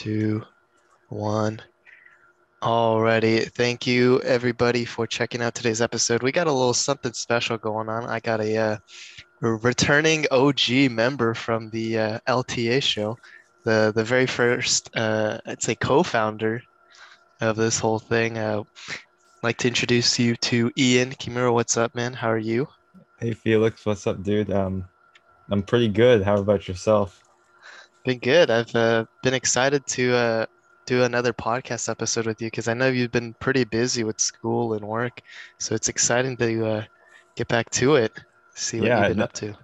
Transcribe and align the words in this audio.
two, 0.00 0.42
one. 1.10 1.60
Alrighty. 2.62 3.52
Thank 3.52 3.86
you 3.86 4.18
everybody 4.22 4.86
for 4.86 5.06
checking 5.06 5.42
out 5.42 5.54
today's 5.54 5.82
episode. 5.82 6.22
We 6.22 6.32
got 6.32 6.46
a 6.46 6.52
little 6.52 6.72
something 6.72 7.12
special 7.12 7.58
going 7.58 7.90
on. 7.90 8.06
I 8.06 8.18
got 8.20 8.40
a, 8.40 8.56
uh, 8.56 8.76
returning 9.40 10.24
OG 10.30 10.90
member 10.90 11.34
from 11.34 11.68
the 11.68 11.98
uh, 11.98 12.18
LTA 12.26 12.82
show, 12.82 13.18
the 13.64 13.92
the 13.94 14.02
very 14.02 14.24
first, 14.24 14.88
uh, 14.96 15.36
I'd 15.44 15.62
say, 15.62 15.74
co-founder 15.74 16.62
of 17.42 17.56
this 17.56 17.78
whole 17.78 17.98
thing. 17.98 18.38
Uh, 18.38 18.62
like 19.42 19.58
to 19.58 19.68
introduce 19.68 20.18
you 20.18 20.34
to 20.36 20.72
Ian 20.78 21.10
Kimura. 21.10 21.52
What's 21.52 21.76
up, 21.76 21.94
man? 21.94 22.14
How 22.14 22.30
are 22.30 22.38
you? 22.38 22.68
Hey 23.18 23.34
Felix, 23.34 23.84
what's 23.84 24.06
up, 24.06 24.22
dude? 24.22 24.50
Um, 24.50 24.88
I'm 25.50 25.62
pretty 25.62 25.88
good. 25.88 26.22
How 26.22 26.36
about 26.38 26.68
yourself? 26.68 27.22
Been 28.04 28.18
good. 28.18 28.50
I've 28.50 28.74
uh, 28.74 29.06
been 29.22 29.34
excited 29.34 29.86
to 29.88 30.14
uh, 30.14 30.46
do 30.86 31.02
another 31.02 31.32
podcast 31.32 31.88
episode 31.88 32.26
with 32.26 32.40
you 32.40 32.46
because 32.48 32.68
I 32.68 32.74
know 32.74 32.88
you've 32.88 33.10
been 33.12 33.34
pretty 33.34 33.64
busy 33.64 34.04
with 34.04 34.20
school 34.20 34.74
and 34.74 34.84
work. 34.86 35.20
So 35.58 35.74
it's 35.74 35.88
exciting 35.88 36.36
to 36.38 36.66
uh, 36.66 36.84
get 37.36 37.48
back 37.48 37.70
to 37.72 37.96
it, 37.96 38.12
see 38.54 38.80
what 38.80 38.94
Yeah, 38.94 38.96
you've 38.96 39.06
been 39.06 39.20
up 39.20 39.32
to. 39.34 39.54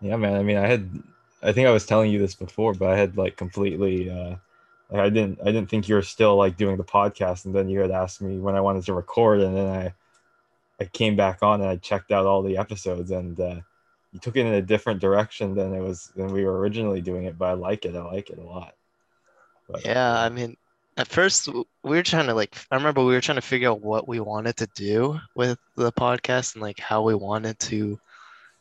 yeah, 0.00 0.16
man. 0.16 0.34
I 0.36 0.42
mean, 0.42 0.56
I 0.56 0.66
had, 0.66 0.90
I 1.42 1.52
think 1.52 1.68
I 1.68 1.72
was 1.72 1.86
telling 1.86 2.10
you 2.12 2.18
this 2.18 2.34
before, 2.34 2.74
but 2.74 2.90
I 2.90 2.96
had 2.98 3.16
like 3.16 3.36
completely, 3.36 4.10
uh, 4.10 4.36
I 4.92 5.10
didn't, 5.10 5.40
I 5.42 5.46
didn't 5.46 5.70
think 5.70 5.88
you 5.88 5.94
were 5.96 6.02
still 6.02 6.36
like 6.36 6.56
doing 6.56 6.76
the 6.76 6.84
podcast, 6.84 7.46
and 7.46 7.54
then 7.54 7.68
you 7.68 7.80
had 7.80 7.90
asked 7.90 8.22
me 8.22 8.38
when 8.38 8.56
I 8.56 8.60
wanted 8.60 8.84
to 8.86 8.94
record, 8.94 9.40
and 9.40 9.56
then 9.56 9.66
I, 9.68 9.94
I 10.80 10.86
came 10.86 11.16
back 11.16 11.42
on 11.42 11.60
and 11.62 11.70
I 11.70 11.76
checked 11.76 12.12
out 12.12 12.26
all 12.26 12.42
the 12.42 12.58
episodes, 12.58 13.10
and 13.12 13.38
uh, 13.40 13.56
you 14.12 14.20
took 14.20 14.36
it 14.36 14.46
in 14.46 14.54
a 14.54 14.62
different 14.62 15.00
direction 15.00 15.54
than 15.54 15.74
it 15.74 15.80
was 15.80 16.12
than 16.14 16.32
we 16.32 16.44
were 16.44 16.58
originally 16.58 17.00
doing 17.00 17.24
it, 17.24 17.38
but 17.38 17.46
I 17.46 17.52
like 17.54 17.84
it. 17.84 17.96
I 17.96 18.02
like 18.02 18.30
it 18.30 18.38
a 18.38 18.42
lot. 18.42 18.74
But, 19.68 19.84
Yeah, 19.84 20.20
I 20.20 20.28
mean, 20.28 20.56
at 20.98 21.08
first 21.08 21.48
we 21.48 21.64
were 21.82 22.02
trying 22.02 22.26
to 22.26 22.34
like, 22.34 22.54
I 22.70 22.76
remember 22.76 23.02
we 23.02 23.14
were 23.14 23.20
trying 23.20 23.36
to 23.36 23.42
figure 23.42 23.70
out 23.70 23.80
what 23.80 24.06
we 24.06 24.20
wanted 24.20 24.56
to 24.58 24.68
do 24.74 25.18
with 25.34 25.58
the 25.76 25.92
podcast 25.92 26.54
and 26.54 26.62
like 26.62 26.78
how 26.78 27.02
we 27.02 27.14
wanted 27.14 27.58
to 27.60 27.98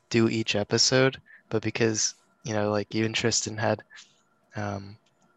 do 0.10 0.30
each 0.30 0.56
episode. 0.56 1.20
But 1.50 1.62
because, 1.62 2.16
you 2.44 2.54
know, 2.54 2.72
like 2.72 2.94
you 2.94 3.06
and 3.06 3.14
Tristan 3.14 3.58
had 3.58 3.84
um, 4.56 4.96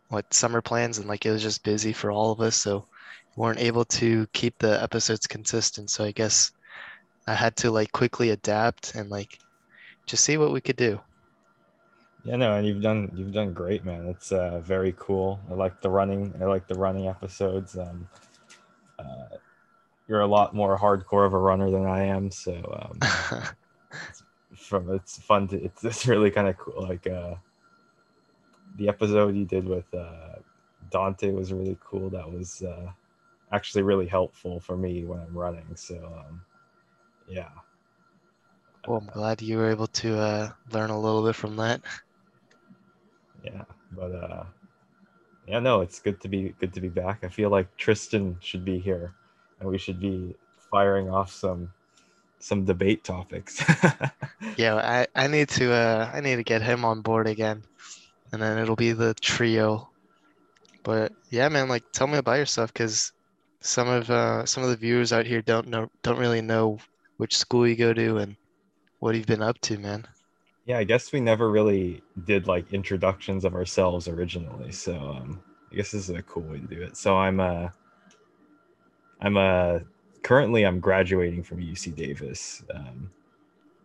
what 0.08 0.32
summer 0.32 0.60
plans 0.60 0.98
and 0.98 1.08
like 1.08 1.26
it 1.26 1.32
was 1.32 1.42
just 1.42 1.64
busy 1.64 1.92
for 1.92 2.12
all 2.12 2.30
of 2.30 2.40
us, 2.40 2.54
so 2.54 2.86
we 3.34 3.42
weren't 3.42 3.58
able 3.58 3.84
to 3.86 4.26
keep 4.32 4.58
the 4.58 4.80
episodes 4.80 5.26
consistent. 5.26 5.90
So 5.90 6.04
I 6.04 6.12
guess 6.12 6.52
I 7.26 7.34
had 7.34 7.56
to 7.56 7.72
like 7.72 7.90
quickly 7.90 8.30
adapt 8.30 8.94
and 8.94 9.10
like 9.10 9.40
just 10.06 10.24
see 10.24 10.36
what 10.36 10.52
we 10.52 10.60
could 10.60 10.76
do. 10.76 11.00
Yeah, 12.24 12.36
no, 12.36 12.54
and 12.54 12.66
you've 12.66 12.80
done 12.80 13.10
you've 13.14 13.32
done 13.32 13.52
great, 13.52 13.84
man. 13.84 14.06
It's 14.06 14.32
uh, 14.32 14.60
very 14.60 14.94
cool. 14.98 15.40
I 15.50 15.54
like 15.54 15.80
the 15.82 15.90
running. 15.90 16.32
I 16.40 16.44
like 16.44 16.66
the 16.66 16.74
running 16.74 17.06
episodes. 17.06 17.76
Um, 17.76 18.08
uh, 18.98 19.36
you're 20.08 20.20
a 20.20 20.26
lot 20.26 20.54
more 20.54 20.78
hardcore 20.78 21.26
of 21.26 21.34
a 21.34 21.38
runner 21.38 21.70
than 21.70 21.84
I 21.84 22.04
am, 22.04 22.30
so 22.30 22.54
um, 22.80 23.42
from 24.56 24.90
it's 24.94 25.18
fun 25.18 25.48
to 25.48 25.62
it's, 25.62 25.84
it's 25.84 26.06
really 26.06 26.30
kind 26.30 26.48
of 26.48 26.56
cool. 26.56 26.82
Like 26.82 27.06
uh, 27.06 27.34
the 28.76 28.88
episode 28.88 29.34
you 29.36 29.44
did 29.44 29.66
with 29.66 29.92
uh, 29.94 30.36
Dante 30.90 31.30
was 31.30 31.52
really 31.52 31.76
cool. 31.84 32.08
That 32.08 32.30
was 32.30 32.62
uh, 32.62 32.90
actually 33.52 33.82
really 33.82 34.06
helpful 34.06 34.60
for 34.60 34.76
me 34.78 35.04
when 35.04 35.20
I'm 35.20 35.36
running. 35.36 35.76
So 35.76 35.96
um, 36.26 36.40
yeah, 37.28 37.50
Well, 38.86 38.98
I'm 38.98 39.06
glad 39.06 39.42
you 39.42 39.58
were 39.58 39.70
able 39.70 39.86
to 39.88 40.18
uh, 40.18 40.52
learn 40.72 40.90
a 40.90 40.98
little 41.00 41.24
bit 41.24 41.34
from 41.36 41.56
that. 41.56 41.82
yeah 43.44 43.64
but 43.92 44.12
uh 44.14 44.44
yeah 45.46 45.58
no 45.58 45.80
it's 45.80 46.00
good 46.00 46.20
to 46.20 46.28
be 46.28 46.54
good 46.60 46.72
to 46.72 46.80
be 46.80 46.88
back 46.88 47.24
i 47.24 47.28
feel 47.28 47.50
like 47.50 47.74
tristan 47.76 48.36
should 48.40 48.64
be 48.64 48.78
here 48.78 49.12
and 49.60 49.68
we 49.68 49.78
should 49.78 50.00
be 50.00 50.34
firing 50.70 51.10
off 51.10 51.30
some 51.30 51.70
some 52.38 52.64
debate 52.64 53.04
topics 53.04 53.62
Yeah, 54.56 54.76
I, 54.76 55.06
I 55.14 55.26
need 55.26 55.48
to 55.50 55.72
uh 55.72 56.10
I 56.12 56.20
need 56.20 56.36
to 56.36 56.44
get 56.44 56.62
him 56.62 56.84
on 56.84 57.00
board 57.02 57.26
again, 57.26 57.64
and 58.32 58.40
then 58.42 58.58
it'll 58.58 58.76
be 58.76 58.92
the 58.92 59.14
trio. 59.14 59.90
But 60.84 61.12
yeah, 61.30 61.48
man, 61.48 61.68
like 61.68 61.84
tell 61.92 62.06
me 62.06 62.18
about 62.18 62.38
yourself, 62.38 62.72
because 62.72 63.12
some 63.60 63.88
of 63.88 64.10
uh 64.10 64.44
some 64.46 64.62
of 64.62 64.70
the 64.70 64.76
viewers 64.76 65.12
out 65.12 65.26
here 65.26 65.42
don't 65.42 65.68
know 65.68 65.88
don't 66.02 66.18
really 66.18 66.42
know 66.42 66.78
which 67.16 67.36
school 67.36 67.66
you 67.66 67.76
go 67.76 67.92
to 67.94 68.18
and 68.18 68.36
what 69.04 69.14
have 69.14 69.18
you've 69.18 69.26
been 69.26 69.42
up 69.42 69.60
to, 69.60 69.76
man. 69.76 70.06
yeah 70.64 70.78
i 70.78 70.84
guess 70.84 71.12
we 71.12 71.20
never 71.20 71.50
really 71.50 72.02
did 72.24 72.46
like 72.46 72.72
introductions 72.72 73.44
of 73.44 73.54
ourselves 73.54 74.08
originally 74.08 74.72
so 74.72 74.94
um 74.94 75.42
i 75.70 75.76
guess 75.76 75.90
this 75.90 76.08
is 76.08 76.16
a 76.16 76.22
cool 76.22 76.42
way 76.44 76.58
to 76.58 76.66
do 76.66 76.80
it 76.80 76.96
so 76.96 77.14
i'm 77.14 77.38
uh 77.38 77.68
i'm 79.20 79.36
uh 79.36 79.78
currently 80.22 80.64
i'm 80.64 80.80
graduating 80.80 81.42
from 81.42 81.58
uc 81.58 81.94
davis 81.94 82.62
um, 82.74 83.10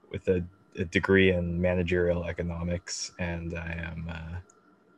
with 0.09 0.25
a, 0.29 0.41
a 0.77 0.85
degree 0.85 1.31
in 1.31 1.59
managerial 1.59 2.23
economics 2.23 3.11
and 3.19 3.57
i 3.57 3.73
am 3.73 4.07
uh 4.09 4.37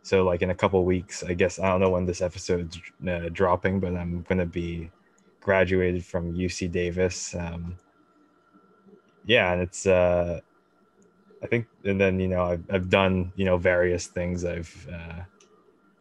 so 0.03 0.23
like 0.23 0.43
in 0.43 0.51
a 0.51 0.55
couple 0.55 0.85
weeks 0.85 1.23
i 1.23 1.33
guess 1.33 1.57
i 1.57 1.67
don't 1.67 1.81
know 1.81 1.89
when 1.89 2.05
this 2.05 2.21
episode's 2.21 2.79
uh, 3.09 3.27
dropping 3.33 3.79
but 3.79 3.95
i'm 3.95 4.21
going 4.29 4.37
to 4.37 4.45
be 4.45 4.91
graduated 5.39 6.05
from 6.05 6.31
uc 6.35 6.71
davis 6.71 7.33
um 7.33 7.75
yeah 9.25 9.53
and 9.53 9.61
it's 9.61 9.85
uh 9.85 10.39
I 11.43 11.47
think, 11.47 11.67
and 11.83 11.99
then 11.99 12.19
you 12.19 12.27
know, 12.27 12.43
I've 12.43 12.63
I've 12.71 12.89
done 12.89 13.31
you 13.35 13.45
know 13.45 13.57
various 13.57 14.07
things. 14.07 14.45
I've 14.45 14.87
uh, 14.91 15.21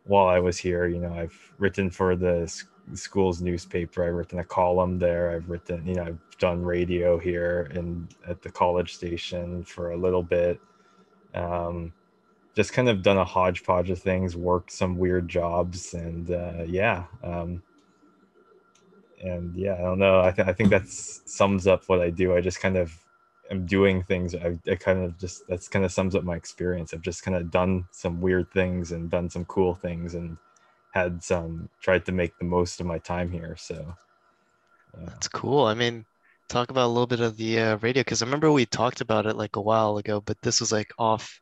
while 0.05 0.29
I 0.29 0.39
was 0.39 0.59
here, 0.59 0.87
you 0.87 0.99
know, 0.99 1.15
I've 1.15 1.39
written 1.59 1.91
for 1.91 2.17
the 2.17 2.53
school's 2.95 3.41
newspaper. 3.41 4.07
I've 4.07 4.15
written 4.15 4.39
a 4.39 4.45
column 4.45 4.99
there. 4.99 5.31
I've 5.31 5.49
written, 5.49 5.87
you 5.87 5.95
know, 5.95 6.05
I've 6.05 6.19
done 6.39 6.63
radio 6.63 7.19
here 7.19 7.71
and 7.75 8.13
at 8.27 8.43
the 8.43 8.51
college 8.51 8.95
station 8.95 9.63
for 9.65 9.93
a 9.93 9.97
little 9.97 10.23
bit. 10.23 10.61
Um, 11.35 11.93
just 12.57 12.73
kind 12.73 12.89
of 12.89 13.03
done 13.03 13.19
a 13.19 13.25
hodgepodge 13.25 13.91
of 13.91 14.01
things. 14.01 14.37
Worked 14.37 14.73
some 14.73 14.99
weird 14.99 15.29
jobs, 15.29 15.95
and 15.95 16.31
uh, 16.31 16.65
yeah. 16.67 17.05
Um, 17.23 17.63
and 19.23 19.55
yeah, 19.55 19.75
I 19.75 19.83
don't 19.83 19.99
know. 19.99 20.21
I, 20.21 20.33
th- 20.33 20.49
I 20.49 20.53
think 20.53 20.71
that 20.71 20.89
sums 20.89 21.67
up 21.67 21.85
what 21.87 22.01
I 22.01 22.11
do. 22.11 22.35
I 22.35 22.41
just 22.41 22.61
kind 22.61 22.77
of 22.77 22.93
am 23.51 23.67
doing 23.67 24.03
things. 24.03 24.35
I, 24.35 24.59
I 24.71 24.77
kind 24.77 25.05
of 25.05 25.19
just 25.19 25.47
that's 25.49 25.69
kind 25.69 25.85
of 25.85 25.93
sums 25.93 26.15
up 26.15 26.25
my 26.25 26.37
experience. 26.37 26.95
I've 26.95 27.03
just 27.03 27.23
kind 27.23 27.37
of 27.37 27.51
done 27.51 27.87
some 27.91 28.21
weird 28.21 28.51
things 28.53 28.93
and 28.93 29.11
done 29.11 29.29
some 29.31 29.45
cool 29.47 29.75
things 29.75 30.15
and 30.15 30.37
had 30.93 31.23
some 31.23 31.69
tried 31.81 32.05
to 32.07 32.13
make 32.13 32.39
the 32.39 32.45
most 32.45 32.81
of 32.81 32.87
my 32.87 32.99
time 32.99 33.31
here. 33.31 33.57
So 33.59 33.95
yeah. 34.99 35.07
That's 35.07 35.29
cool. 35.29 35.65
I 35.67 35.75
mean, 35.75 36.05
talk 36.49 36.71
about 36.71 36.87
a 36.87 36.89
little 36.89 37.07
bit 37.07 37.21
of 37.21 37.37
the 37.37 37.61
uh, 37.61 37.77
radio, 37.79 38.01
because 38.01 38.23
I 38.23 38.27
remember 38.27 38.51
we 38.51 38.67
talked 38.67 39.01
about 39.01 39.27
it 39.27 39.37
like 39.37 39.57
a 39.57 39.61
while 39.61 39.99
ago, 39.99 40.21
but 40.21 40.41
this 40.43 40.61
was 40.61 40.73
like 40.73 40.93
off 40.99 41.41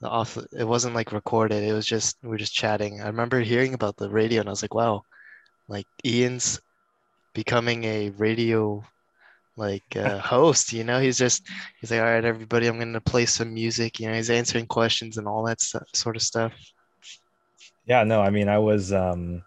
the 0.00 0.08
off. 0.08 0.38
It 0.52 0.64
wasn't 0.64 0.94
like 0.94 1.12
recorded. 1.12 1.62
It 1.62 1.72
was 1.72 1.86
just 1.86 2.16
we 2.22 2.30
were 2.30 2.38
just 2.38 2.54
chatting. 2.54 3.00
I 3.00 3.06
remember 3.06 3.40
hearing 3.40 3.74
about 3.74 3.96
the 3.96 4.08
radio, 4.10 4.40
and 4.40 4.48
I 4.48 4.52
was 4.52 4.62
like, 4.62 4.74
wow, 4.74 5.02
like 5.68 5.86
Ian's 6.04 6.60
becoming 7.34 7.84
a 7.84 8.10
radio 8.10 8.82
like 9.60 9.84
uh, 9.96 10.18
host. 10.18 10.72
You 10.72 10.82
know, 10.82 10.98
he's 10.98 11.18
just 11.18 11.46
he's 11.80 11.90
like, 11.90 12.00
all 12.00 12.06
right, 12.06 12.24
everybody, 12.24 12.66
I'm 12.66 12.78
gonna 12.78 13.00
play 13.00 13.26
some 13.26 13.54
music. 13.54 14.00
You 14.00 14.08
know, 14.08 14.14
he's 14.14 14.30
answering 14.30 14.66
questions 14.66 15.18
and 15.18 15.28
all 15.28 15.44
that 15.44 15.60
stuff, 15.60 15.86
sort 15.94 16.16
of 16.16 16.22
stuff. 16.22 16.52
yeah, 17.86 18.02
no, 18.02 18.20
I 18.20 18.30
mean, 18.30 18.48
I 18.48 18.58
was 18.58 18.92
um, 18.92 19.42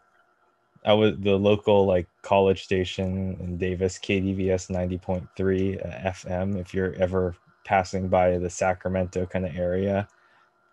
I 0.86 0.94
was 0.94 1.16
the 1.20 1.36
local 1.36 1.86
like 1.86 2.08
college 2.22 2.64
station 2.64 3.36
in 3.42 3.58
Davis, 3.58 3.98
KDVS 3.98 4.70
ninety 4.70 4.98
point 4.98 5.28
three 5.36 5.80
uh, 5.80 6.12
FM. 6.12 6.58
If 6.58 6.74
you're 6.74 6.94
ever 6.96 7.36
passing 7.66 8.08
by 8.08 8.38
the 8.38 8.50
Sacramento 8.50 9.26
kind 9.26 9.46
of 9.46 9.56
area, 9.56 10.08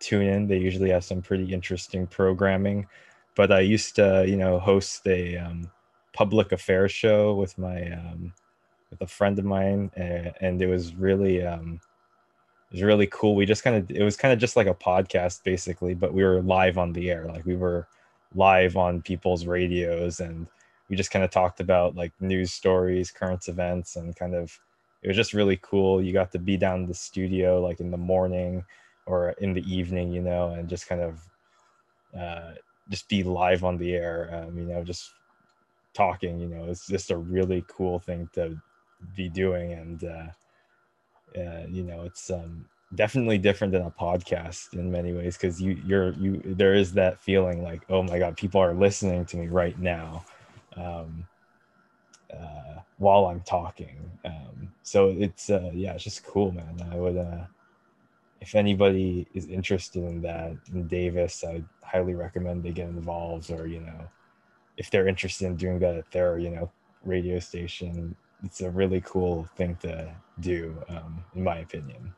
tune 0.01 0.27
in. 0.27 0.47
They 0.47 0.59
usually 0.59 0.91
have 0.91 1.05
some 1.05 1.22
pretty 1.22 1.53
interesting 1.53 2.07
programming. 2.07 2.87
But 3.37 3.53
I 3.53 3.61
used 3.61 3.97
to, 3.97 4.25
you 4.27 4.37
know, 4.37 4.59
host 4.59 5.07
a 5.07 5.37
um, 5.39 5.71
public 6.13 6.53
affairs 6.53 6.92
show 6.92 7.34
with 7.34 7.57
my 7.59 7.92
um, 7.92 8.33
with 8.91 9.01
a 9.03 9.07
friend 9.07 9.39
of 9.39 9.45
mine, 9.45 9.91
and, 9.97 10.33
and 10.41 10.63
it 10.63 10.66
was 10.66 10.95
really 10.95 11.45
um, 11.45 11.81
it 12.71 12.75
was 12.75 12.83
really 12.83 13.09
cool. 13.09 13.34
We 13.34 13.47
just 13.47 13.65
kind 13.65 13.77
of 13.77 13.91
it 13.91 14.04
was 14.04 14.16
kind 14.16 14.33
of 14.33 14.39
just 14.39 14.57
like 14.57 14.69
a 14.69 14.75
podcast 14.75 15.42
basically, 15.42 15.95
but 15.95 16.15
we 16.15 16.22
were 16.22 16.41
live 16.41 16.78
on 16.78 16.92
the 16.92 17.10
air. 17.10 17.27
Like 17.27 17.45
we 17.45 17.57
were 17.57 17.89
live 18.34 18.77
on 18.77 19.03
people's 19.03 19.45
radios 19.45 20.21
and 20.21 20.47
we 20.89 20.95
just 20.95 21.10
kind 21.10 21.25
of 21.25 21.33
talked 21.33 21.59
about 21.59 21.97
like 21.97 22.13
news 22.21 22.53
stories, 22.53 23.10
current 23.10 23.48
events 23.48 23.97
and 23.97 24.15
kind 24.15 24.37
of 24.37 24.57
it 25.03 25.09
was 25.09 25.16
just 25.16 25.34
really 25.34 25.59
cool. 25.63 26.01
You 26.01 26.13
got 26.13 26.31
to 26.33 26.39
be 26.39 26.57
down 26.57 26.83
in 26.83 26.87
the 26.87 26.95
studio 26.95 27.60
like 27.60 27.81
in 27.81 27.91
the 27.91 27.97
morning 27.97 28.65
or 29.07 29.31
in 29.41 29.53
the 29.53 29.65
evening, 29.72 30.13
you 30.13 30.21
know, 30.22 30.51
and 30.51 30.69
just 30.69 30.89
kind 30.89 31.01
of 31.01 31.21
uh 32.16 32.53
just 32.89 33.09
be 33.09 33.25
live 33.25 33.65
on 33.65 33.78
the 33.78 33.95
air. 33.95 34.31
Um, 34.33 34.57
you 34.57 34.65
know, 34.65 34.84
just 34.84 35.10
talking, 35.92 36.39
you 36.39 36.47
know, 36.47 36.66
it's 36.66 36.87
just 36.87 37.10
a 37.10 37.16
really 37.16 37.65
cool 37.66 37.98
thing 37.98 38.28
to 38.34 38.60
be 39.17 39.29
doing. 39.29 39.73
And 39.73 40.05
uh 40.05 40.27
uh, 41.39 41.67
you 41.71 41.85
know, 41.85 42.03
it's 42.03 42.31
um 42.31 42.67
definitely 42.95 43.39
different 43.39 43.73
than 43.73 43.83
a 43.83 43.91
podcast 43.91 44.75
in 44.75 44.91
many 44.91 45.13
ways 45.13 45.37
because 45.37 45.61
you 45.61 45.81
you're 45.87 46.13
you 46.15 46.43
there 46.45 46.75
is 46.75 46.93
that 46.93 47.21
feeling 47.21 47.63
like 47.63 47.83
oh 47.89 48.03
my 48.03 48.19
god 48.19 48.37
people 48.37 48.61
are 48.61 48.75
listening 48.75 49.25
to 49.25 49.37
me 49.37 49.47
right 49.47 49.79
now 49.79 50.25
um, 50.77 51.25
uh, 52.33 52.81
while 52.99 53.27
I'm 53.27 53.41
talking. 53.41 53.97
Um, 54.25 54.73
so 54.83 55.15
it's 55.17 55.51
uh, 55.51 55.71
yeah 55.73 55.95
it's 55.95 56.05
just 56.05 56.25
cool 56.25 56.53
man. 56.53 56.89
I 56.91 56.97
would 56.97 57.17
uh, 57.17 57.45
if 58.41 58.55
anybody 58.55 59.27
is 59.35 59.47
interested 59.47 60.03
in 60.03 60.21
that 60.23 60.57
in 60.73 60.89
Davis 60.89 61.45
I 61.45 61.63
highly 61.83 62.15
recommend 62.15 62.63
they 62.63 62.71
get 62.73 62.89
involved 62.89 63.51
or 63.51 63.67
you 63.67 63.81
know 63.81 64.09
if 64.77 64.91
they're 64.91 65.09
interested 65.09 65.47
in 65.47 65.57
doing 65.57 65.79
that 65.81 65.95
at 65.95 66.11
their 66.11 66.39
you 66.39 66.51
know 66.51 66.71
radio 67.05 67.39
station 67.39 68.17
it's 68.45 68.60
a 68.60 68.71
really 68.71 69.01
cool 69.03 69.45
thing 69.57 69.77
to 69.77 70.15
do 70.41 70.83
um, 70.89 71.25
in 71.34 71.42
my 71.45 71.59
opinion 71.59 72.13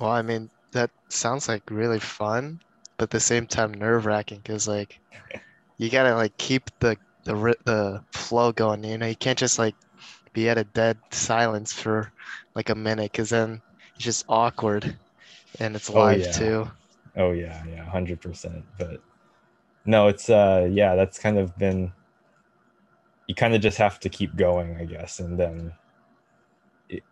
Well, 0.00 0.10
I 0.10 0.22
mean, 0.22 0.50
that 0.72 0.90
sounds 1.10 1.46
like 1.48 1.62
really 1.70 2.00
fun, 2.00 2.60
but 2.98 3.04
at 3.04 3.10
the 3.10 3.20
same 3.20 3.46
time 3.46 3.72
nerve-wracking 3.72 4.38
because 4.40 4.66
like 4.66 5.00
you 5.78 5.90
gotta 5.90 6.14
like 6.16 6.36
keep 6.38 6.70
the 6.80 6.98
the 7.24 7.56
the 7.66 8.04
flow 8.14 8.52
going, 8.52 8.84
you 8.84 8.98
know. 8.98 9.06
You 9.06 9.16
can't 9.16 9.38
just 9.38 9.58
like 9.58 9.76
be 10.34 10.48
at 10.50 10.58
a 10.58 10.64
dead 10.64 11.02
silence 11.12 11.72
for 11.74 12.12
like 12.54 12.70
a 12.70 12.76
minute 12.76 13.12
because 13.12 13.30
then 13.30 13.62
it's 13.96 14.04
just 14.04 14.24
awkward 14.28 15.00
and 15.60 15.76
it's 15.76 15.90
Oh 15.92 16.08
live 16.08 16.28
yeah. 16.28 16.30
too. 16.30 16.70
Oh 17.16 17.32
yeah, 17.32 17.64
yeah, 17.68 17.84
hundred 17.84 18.20
percent. 18.20 18.64
But 18.78 19.02
no, 19.86 20.08
it's 20.08 20.30
uh 20.30 20.68
yeah, 20.70 20.94
that's 20.96 21.18
kind 21.18 21.38
of 21.38 21.56
been 21.58 21.92
you 23.30 23.34
kind 23.36 23.54
of 23.54 23.60
just 23.60 23.78
have 23.78 24.00
to 24.00 24.08
keep 24.08 24.34
going, 24.34 24.76
I 24.76 24.84
guess, 24.84 25.20
and 25.20 25.38
then 25.38 25.72
it 26.88 27.04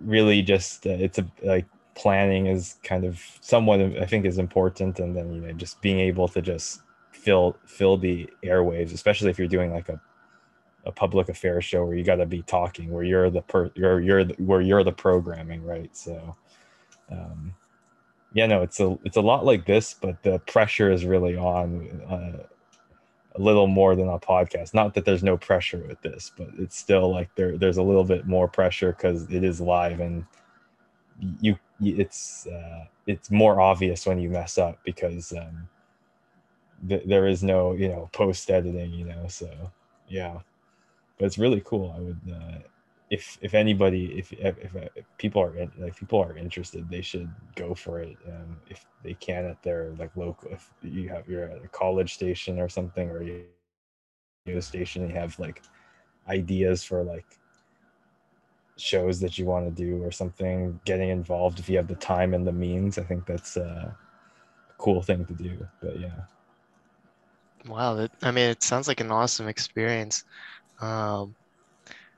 really 0.00 0.40
just 0.40 0.86
uh, 0.86 0.96
it's 1.06 1.18
a 1.18 1.26
like 1.42 1.66
planning 1.94 2.46
is 2.46 2.78
kind 2.82 3.04
of 3.04 3.22
somewhat 3.42 3.78
I 3.78 4.06
think 4.06 4.24
is 4.24 4.38
important, 4.38 5.00
and 5.00 5.14
then 5.14 5.30
you 5.34 5.42
know 5.42 5.52
just 5.52 5.82
being 5.82 6.00
able 6.00 6.28
to 6.28 6.40
just 6.40 6.80
fill 7.12 7.58
fill 7.66 7.98
the 7.98 8.26
airwaves, 8.42 8.94
especially 8.94 9.28
if 9.28 9.38
you're 9.38 9.48
doing 9.48 9.70
like 9.70 9.90
a 9.90 10.00
a 10.86 10.92
public 10.92 11.28
affairs 11.28 11.62
show 11.62 11.84
where 11.84 11.94
you 11.94 12.04
got 12.04 12.16
to 12.16 12.24
be 12.24 12.40
talking, 12.40 12.90
where 12.90 13.04
you're 13.04 13.28
the 13.28 13.42
per 13.42 13.70
you're 13.74 14.00
you're 14.00 14.24
the, 14.24 14.34
where 14.42 14.62
you're 14.62 14.82
the 14.82 14.92
programming, 14.92 15.62
right? 15.62 15.94
So. 15.94 16.34
Um, 17.12 17.54
yeah 18.34 18.44
no 18.44 18.60
it's 18.60 18.78
a 18.78 18.98
it's 19.04 19.16
a 19.16 19.20
lot 19.22 19.46
like 19.46 19.64
this 19.64 19.94
but 19.94 20.22
the 20.22 20.38
pressure 20.40 20.92
is 20.92 21.06
really 21.06 21.34
on 21.34 21.88
uh, 22.06 22.42
a 23.38 23.42
little 23.42 23.66
more 23.66 23.94
than 23.96 24.08
a 24.08 24.18
podcast. 24.18 24.74
Not 24.74 24.94
that 24.94 25.04
there's 25.04 25.22
no 25.22 25.36
pressure 25.36 25.84
with 25.86 26.00
this 26.02 26.32
but 26.36 26.48
it's 26.58 26.76
still 26.76 27.10
like 27.10 27.34
there 27.36 27.56
there's 27.56 27.78
a 27.78 27.82
little 27.82 28.04
bit 28.04 28.26
more 28.26 28.48
pressure 28.48 28.92
because 28.92 29.30
it 29.32 29.44
is 29.44 29.60
live 29.60 30.00
and 30.00 30.24
you 31.40 31.58
it's 31.80 32.46
uh, 32.46 32.84
it's 33.06 33.30
more 33.30 33.60
obvious 33.60 34.06
when 34.06 34.18
you 34.18 34.28
mess 34.28 34.58
up 34.58 34.78
because 34.84 35.32
um, 35.32 35.68
th- 36.88 37.04
there 37.06 37.26
is 37.26 37.42
no 37.42 37.72
you 37.72 37.88
know 37.88 38.08
post 38.12 38.50
editing 38.50 38.92
you 38.92 39.04
know 39.04 39.26
so 39.28 39.48
yeah. 40.08 40.38
But 41.18 41.26
it's 41.26 41.38
really 41.38 41.62
cool. 41.64 41.94
I 41.96 42.00
would 42.00 42.20
uh, 42.32 42.58
if 43.10 43.38
if 43.40 43.54
anybody 43.54 44.18
if 44.18 44.32
if, 44.32 44.74
if 44.96 45.04
people 45.18 45.42
are 45.42 45.56
in, 45.56 45.70
people 45.96 46.20
are 46.20 46.36
interested 46.36 46.88
they 46.90 47.00
should 47.00 47.30
go 47.56 47.74
for 47.74 48.00
it 48.00 48.16
um, 48.28 48.56
if 48.68 48.84
they 49.02 49.14
can 49.14 49.44
at 49.46 49.62
their 49.62 49.94
like 49.98 50.14
local 50.16 50.50
if 50.52 50.70
you 50.82 51.08
have 51.08 51.28
you're 51.28 51.44
at 51.44 51.64
a 51.64 51.68
college 51.68 52.14
station 52.14 52.58
or 52.58 52.68
something 52.68 53.08
or 53.10 53.22
you 53.22 53.44
station 54.60 55.08
you 55.08 55.14
have 55.14 55.38
like 55.38 55.62
ideas 56.28 56.84
for 56.84 57.02
like 57.02 57.26
shows 58.76 59.20
that 59.20 59.38
you 59.38 59.44
want 59.44 59.64
to 59.66 59.70
do 59.84 60.02
or 60.02 60.10
something 60.10 60.78
getting 60.84 61.08
involved 61.10 61.58
if 61.58 61.68
you 61.68 61.76
have 61.76 61.88
the 61.88 61.94
time 61.96 62.34
and 62.34 62.46
the 62.46 62.52
means 62.52 62.98
i 62.98 63.02
think 63.02 63.26
that's 63.26 63.56
uh, 63.56 63.90
a 63.90 64.74
cool 64.78 65.02
thing 65.02 65.24
to 65.26 65.34
do 65.34 65.66
but 65.82 65.98
yeah 65.98 66.20
Wow, 67.66 67.94
that, 67.94 68.10
I 68.22 68.30
mean, 68.30 68.50
it 68.50 68.62
sounds 68.62 68.88
like 68.88 69.00
an 69.00 69.10
awesome 69.10 69.48
experience. 69.48 70.24
Um, 70.80 71.34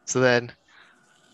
so 0.04 0.20
then, 0.20 0.52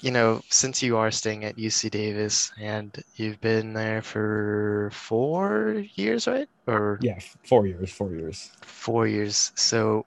you 0.06 0.12
know, 0.12 0.40
since 0.50 0.84
you 0.84 0.96
are 0.96 1.10
staying 1.10 1.44
at 1.44 1.58
UC 1.58 1.90
Davis 1.90 2.52
and 2.60 2.96
you've 3.16 3.40
been 3.40 3.72
there 3.72 4.02
for 4.02 4.88
four 4.92 5.82
years, 5.96 6.28
right? 6.28 6.48
Or 6.68 7.00
yeah 7.02 7.18
four 7.42 7.66
years 7.66 7.90
four 7.90 8.14
years 8.14 8.52
four 8.62 9.08
years. 9.08 9.50
So 9.56 10.06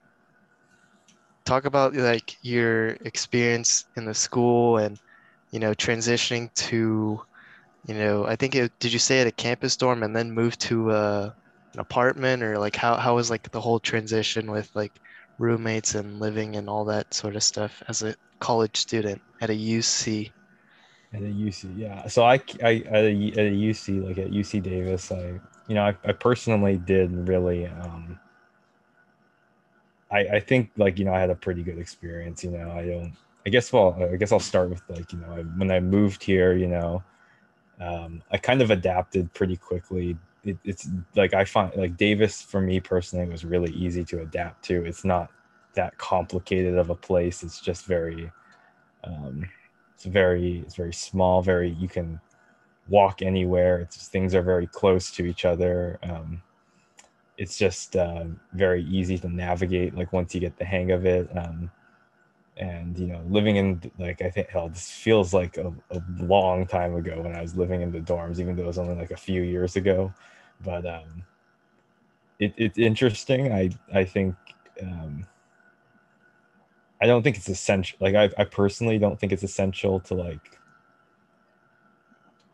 talk 1.44 1.66
about 1.66 1.94
like 1.94 2.34
your 2.40 2.96
experience 3.04 3.84
in 3.94 4.06
the 4.06 4.14
school 4.14 4.78
and, 4.78 4.98
you 5.50 5.60
know, 5.60 5.74
transitioning 5.74 6.48
to, 6.54 7.20
you 7.86 7.94
know, 7.94 8.24
I 8.24 8.36
think 8.36 8.54
it, 8.54 8.72
did 8.78 8.94
you 8.94 8.98
stay 8.98 9.20
at 9.20 9.26
a 9.26 9.32
campus 9.32 9.76
dorm 9.76 10.02
and 10.02 10.16
then 10.16 10.32
move 10.32 10.56
to 10.60 10.92
uh, 10.92 11.30
an 11.74 11.80
apartment 11.80 12.42
or 12.42 12.58
like 12.58 12.74
how 12.74 12.96
how 12.96 13.16
was 13.16 13.28
like 13.28 13.50
the 13.50 13.60
whole 13.60 13.80
transition 13.80 14.50
with 14.50 14.70
like 14.74 14.92
roommates 15.40 15.94
and 15.94 16.20
living 16.20 16.56
and 16.56 16.68
all 16.68 16.84
that 16.84 17.12
sort 17.14 17.34
of 17.34 17.42
stuff 17.42 17.82
as 17.88 18.02
a 18.02 18.14
college 18.38 18.76
student 18.76 19.20
at 19.40 19.50
a 19.50 19.54
UC? 19.54 20.30
At 21.12 21.22
a 21.22 21.24
UC, 21.24 21.78
yeah. 21.78 22.06
So 22.06 22.22
I, 22.22 22.34
I 22.62 22.84
at 22.86 23.04
a, 23.04 23.32
at 23.32 23.46
a 23.46 23.56
UC, 23.56 24.06
like 24.06 24.18
at 24.18 24.30
UC 24.30 24.62
Davis, 24.62 25.10
I, 25.10 25.40
you 25.66 25.74
know, 25.74 25.82
I, 25.82 25.96
I 26.04 26.12
personally 26.12 26.76
did 26.76 27.10
really, 27.26 27.66
um, 27.66 28.20
I, 30.10 30.18
I 30.18 30.40
think 30.40 30.70
like, 30.76 30.98
you 30.98 31.04
know, 31.04 31.14
I 31.14 31.20
had 31.20 31.30
a 31.30 31.34
pretty 31.34 31.62
good 31.62 31.78
experience, 31.78 32.44
you 32.44 32.50
know, 32.50 32.70
I 32.70 32.86
don't, 32.86 33.12
I 33.46 33.50
guess, 33.50 33.72
well, 33.72 33.96
I 34.00 34.16
guess 34.16 34.32
I'll 34.32 34.40
start 34.40 34.68
with 34.68 34.82
like, 34.88 35.12
you 35.12 35.18
know, 35.18 35.32
I, 35.32 35.40
when 35.40 35.70
I 35.70 35.80
moved 35.80 36.22
here, 36.22 36.54
you 36.54 36.66
know, 36.66 37.02
um, 37.80 38.22
I 38.30 38.36
kind 38.36 38.60
of 38.60 38.70
adapted 38.70 39.32
pretty 39.32 39.56
quickly. 39.56 40.16
It, 40.44 40.56
it's 40.64 40.88
like, 41.16 41.34
I 41.34 41.44
find 41.44 41.74
like 41.76 41.96
Davis 41.96 42.40
for 42.42 42.60
me 42.60 42.80
personally 42.80 43.28
was 43.28 43.44
really 43.44 43.72
easy 43.72 44.04
to 44.04 44.22
adapt 44.22 44.64
to. 44.66 44.84
It's 44.84 45.04
not 45.04 45.30
that 45.74 45.96
complicated 45.98 46.78
of 46.78 46.90
a 46.90 46.94
place. 46.94 47.42
It's 47.42 47.60
just 47.60 47.84
very, 47.86 48.30
um, 49.04 49.48
it's 50.00 50.06
very 50.06 50.60
it's 50.60 50.76
very 50.76 50.94
small 50.94 51.42
very 51.42 51.72
you 51.72 51.86
can 51.86 52.18
walk 52.88 53.20
anywhere 53.20 53.80
it's 53.80 53.96
just, 53.96 54.10
things 54.10 54.34
are 54.34 54.40
very 54.40 54.66
close 54.66 55.10
to 55.10 55.26
each 55.26 55.44
other 55.44 55.98
um, 56.02 56.40
it's 57.36 57.58
just 57.58 57.96
uh, 57.96 58.24
very 58.54 58.82
easy 58.84 59.18
to 59.18 59.28
navigate 59.28 59.94
like 59.94 60.10
once 60.14 60.34
you 60.34 60.40
get 60.40 60.56
the 60.56 60.64
hang 60.64 60.90
of 60.90 61.04
it 61.04 61.28
um, 61.36 61.70
and 62.60 62.98
you 62.98 63.06
know 63.06 63.20
living 63.28 63.56
in 63.56 63.80
like 63.98 64.22
i 64.22 64.30
think 64.30 64.48
hell 64.48 64.68
this 64.68 64.90
feels 64.90 65.34
like 65.34 65.56
a, 65.56 65.72
a 65.90 66.02
long 66.18 66.66
time 66.66 66.94
ago 66.94 67.20
when 67.22 67.34
i 67.34 67.42
was 67.42 67.56
living 67.56 67.80
in 67.82 67.90
the 67.90 68.00
dorms 68.00 68.38
even 68.38 68.54
though 68.54 68.64
it 68.64 68.66
was 68.66 68.78
only 68.78 68.94
like 68.94 69.10
a 69.10 69.16
few 69.16 69.42
years 69.42 69.76
ago 69.76 70.12
but 70.62 70.86
um, 70.86 71.24
it, 72.38 72.54
it's 72.56 72.78
interesting 72.78 73.52
i 73.52 73.70
i 73.92 74.04
think 74.04 74.36
um, 74.82 75.26
I 77.00 77.06
don't 77.06 77.22
think 77.22 77.36
it's 77.36 77.48
essential. 77.48 77.96
Like 78.00 78.14
I, 78.14 78.30
I 78.38 78.44
personally 78.44 78.98
don't 78.98 79.18
think 79.18 79.32
it's 79.32 79.42
essential 79.42 80.00
to 80.00 80.14
like 80.14 80.58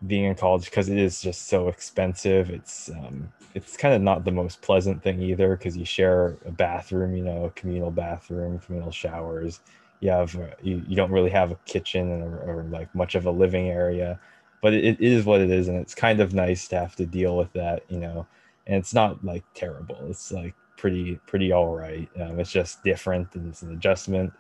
being 0.07 0.25
in 0.25 0.35
college 0.35 0.67
because 0.67 0.89
it 0.89 0.99
is 0.99 1.21
just 1.21 1.49
so 1.49 1.69
expensive. 1.69 2.51
It's 2.51 2.91
um, 2.91 3.33
it's 3.55 3.77
kind 3.77 3.95
of 3.95 4.03
not 4.03 4.25
the 4.25 4.31
most 4.31 4.63
pleasant 4.63 5.03
thing 5.03 5.21
either 5.21 5.57
because 5.57 5.77
you 5.77 5.85
share 5.85 6.37
a 6.47 6.53
bathroom, 6.53 7.17
you 7.17 7.25
know, 7.25 7.47
a 7.47 7.51
communal 7.51 7.91
bathroom, 7.91 8.59
communal 8.61 8.93
showers. 8.93 9.61
You 10.01 10.11
have 10.11 10.35
you, 10.63 10.83
you 10.87 10.97
don't 10.97 11.11
really 11.11 11.31
have 11.31 11.51
a 11.51 11.59
kitchen 11.65 12.23
or, 12.23 12.39
or 12.41 12.63
like 12.65 12.95
much 12.95 13.15
of 13.15 13.27
a 13.27 13.31
living 13.31 13.69
area, 13.69 14.21
but 14.63 14.75
it, 14.75 14.85
it 14.85 15.01
is 15.01 15.25
what 15.25 15.41
it 15.41 15.51
is, 15.51 15.69
and 15.69 15.79
it's 15.79 15.95
kind 15.95 16.21
of 16.21 16.35
nice 16.35 16.69
to 16.69 16.79
have 16.79 16.97
to 16.97 17.07
deal 17.07 17.37
with 17.37 17.53
that, 17.55 17.83
you 17.89 17.99
know. 17.99 18.27
And 18.67 18.77
it's 18.77 18.95
not 18.95 19.25
like 19.25 19.45
terrible. 19.55 19.97
It's 20.09 20.33
like 20.33 20.55
pretty 20.77 21.17
pretty 21.27 21.53
all 21.53 21.75
right. 21.77 22.09
Um, 22.21 22.41
it's 22.41 22.53
just 22.53 22.83
different 22.85 23.35
and 23.35 23.49
it's 23.49 23.63
an 23.63 23.73
adjustment. 23.73 24.33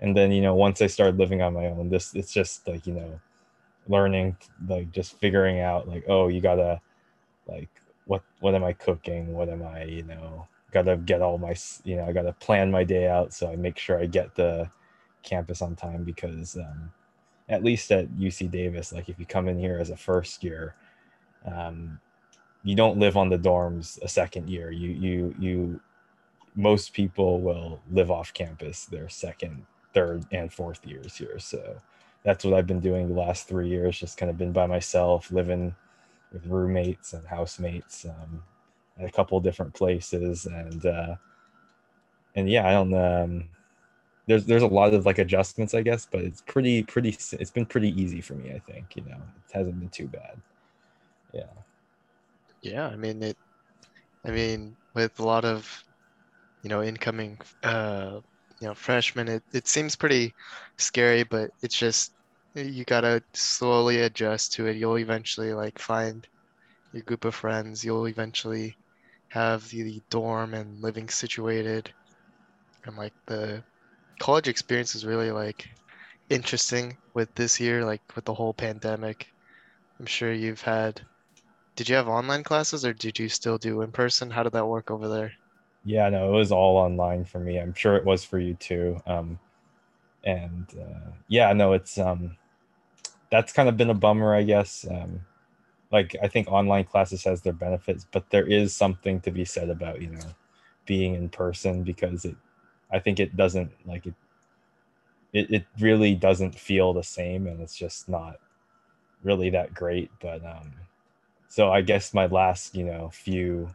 And 0.00 0.16
then 0.16 0.32
you 0.32 0.42
know 0.42 0.54
once 0.54 0.82
I 0.82 0.86
started 0.88 1.18
living 1.18 1.42
on 1.42 1.54
my 1.54 1.66
own, 1.66 1.88
this 1.88 2.14
it's 2.14 2.32
just 2.32 2.66
like 2.68 2.86
you 2.86 2.94
know 2.94 3.20
learning 3.88 4.36
like 4.68 4.90
just 4.92 5.18
figuring 5.18 5.60
out 5.60 5.88
like 5.88 6.04
oh 6.08 6.28
you 6.28 6.40
gotta 6.40 6.80
like 7.48 7.68
what 8.06 8.22
what 8.40 8.54
am 8.54 8.64
I 8.64 8.72
cooking? 8.72 9.32
What 9.32 9.48
am 9.48 9.62
I 9.64 9.84
you 9.84 10.02
know 10.04 10.46
gotta 10.72 10.96
get 10.96 11.22
all 11.22 11.38
my 11.38 11.54
you 11.84 11.96
know 11.96 12.04
I 12.06 12.12
gotta 12.12 12.32
plan 12.34 12.70
my 12.70 12.84
day 12.84 13.08
out 13.08 13.32
so 13.34 13.50
I 13.50 13.56
make 13.56 13.78
sure 13.78 13.98
I 13.98 14.06
get 14.06 14.34
the 14.34 14.70
campus 15.22 15.62
on 15.62 15.76
time 15.76 16.04
because 16.04 16.56
um, 16.56 16.92
at 17.48 17.64
least 17.64 17.90
at 17.92 18.08
UC 18.10 18.50
Davis 18.50 18.92
like 18.92 19.08
if 19.08 19.18
you 19.18 19.26
come 19.26 19.48
in 19.48 19.58
here 19.58 19.78
as 19.78 19.90
a 19.90 19.96
first 19.96 20.44
year 20.44 20.74
um, 21.46 21.98
you 22.64 22.76
don't 22.76 22.98
live 22.98 23.16
on 23.16 23.28
the 23.28 23.38
dorms 23.38 24.00
a 24.02 24.08
second 24.08 24.48
year. 24.48 24.70
You 24.70 24.90
you 24.90 25.34
you 25.38 25.80
most 26.54 26.92
people 26.92 27.40
will 27.40 27.80
live 27.90 28.10
off 28.10 28.32
campus 28.34 28.84
their 28.84 29.08
second, 29.08 29.64
third, 29.94 30.24
and 30.32 30.52
fourth 30.52 30.86
years 30.86 31.16
here. 31.16 31.38
So 31.38 31.76
that's 32.24 32.44
what 32.44 32.54
I've 32.54 32.66
been 32.66 32.80
doing 32.80 33.08
the 33.08 33.20
last 33.20 33.48
three 33.48 33.68
years. 33.68 33.98
Just 33.98 34.18
kind 34.18 34.30
of 34.30 34.38
been 34.38 34.52
by 34.52 34.66
myself, 34.66 35.32
living 35.32 35.74
with 36.32 36.46
roommates 36.46 37.12
and 37.14 37.26
housemates 37.26 38.04
um, 38.04 38.42
at 38.98 39.08
a 39.08 39.12
couple 39.12 39.40
different 39.40 39.74
places, 39.74 40.46
and 40.46 40.86
uh, 40.86 41.16
and 42.36 42.48
yeah, 42.50 42.68
I 42.68 42.72
don't. 42.72 42.94
Um, 42.94 43.48
there's 44.26 44.46
there's 44.46 44.62
a 44.62 44.66
lot 44.68 44.94
of 44.94 45.06
like 45.06 45.18
adjustments, 45.18 45.74
I 45.74 45.82
guess, 45.82 46.06
but 46.10 46.22
it's 46.22 46.42
pretty 46.42 46.82
pretty. 46.84 47.10
It's 47.10 47.50
been 47.50 47.66
pretty 47.66 47.90
easy 48.00 48.20
for 48.20 48.34
me. 48.34 48.52
I 48.52 48.60
think 48.60 48.96
you 48.96 49.02
know 49.04 49.16
it 49.16 49.52
hasn't 49.52 49.78
been 49.80 49.90
too 49.90 50.08
bad. 50.08 50.40
Yeah. 51.32 51.44
Yeah, 52.62 52.86
I 52.88 52.96
mean 52.96 53.22
it. 53.22 53.36
I 54.26 54.30
mean, 54.32 54.76
with 54.94 55.18
a 55.20 55.24
lot 55.24 55.44
of, 55.44 55.84
you 56.62 56.70
know, 56.70 56.82
incoming, 56.82 57.38
uh, 57.62 58.20
you 58.60 58.68
know, 58.68 58.74
freshmen, 58.74 59.28
it, 59.28 59.44
it 59.52 59.68
seems 59.68 59.96
pretty 59.96 60.34
scary, 60.78 61.24
but 61.24 61.50
it's 61.62 61.78
just 61.78 62.14
you 62.54 62.84
gotta 62.84 63.22
slowly 63.34 64.00
adjust 64.02 64.54
to 64.54 64.66
it. 64.66 64.76
You'll 64.76 64.98
eventually 64.98 65.54
like 65.54 65.78
find 65.78 66.26
your 66.92 67.02
group 67.04 67.24
of 67.26 67.34
friends. 67.34 67.84
You'll 67.84 68.08
eventually 68.08 68.78
have 69.30 69.68
the 69.70 70.02
dorm 70.10 70.54
and 70.54 70.80
living 70.82 71.08
situated, 71.08 71.92
and 72.84 72.96
like 72.96 73.14
the 73.26 73.64
college 74.18 74.48
experience 74.48 74.94
is 74.94 75.04
really 75.06 75.30
like 75.30 75.68
interesting 76.30 76.96
with 77.14 77.34
this 77.34 77.60
year, 77.60 77.84
like 77.84 78.02
with 78.14 78.24
the 78.24 78.34
whole 78.34 78.54
pandemic. 78.54 79.26
I'm 80.00 80.06
sure 80.06 80.32
you've 80.32 80.62
had 80.62 81.00
did 81.76 81.88
you 81.88 81.96
have 81.96 82.08
online 82.08 82.42
classes 82.42 82.84
or 82.84 82.92
did 82.92 83.18
you 83.18 83.28
still 83.28 83.58
do 83.58 83.82
in 83.82 83.92
person? 83.92 84.30
How 84.30 84.42
did 84.42 84.52
that 84.52 84.66
work 84.66 84.90
over 84.90 85.08
there? 85.08 85.32
Yeah, 85.84 86.08
no, 86.10 86.28
it 86.28 86.36
was 86.36 86.52
all 86.52 86.76
online 86.76 87.24
for 87.24 87.40
me. 87.40 87.58
I'm 87.58 87.74
sure 87.74 87.96
it 87.96 88.04
was 88.04 88.24
for 88.24 88.38
you 88.38 88.54
too. 88.54 89.00
Um, 89.06 89.38
and 90.24 90.66
uh, 90.78 91.10
yeah, 91.28 91.52
no, 91.52 91.72
it's 91.72 91.98
um, 91.98 92.36
that's 93.30 93.52
kind 93.52 93.68
of 93.68 93.76
been 93.76 93.90
a 93.90 93.94
bummer, 93.94 94.34
I 94.34 94.42
guess. 94.42 94.86
Um, 94.88 95.20
like 95.90 96.14
I 96.22 96.28
think 96.28 96.48
online 96.48 96.84
classes 96.84 97.24
has 97.24 97.42
their 97.42 97.52
benefits, 97.52 98.06
but 98.10 98.30
there 98.30 98.46
is 98.46 98.74
something 98.76 99.20
to 99.22 99.30
be 99.30 99.44
said 99.44 99.70
about 99.70 100.00
you 100.00 100.08
know 100.08 100.34
being 100.86 101.14
in 101.14 101.28
person 101.28 101.82
because 101.82 102.24
it, 102.24 102.36
I 102.92 102.98
think 102.98 103.20
it 103.20 103.36
doesn't 103.36 103.72
like 103.86 104.06
it. 104.06 104.14
It, 105.32 105.50
it 105.50 105.66
really 105.80 106.14
doesn't 106.14 106.58
feel 106.58 106.92
the 106.92 107.02
same, 107.02 107.46
and 107.46 107.60
it's 107.60 107.76
just 107.76 108.08
not 108.08 108.36
really 109.22 109.50
that 109.50 109.72
great. 109.72 110.10
But 110.20 110.44
um, 110.44 110.72
so 111.48 111.70
I 111.72 111.80
guess 111.80 112.12
my 112.12 112.26
last, 112.26 112.74
you 112.74 112.84
know, 112.84 113.08
few, 113.10 113.70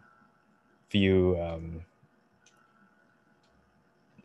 few, 0.89 1.37
um, 1.41 1.81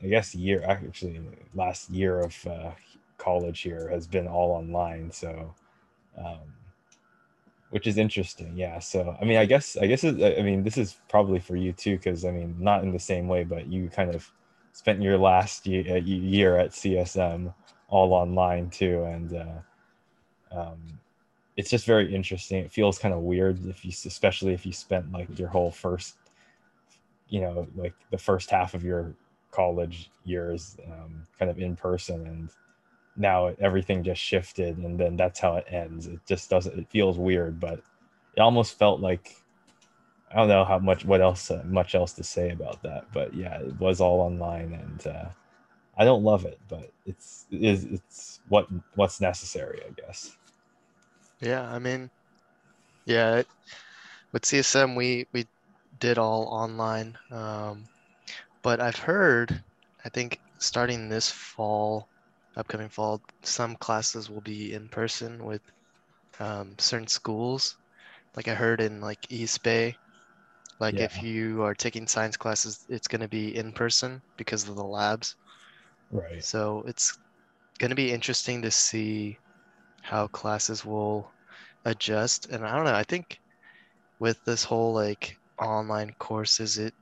I 0.03 0.09
guess 0.09 0.35
year 0.35 0.63
actually 0.67 1.21
last 1.55 1.89
year 1.91 2.21
of 2.21 2.47
uh, 2.47 2.73
college 3.19 3.61
here 3.61 3.89
has 3.89 4.07
been 4.07 4.27
all 4.27 4.51
online. 4.51 5.11
So, 5.13 5.55
um, 6.19 6.53
which 7.71 7.87
is 7.87 7.97
interesting. 7.97 8.53
Yeah. 8.57 8.79
So 8.81 9.17
I 9.21 9.25
mean, 9.25 9.39
I 9.39 9.47
guess 9.47 9.77
I 9.79 9.87
guess 9.87 10.05
it, 10.05 10.39
I 10.39 10.43
mean 10.43 10.63
this 10.63 10.77
is 10.77 10.97
probably 11.09 11.41
for 11.41 11.57
you 11.57 11.73
too, 11.73 11.97
because 11.97 12.25
I 12.27 12.31
mean 12.31 12.57
not 12.59 12.83
in 12.83 12.93
the 12.93 12.99
same 12.99 13.29
way, 13.29 13.45
but 13.45 13.67
you 13.67 13.89
kind 13.89 14.15
of 14.15 14.31
spent 14.73 15.03
your 15.03 15.19
last 15.19 15.67
year, 15.67 15.97
uh, 15.97 16.01
year 16.01 16.57
at 16.57 16.71
CSM 16.71 17.53
all 17.89 18.13
online 18.15 18.71
too, 18.71 19.05
and 19.05 19.35
uh, 19.35 20.59
um, 20.59 20.79
it's 21.57 21.71
just 21.71 21.85
very 21.87 22.13
interesting. 22.15 22.65
It 22.65 22.73
feels 22.73 22.99
kind 22.99 23.15
of 23.15 23.21
weird 23.21 23.65
if 23.67 23.85
you, 23.85 23.91
especially 23.91 24.55
if 24.55 24.65
you 24.65 24.73
spent 24.73 25.13
like 25.13 25.39
your 25.39 25.49
whole 25.49 25.71
first, 25.71 26.17
you 27.29 27.41
know, 27.41 27.69
like 27.77 27.95
the 28.11 28.19
first 28.19 28.51
half 28.51 28.75
of 28.75 28.83
your 28.83 29.15
college 29.51 30.11
years, 30.25 30.77
um, 30.87 31.27
kind 31.39 31.51
of 31.51 31.59
in 31.59 31.77
person, 31.77 32.27
and 32.27 32.49
now 33.17 33.49
everything 33.61 34.03
just 34.03 34.23
shifted, 34.23 34.79
and 34.79 34.99
then 34.99 35.17
that's 35.17 35.39
how 35.39 35.57
it 35.57 35.67
ends. 35.69 36.07
It 36.07 36.21
just 36.27 36.49
doesn't. 36.49 36.79
It 36.79 36.89
feels 36.89 37.19
weird, 37.19 37.61
but 37.61 37.83
it 38.35 38.41
almost 38.41 38.79
felt 38.79 39.01
like 39.01 39.42
I 40.33 40.37
don't 40.37 40.49
know 40.49 40.65
how 40.65 40.79
much 40.79 41.05
what 41.05 41.21
else 41.21 41.51
uh, 41.51 41.63
much 41.67 41.95
else 41.95 42.13
to 42.15 42.25
say 42.25 42.51
about 42.51 42.83
that, 42.83 43.07
but 43.13 43.35
yeah, 43.35 43.61
it 43.61 43.79
was 43.79 44.01
all 44.01 44.21
online, 44.21 44.73
and 44.73 45.07
uh, 45.07 45.29
I 45.97 46.05
don't 46.05 46.25
love 46.25 46.45
it, 46.47 46.61
but 46.69 46.91
it's 47.07 47.47
it 47.51 47.63
is 47.63 47.85
it's 47.85 48.41
what 48.49 48.69
what's 48.97 49.21
necessary, 49.21 49.81
I 49.87 49.93
guess. 49.93 50.37
Yeah, 51.41 51.63
I 51.71 51.79
mean, 51.79 52.11
yeah, 53.07 53.43
with 54.33 54.47
CSM 54.47 54.95
we 54.97 55.27
we 55.33 55.49
did 55.99 56.19
all 56.19 56.49
online, 56.49 57.19
um, 57.31 57.89
but 58.63 58.81
I've 58.81 58.99
heard, 58.99 59.65
I 60.05 60.11
think 60.11 60.41
starting 60.61 61.09
this 61.09 61.31
fall, 61.31 62.11
upcoming 62.57 62.89
fall, 62.91 63.23
some 63.45 63.77
classes 63.77 64.31
will 64.31 64.43
be 64.43 64.75
in 64.75 64.89
person 64.89 65.45
with 65.45 65.63
um, 66.41 66.77
certain 66.79 67.09
schools. 67.09 67.77
Like 68.37 68.49
I 68.49 68.55
heard 68.55 68.81
in 68.83 69.01
like 69.01 69.27
East 69.31 69.63
Bay, 69.65 69.99
like 70.83 71.01
Yeah. 71.01 71.01
if 71.01 71.23
you 71.23 71.63
are 71.65 71.75
taking 71.75 72.09
science 72.09 72.37
classes, 72.39 72.85
it's 72.91 73.09
going 73.09 73.23
to 73.23 73.29
be 73.29 73.57
in 73.57 73.73
person 73.73 74.23
because 74.39 74.69
of 74.69 74.77
the 74.77 74.85
labs. 74.85 75.37
Right. 76.13 76.45
So 76.45 76.83
it's 76.87 77.19
going 77.79 77.91
to 77.91 77.97
be 77.97 78.13
interesting 78.13 78.63
to 78.63 78.71
see 78.71 79.41
how 80.03 80.29
classes 80.29 80.85
will 80.85 81.37
adjust. 81.85 82.47
And 82.49 82.67
I 82.67 82.77
don't 82.77 82.85
know, 82.87 82.95
I 82.95 83.05
think 83.05 83.41
with 84.21 84.43
this 84.45 84.65
whole 84.65 84.95
like 84.95 85.39
online 85.61 86.15
courses, 86.19 86.79
it 86.79 86.95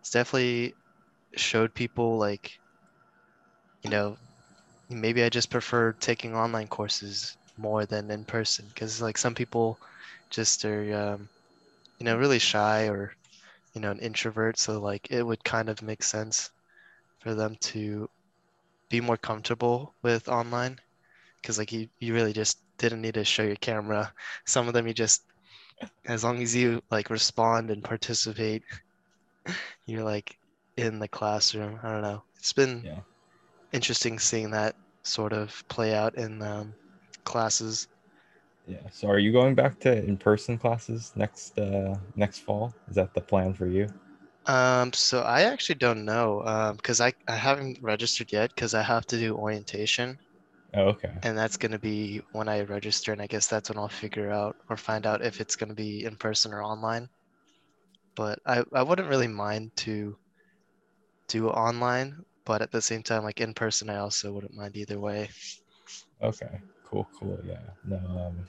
it's 0.00 0.10
definitely 0.10 0.78
showed 1.36 1.74
people 1.74 2.18
like, 2.18 2.52
you 3.82 3.90
know, 3.90 4.18
maybe 4.90 5.24
I 5.24 5.30
just 5.30 5.50
prefer 5.50 5.92
taking 5.94 6.36
online 6.36 6.68
courses 6.68 7.36
more 7.58 7.86
than 7.86 8.10
in 8.12 8.26
person 8.26 8.68
because 8.68 9.02
like 9.02 9.18
some 9.18 9.34
people 9.36 9.80
just 10.30 10.64
are, 10.66 11.14
um, 11.14 11.30
you 12.00 12.06
know, 12.06 12.18
really 12.18 12.40
shy 12.40 12.88
or, 12.88 13.14
you 13.74 13.80
know, 13.80 13.90
an 13.90 13.98
introvert. 14.00 14.58
So 14.58 14.80
like 14.80 15.10
it 15.10 15.22
would 15.22 15.44
kind 15.44 15.68
of 15.68 15.82
make 15.82 16.02
sense 16.02 16.50
for 17.20 17.34
them 17.34 17.56
to 17.62 18.08
be 18.90 19.00
more 19.00 19.16
comfortable 19.16 19.94
with 20.02 20.28
online 20.28 20.78
because 21.42 21.58
like 21.58 21.72
you, 21.72 21.88
you 22.00 22.14
really 22.14 22.32
just 22.32 22.58
didn't 22.78 23.02
need 23.02 23.14
to 23.14 23.24
show 23.24 23.42
your 23.42 23.56
camera. 23.56 24.12
Some 24.46 24.68
of 24.68 24.74
them 24.74 24.86
you 24.86 24.94
just, 24.94 25.22
as 26.06 26.24
long 26.24 26.42
as 26.42 26.54
you 26.54 26.82
like 26.90 27.10
respond 27.10 27.70
and 27.70 27.84
participate, 27.84 28.64
you're 29.86 30.04
like 30.04 30.36
in 30.76 30.98
the 30.98 31.08
classroom. 31.08 31.78
I 31.82 31.90
don't 31.92 32.02
know. 32.02 32.24
It's 32.38 32.52
been 32.52 32.86
Yeah. 32.86 33.00
interesting 33.72 34.18
seeing 34.18 34.50
that 34.52 34.76
sort 35.04 35.32
of 35.32 35.64
play 35.68 35.94
out 35.94 36.16
in 36.16 36.42
um, 36.42 36.74
classes. 37.24 37.88
Yeah. 38.66 38.88
So 38.90 39.08
are 39.08 39.18
you 39.18 39.32
going 39.32 39.54
back 39.54 39.78
to 39.80 40.04
in-person 40.04 40.58
classes 40.58 41.12
next 41.16 41.58
uh 41.58 41.96
next 42.16 42.40
fall? 42.40 42.74
Is 42.88 42.96
that 42.96 43.14
the 43.14 43.20
plan 43.20 43.54
for 43.54 43.66
you? 43.66 43.88
Um, 44.46 44.92
so 44.92 45.20
I 45.22 45.42
actually 45.42 45.76
don't 45.76 46.04
know 46.04 46.42
um, 46.44 46.76
because 46.76 47.00
I, 47.00 47.12
I 47.28 47.36
haven't 47.36 47.78
registered 47.80 48.32
yet 48.32 48.50
because 48.54 48.74
I 48.74 48.82
have 48.82 49.06
to 49.06 49.18
do 49.18 49.36
orientation 49.36 50.18
Oh, 50.74 50.88
okay. 50.88 51.12
and 51.22 51.36
that's 51.36 51.56
going 51.56 51.72
to 51.72 51.78
be 51.78 52.20
when 52.32 52.48
I 52.48 52.62
register 52.62 53.12
and 53.12 53.20
I 53.22 53.26
guess 53.26 53.46
that's 53.46 53.68
when 53.70 53.78
I'll 53.78 53.88
figure 53.88 54.30
out 54.30 54.56
or 54.68 54.76
find 54.76 55.06
out 55.06 55.24
if 55.24 55.40
it's 55.40 55.56
going 55.56 55.68
to 55.70 55.74
be 55.74 56.04
in 56.04 56.16
person 56.16 56.52
or 56.52 56.62
online. 56.62 57.08
But 58.14 58.38
I, 58.46 58.64
I 58.72 58.82
wouldn't 58.84 59.08
really 59.10 59.28
mind 59.28 59.76
to 59.76 60.16
do 61.28 61.48
online, 61.48 62.24
but 62.44 62.62
at 62.62 62.70
the 62.70 62.80
same 62.82 63.02
time, 63.02 63.24
like 63.24 63.40
in 63.40 63.54
person, 63.54 63.90
I 63.90 63.96
also 63.96 64.32
wouldn't 64.32 64.54
mind 64.54 64.76
either 64.76 65.00
way. 65.00 65.30
Okay. 66.22 66.62
Cool, 66.92 67.08
cool. 67.18 67.40
Yeah. 67.46 67.58
No, 67.86 67.96
um 67.96 68.46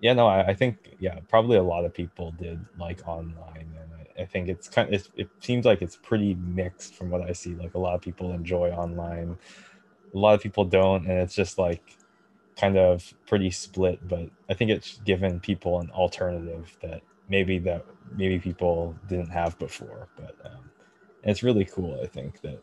yeah, 0.00 0.14
no, 0.14 0.26
I, 0.28 0.48
I 0.48 0.54
think 0.54 0.96
yeah, 1.00 1.20
probably 1.28 1.58
a 1.58 1.62
lot 1.62 1.84
of 1.84 1.94
people 1.94 2.32
did 2.32 2.60
like 2.78 3.06
online 3.08 3.68
and 3.80 3.90
I, 4.18 4.22
I 4.22 4.26
think 4.26 4.48
it's 4.48 4.68
kind 4.68 4.94
of 4.94 5.08
it 5.16 5.28
seems 5.40 5.66
like 5.66 5.82
it's 5.82 5.96
pretty 5.96 6.34
mixed 6.34 6.94
from 6.94 7.10
what 7.10 7.22
I 7.22 7.32
see. 7.32 7.54
Like 7.54 7.74
a 7.74 7.78
lot 7.78 7.94
of 7.96 8.02
people 8.02 8.32
enjoy 8.32 8.70
online, 8.70 9.38
a 10.14 10.18
lot 10.18 10.34
of 10.34 10.42
people 10.42 10.64
don't, 10.64 11.06
and 11.06 11.18
it's 11.20 11.34
just 11.34 11.58
like 11.58 11.96
kind 12.56 12.78
of 12.78 13.14
pretty 13.26 13.50
split, 13.50 14.06
but 14.08 14.28
I 14.50 14.54
think 14.54 14.70
it's 14.70 14.98
given 15.04 15.40
people 15.40 15.80
an 15.80 15.90
alternative 15.90 16.76
that 16.82 17.02
maybe 17.28 17.58
that 17.60 17.84
maybe 18.16 18.38
people 18.38 18.96
didn't 19.08 19.30
have 19.30 19.58
before. 19.58 20.08
But 20.16 20.36
um, 20.44 20.70
it's 21.24 21.42
really 21.42 21.64
cool. 21.66 22.00
I 22.02 22.06
think 22.06 22.40
that 22.42 22.62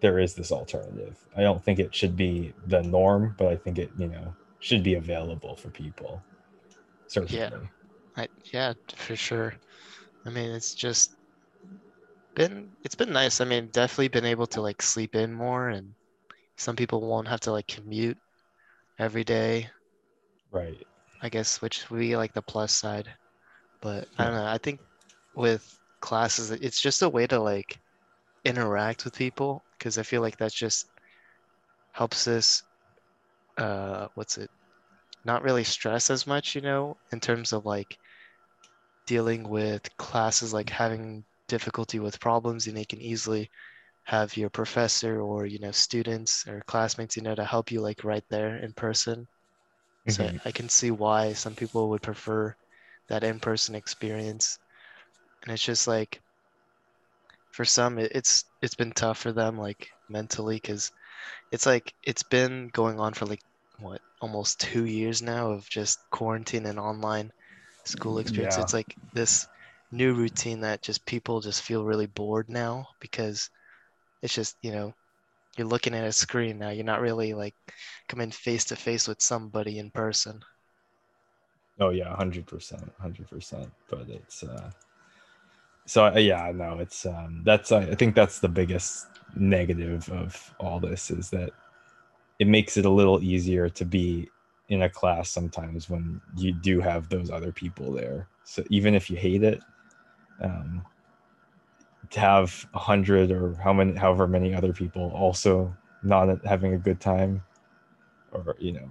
there 0.00 0.18
is 0.18 0.34
this 0.34 0.52
alternative. 0.52 1.16
I 1.36 1.42
don't 1.42 1.62
think 1.62 1.78
it 1.78 1.94
should 1.94 2.16
be 2.16 2.52
the 2.66 2.82
norm, 2.82 3.34
but 3.38 3.48
I 3.48 3.56
think 3.56 3.78
it 3.78 3.90
you 3.98 4.08
know 4.08 4.34
should 4.60 4.82
be 4.82 4.94
available 4.94 5.56
for 5.56 5.70
people. 5.70 6.22
Certainly. 7.08 7.68
I, 8.16 8.28
yeah, 8.52 8.74
for 8.94 9.16
sure. 9.16 9.54
I 10.26 10.30
mean, 10.30 10.50
it's 10.50 10.74
just 10.74 11.16
been 12.34 12.70
it's 12.84 12.94
been 12.94 13.12
nice. 13.12 13.40
I 13.40 13.44
mean, 13.44 13.68
definitely 13.68 14.08
been 14.08 14.24
able 14.24 14.46
to 14.48 14.60
like 14.60 14.82
sleep 14.82 15.14
in 15.14 15.32
more 15.32 15.68
and 15.68 15.94
some 16.58 16.76
people 16.76 17.02
won't 17.02 17.28
have 17.28 17.40
to 17.40 17.52
like 17.52 17.68
commute 17.68 18.18
every 18.98 19.24
day, 19.24 19.70
Right. 20.50 20.86
I 21.22 21.28
guess, 21.28 21.60
which 21.62 21.88
would 21.90 21.98
be 22.00 22.16
like 22.16 22.32
the 22.34 22.42
plus 22.42 22.72
side. 22.72 23.08
But 23.80 24.08
I 24.18 24.24
don't 24.24 24.34
know. 24.34 24.46
I 24.46 24.58
think 24.58 24.80
with 25.34 25.78
classes, 26.00 26.50
it's 26.52 26.80
just 26.80 27.02
a 27.02 27.08
way 27.08 27.26
to 27.28 27.40
like 27.40 27.80
interact 28.44 29.04
with 29.04 29.14
people 29.16 29.64
because 29.80 29.98
I 29.98 30.04
feel 30.04 30.22
like 30.22 30.38
that 30.38 30.52
just 30.54 30.90
helps 31.92 32.26
us, 32.28 32.62
uh, 33.58 34.08
what's 34.14 34.38
it, 34.38 34.50
not 35.24 35.42
really 35.44 35.64
stress 35.64 36.10
as 36.10 36.26
much, 36.26 36.54
you 36.56 36.62
know, 36.62 36.98
in 37.12 37.20
terms 37.20 37.52
of 37.54 37.66
like 37.66 37.98
dealing 39.06 39.48
with 39.48 39.94
classes, 39.98 40.52
like 40.54 40.70
having 40.70 41.24
difficulty 41.48 41.98
with 41.98 42.20
problems, 42.20 42.66
and 42.66 42.76
they 42.76 42.84
can 42.84 43.00
easily 43.00 43.50
have 44.04 44.36
your 44.36 44.50
professor 44.50 45.22
or 45.22 45.46
you 45.46 45.60
know 45.60 45.72
students 45.72 46.46
or 46.48 46.62
classmates 46.66 47.16
you 47.16 47.22
know 47.22 47.34
to 47.36 47.44
help 47.46 47.72
you 47.72 47.80
like 47.80 48.04
right 48.04 48.24
there 48.30 48.58
in 48.58 48.74
person 48.74 49.28
so 50.08 50.28
Mhm. 50.28 50.40
i 50.44 50.52
can 50.52 50.68
see 50.68 50.90
why 50.90 51.32
some 51.34 51.54
people 51.56 51.90
would 51.90 52.02
prefer 52.02 52.54
that 53.08 53.24
in-person 53.24 53.74
experience 53.76 54.58
and 55.42 55.52
it's 55.52 55.64
just 55.64 55.88
like 55.88 56.22
for 57.50 57.64
some 57.64 57.98
it, 57.98 58.12
it's 58.14 58.44
it's 58.62 58.74
been 58.74 58.92
tough 58.92 59.18
for 59.18 59.32
them 59.32 59.58
like 59.58 59.88
mentally 60.08 60.56
because 60.56 60.92
it's 61.52 61.66
like 61.66 61.94
it's 62.02 62.22
been 62.24 62.68
going 62.68 63.00
on 63.00 63.14
for 63.14 63.26
like 63.26 63.42
what 63.78 64.00
almost 64.20 64.60
two 64.60 64.84
years 64.86 65.22
now 65.22 65.52
of 65.52 65.68
just 65.68 66.00
quarantine 66.10 66.66
and 66.66 66.78
online 66.78 67.32
school 67.84 68.18
experience 68.18 68.58
Yeah. 68.58 68.58
it's 68.58 68.74
like 68.74 68.96
this 69.14 69.48
new 69.92 70.14
routine 70.14 70.60
that 70.60 70.82
just 70.82 71.06
people 71.06 71.40
just 71.40 71.62
feel 71.62 71.84
really 71.84 72.06
bored 72.06 72.48
now 72.48 72.86
because 73.00 73.50
it's 74.22 74.34
just 74.34 74.56
you 74.62 74.72
know 74.72 74.94
you're 75.58 75.66
looking 75.68 75.94
at 75.94 76.06
a 76.06 76.12
screen 76.12 76.58
now 76.58 76.70
you're 76.70 76.84
not 76.84 77.00
really 77.02 77.34
like 77.34 77.54
coming 78.08 78.30
face 78.30 78.66
to 78.66 78.76
face 78.76 79.08
with 79.08 79.22
somebody 79.22 79.78
in 79.78 79.90
person 79.90 80.40
Oh 81.80 81.90
yeah, 81.90 82.14
hundred 82.14 82.46
percent, 82.46 82.92
hundred 83.00 83.28
percent. 83.28 83.72
But 83.88 84.08
it's 84.08 84.42
uh, 84.44 84.70
so 85.90 86.04
uh, 86.04 86.18
yeah, 86.18 86.52
no, 86.54 86.78
it's 86.78 87.04
um, 87.04 87.42
that's 87.44 87.72
I 87.72 87.96
think 87.96 88.14
that's 88.14 88.38
the 88.38 88.48
biggest 88.48 89.08
negative 89.34 90.08
of 90.10 90.54
all 90.60 90.78
this 90.78 91.10
is 91.10 91.30
that 91.30 91.50
it 92.38 92.46
makes 92.46 92.76
it 92.76 92.84
a 92.84 92.90
little 92.90 93.20
easier 93.20 93.68
to 93.68 93.84
be 93.84 94.30
in 94.68 94.82
a 94.82 94.88
class 94.88 95.30
sometimes 95.30 95.90
when 95.90 96.20
you 96.36 96.52
do 96.52 96.78
have 96.78 97.08
those 97.08 97.28
other 97.28 97.50
people 97.50 97.90
there. 97.90 98.28
So 98.44 98.62
even 98.70 98.94
if 98.94 99.10
you 99.10 99.16
hate 99.16 99.42
it, 99.42 99.62
um, 100.40 100.84
to 102.10 102.20
have 102.20 102.68
a 102.72 102.78
hundred 102.78 103.32
or 103.32 103.54
how 103.54 103.72
many, 103.72 103.96
however 103.96 104.28
many 104.28 104.54
other 104.54 104.72
people 104.72 105.10
also 105.12 105.76
not 106.04 106.28
having 106.46 106.72
a 106.74 106.78
good 106.78 107.00
time, 107.00 107.42
or 108.30 108.54
you 108.60 108.74
know, 108.74 108.88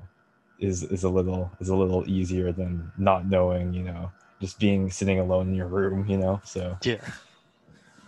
is 0.60 0.84
is 0.84 1.06
a 1.06 1.10
little 1.10 1.50
is 1.62 1.70
a 1.70 1.76
little 1.78 2.04
easier 2.10 2.52
than 2.52 2.92
not 2.98 3.26
knowing, 3.26 3.74
you 3.74 3.84
know, 3.84 4.12
just 4.42 4.60
being 4.60 4.90
sitting 4.90 5.20
alone 5.20 5.50
in 5.50 5.56
your 5.56 5.68
room, 5.68 6.06
you 6.08 6.18
know. 6.18 6.42
So 6.44 6.78
yeah 6.84 7.02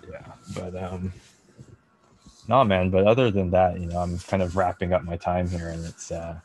yeah, 0.10 0.26
but 0.56 0.76
um, 0.76 1.14
no 2.48 2.64
man. 2.64 2.90
But 2.90 3.08
other 3.08 3.32
than 3.32 3.52
that, 3.52 3.80
you 3.80 3.88
know, 3.88 4.00
I'm 4.00 4.18
kind 4.20 4.44
of 4.44 4.56
wrapping 4.56 4.94
up 4.94 5.04
my 5.04 5.18
time 5.18 5.48
here, 5.48 5.70
and 5.70 5.86
it's 5.86 6.12
uh, 6.12 6.40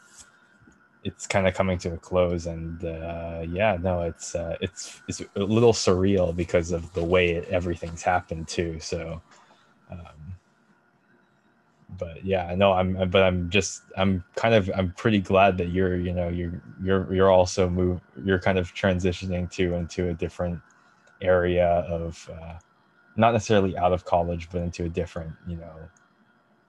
it's 1.05 1.27
kind 1.27 1.47
of 1.47 1.55
coming 1.55 1.79
to 1.79 1.95
a 1.95 1.97
close, 1.97 2.47
and 2.47 2.85
uh, 2.85 3.45
yeah, 3.49 3.77
no, 3.81 4.03
it's 4.03 4.35
uh, 4.35 4.57
it's 4.61 5.01
it's 5.09 5.21
a 5.21 5.41
little 5.41 5.73
surreal 5.73 6.35
because 6.35 6.73
of 6.73 6.93
the 6.95 7.05
way 7.05 7.31
it, 7.31 7.49
everything's 7.49 8.03
happened 8.03 8.49
too. 8.49 8.79
So. 8.81 9.21
Um, 9.91 10.16
but 11.99 12.25
yeah, 12.25 12.55
no, 12.57 12.73
I'm, 12.73 13.09
but 13.11 13.23
I'm 13.23 13.51
just, 13.51 13.83
I'm 13.97 14.25
kind 14.35 14.55
of, 14.55 14.71
I'm 14.75 14.93
pretty 14.93 15.21
glad 15.21 15.59
that 15.59 15.69
you're, 15.69 15.97
you 15.97 16.13
know, 16.13 16.29
you're, 16.29 16.63
you're, 16.83 17.13
you're 17.15 17.31
also 17.31 17.69
move, 17.69 18.01
you're 18.25 18.39
kind 18.39 18.59
of 18.59 18.75
transitioning 18.75 19.51
to 19.53 19.75
into 19.75 20.09
a 20.09 20.15
different 20.15 20.61
area 21.21 21.67
of, 21.89 22.31
uh, 22.33 22.55
not 23.17 23.33
necessarily 23.33 23.77
out 23.79 23.93
of 23.93 24.05
college, 24.05 24.49
but 24.51 24.63
into 24.63 24.85
a 24.85 24.89
different, 24.89 25.33
you 25.47 25.57
know, 25.57 25.75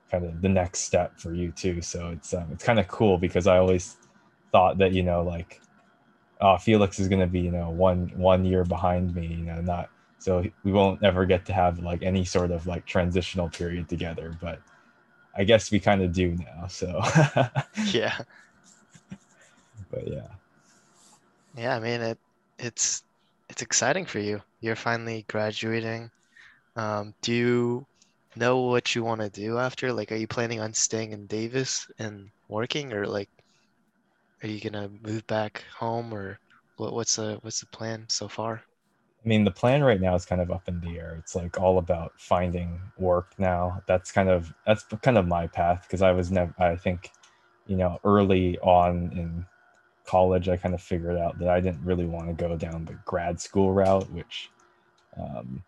kind 0.09 0.25
of 0.25 0.41
the 0.41 0.49
next 0.49 0.79
step 0.79 1.19
for 1.19 1.33
you 1.33 1.51
too. 1.51 1.81
So 1.81 2.09
it's, 2.09 2.33
um, 2.33 2.49
it's 2.51 2.63
kind 2.63 2.79
of 2.79 2.87
cool 2.87 3.17
because 3.17 3.47
I 3.47 3.57
always 3.57 3.97
thought 4.51 4.77
that, 4.77 4.93
you 4.93 5.03
know, 5.03 5.21
like, 5.23 5.61
uh, 6.39 6.57
Felix 6.57 6.99
is 6.99 7.07
going 7.07 7.19
to 7.21 7.27
be, 7.27 7.41
you 7.41 7.51
know, 7.51 7.69
one, 7.69 8.11
one 8.15 8.45
year 8.45 8.63
behind 8.63 9.13
me, 9.15 9.27
you 9.27 9.43
know, 9.43 9.59
not, 9.59 9.89
so 10.19 10.43
we 10.63 10.71
won't 10.71 11.03
ever 11.03 11.25
get 11.25 11.45
to 11.45 11.53
have 11.53 11.79
like 11.79 12.01
any 12.01 12.25
sort 12.25 12.51
of 12.51 12.65
like 12.65 12.85
transitional 12.85 13.49
period 13.49 13.87
together, 13.87 14.33
but 14.41 14.59
I 15.37 15.43
guess 15.43 15.71
we 15.71 15.79
kind 15.79 16.01
of 16.01 16.11
do 16.13 16.35
now. 16.35 16.67
So, 16.67 16.87
yeah. 17.85 18.17
But 19.91 20.07
yeah, 20.07 20.27
yeah 21.55 21.75
i 21.75 21.79
mean 21.79 22.01
it 22.01 22.17
it's 22.59 23.03
it's 23.49 23.61
exciting 23.61 24.05
for 24.05 24.19
you. 24.19 24.41
You're 24.61 24.75
finally 24.75 25.25
graduating. 25.29 26.09
Um 26.75 27.13
do 27.21 27.33
you 27.33 27.87
know 28.35 28.61
what 28.61 28.93
you 28.95 29.03
want 29.03 29.21
to 29.21 29.29
do 29.29 29.57
after? 29.57 29.93
Like 29.93 30.11
are 30.11 30.15
you 30.15 30.27
planning 30.27 30.59
on 30.59 30.73
staying 30.73 31.11
in 31.13 31.27
davis 31.27 31.87
and 31.99 32.29
working 32.49 32.93
or 32.93 33.07
like 33.07 33.29
are 34.43 34.47
you 34.49 34.59
gonna 34.59 34.89
move 35.01 35.25
back 35.27 35.63
home 35.77 36.13
or 36.13 36.39
what, 36.77 36.93
what's 36.93 37.15
the 37.15 37.39
what's 37.41 37.61
the 37.61 37.67
plan 37.67 38.05
so 38.09 38.27
far 38.27 38.63
I 39.23 39.27
mean, 39.27 39.43
the 39.43 39.51
plan 39.51 39.83
right 39.83 39.99
now 39.99 40.15
is 40.15 40.25
kind 40.25 40.41
of 40.41 40.51
up 40.51 40.67
in 40.67 40.79
the 40.79 40.97
air. 40.97 41.15
It's 41.19 41.35
like 41.35 41.59
all 41.59 41.79
about 41.79 42.13
finding 42.17 42.79
work 42.97 43.33
now. 43.37 43.81
That's 43.87 44.11
kind 44.11 44.29
of 44.29 44.53
that's 44.65 44.83
kind 45.01 45.17
of 45.17 45.27
my 45.27 45.47
path 45.47 45.83
because 45.83 46.01
I 46.01 46.11
was 46.11 46.31
never. 46.31 46.53
I 46.59 46.75
think, 46.75 47.11
you 47.65 47.75
know, 47.75 47.99
early 48.03 48.57
on 48.59 49.11
in 49.13 49.45
college, 50.05 50.47
I 50.47 50.55
kind 50.55 50.73
of 50.73 50.81
figured 50.81 51.17
out 51.17 51.37
that 51.39 51.49
I 51.49 51.59
didn't 51.59 51.83
really 51.83 52.05
want 52.05 52.27
to 52.27 52.33
go 52.33 52.55
down 52.55 52.85
the 52.85 52.97
grad 53.05 53.41
school 53.41 53.73
route, 53.73 54.09
which, 54.11 54.49
um, 55.19 55.63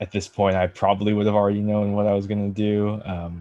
at 0.00 0.10
this 0.10 0.28
point, 0.28 0.56
I 0.56 0.66
probably 0.66 1.14
would 1.14 1.26
have 1.26 1.34
already 1.34 1.60
known 1.60 1.94
what 1.94 2.06
I 2.06 2.12
was 2.12 2.26
going 2.26 2.52
to 2.52 2.54
do. 2.54 3.00
Um, 3.04 3.40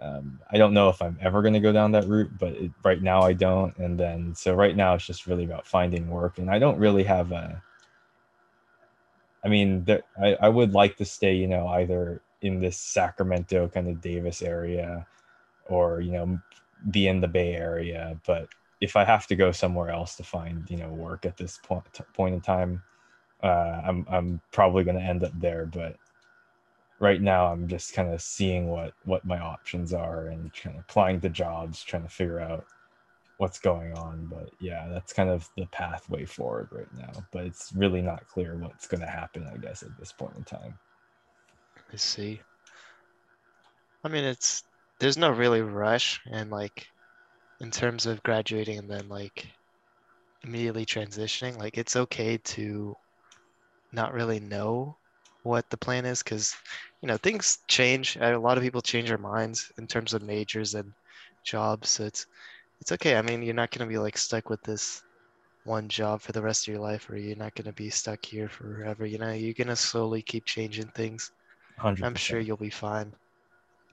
um, 0.00 0.40
I 0.50 0.56
don't 0.56 0.72
know 0.72 0.88
if 0.88 1.02
I'm 1.02 1.18
ever 1.20 1.42
going 1.42 1.54
to 1.54 1.60
go 1.60 1.72
down 1.72 1.92
that 1.92 2.08
route, 2.08 2.30
but 2.38 2.52
it, 2.54 2.70
right 2.82 3.02
now 3.02 3.20
I 3.20 3.34
don't. 3.34 3.76
And 3.76 4.00
then, 4.00 4.34
so 4.34 4.54
right 4.54 4.74
now 4.74 4.94
it's 4.94 5.06
just 5.06 5.26
really 5.26 5.44
about 5.44 5.66
finding 5.66 6.08
work. 6.08 6.38
And 6.38 6.50
I 6.50 6.58
don't 6.58 6.78
really 6.78 7.04
have 7.04 7.32
a, 7.32 7.62
I 9.44 9.48
mean, 9.48 9.84
there, 9.84 10.02
I, 10.22 10.36
I 10.40 10.48
would 10.48 10.72
like 10.72 10.96
to 10.96 11.04
stay, 11.04 11.34
you 11.34 11.48
know, 11.48 11.66
either 11.68 12.22
in 12.40 12.60
this 12.60 12.78
Sacramento 12.78 13.68
kind 13.68 13.88
of 13.88 14.00
Davis 14.00 14.40
area 14.42 15.06
or, 15.66 16.00
you 16.00 16.12
know, 16.12 16.40
be 16.90 17.06
in 17.06 17.20
the 17.20 17.28
Bay 17.28 17.54
Area. 17.54 18.18
But 18.26 18.48
if 18.80 18.96
I 18.96 19.04
have 19.04 19.26
to 19.26 19.36
go 19.36 19.52
somewhere 19.52 19.90
else 19.90 20.16
to 20.16 20.22
find, 20.22 20.68
you 20.70 20.78
know, 20.78 20.88
work 20.88 21.26
at 21.26 21.36
this 21.36 21.58
point, 21.62 21.84
point 22.14 22.34
in 22.34 22.40
time, 22.40 22.82
uh, 23.42 23.82
I'm, 23.84 24.06
I'm 24.10 24.40
probably 24.50 24.84
going 24.84 24.98
to 24.98 25.02
end 25.02 25.24
up 25.24 25.38
there. 25.38 25.66
But 25.66 25.96
right 27.00 27.20
now 27.22 27.46
i'm 27.46 27.66
just 27.66 27.94
kind 27.94 28.12
of 28.12 28.22
seeing 28.22 28.68
what 28.68 28.92
what 29.04 29.24
my 29.24 29.38
options 29.38 29.92
are 29.92 30.28
and 30.28 30.52
kind 30.54 30.76
of 30.76 30.82
applying 30.82 31.20
to 31.20 31.28
jobs 31.28 31.82
trying 31.82 32.02
to 32.02 32.08
figure 32.08 32.40
out 32.40 32.64
what's 33.38 33.58
going 33.58 33.92
on 33.94 34.26
but 34.30 34.50
yeah 34.60 34.86
that's 34.90 35.12
kind 35.12 35.30
of 35.30 35.48
the 35.56 35.66
pathway 35.66 36.24
forward 36.24 36.68
right 36.70 36.94
now 36.96 37.24
but 37.32 37.44
it's 37.44 37.72
really 37.74 38.02
not 38.02 38.26
clear 38.28 38.56
what's 38.56 38.86
going 38.86 39.00
to 39.00 39.06
happen 39.06 39.48
i 39.52 39.56
guess 39.56 39.82
at 39.82 39.98
this 39.98 40.12
point 40.12 40.36
in 40.36 40.44
time 40.44 40.74
I 41.92 41.96
see. 41.96 42.40
I 44.04 44.08
mean, 44.08 44.24
it's 44.24 44.62
there's 45.00 45.18
no 45.18 45.30
really 45.30 45.60
rush, 45.62 46.20
and 46.30 46.50
like 46.50 46.86
in 47.60 47.70
terms 47.70 48.06
of 48.06 48.22
graduating 48.22 48.78
and 48.78 48.88
then 48.90 49.08
like 49.08 49.46
immediately 50.42 50.86
transitioning, 50.86 51.58
like 51.58 51.78
it's 51.78 51.96
okay 51.96 52.38
to 52.38 52.96
not 53.92 54.14
really 54.14 54.40
know 54.40 54.96
what 55.44 55.68
the 55.70 55.76
plan 55.76 56.04
is 56.06 56.22
because 56.22 56.54
you 57.02 57.08
know 57.08 57.16
things 57.18 57.58
change. 57.68 58.16
A 58.16 58.38
lot 58.38 58.56
of 58.58 58.62
people 58.64 58.82
change 58.82 59.08
their 59.08 59.18
minds 59.18 59.70
in 59.78 59.86
terms 59.86 60.14
of 60.14 60.22
majors 60.22 60.74
and 60.74 60.92
jobs, 61.44 61.90
so 61.90 62.04
it's 62.04 62.26
it's 62.80 62.92
okay. 62.92 63.16
I 63.16 63.22
mean, 63.22 63.42
you're 63.42 63.54
not 63.54 63.70
gonna 63.70 63.86
be 63.88 63.98
like 63.98 64.18
stuck 64.18 64.50
with 64.50 64.62
this 64.62 65.02
one 65.64 65.88
job 65.88 66.22
for 66.22 66.32
the 66.32 66.42
rest 66.42 66.66
of 66.68 66.72
your 66.74 66.82
life, 66.82 67.08
or 67.10 67.16
you're 67.16 67.36
not 67.36 67.54
gonna 67.54 67.72
be 67.72 67.90
stuck 67.90 68.24
here 68.24 68.48
forever. 68.48 69.06
You 69.06 69.18
know, 69.18 69.32
you're 69.32 69.54
gonna 69.54 69.76
slowly 69.76 70.22
keep 70.22 70.44
changing 70.46 70.88
things. 70.88 71.32
100 71.76 72.06
I'm 72.06 72.14
sure 72.16 72.40
you'll 72.40 72.56
be 72.58 72.70
fine. 72.70 73.14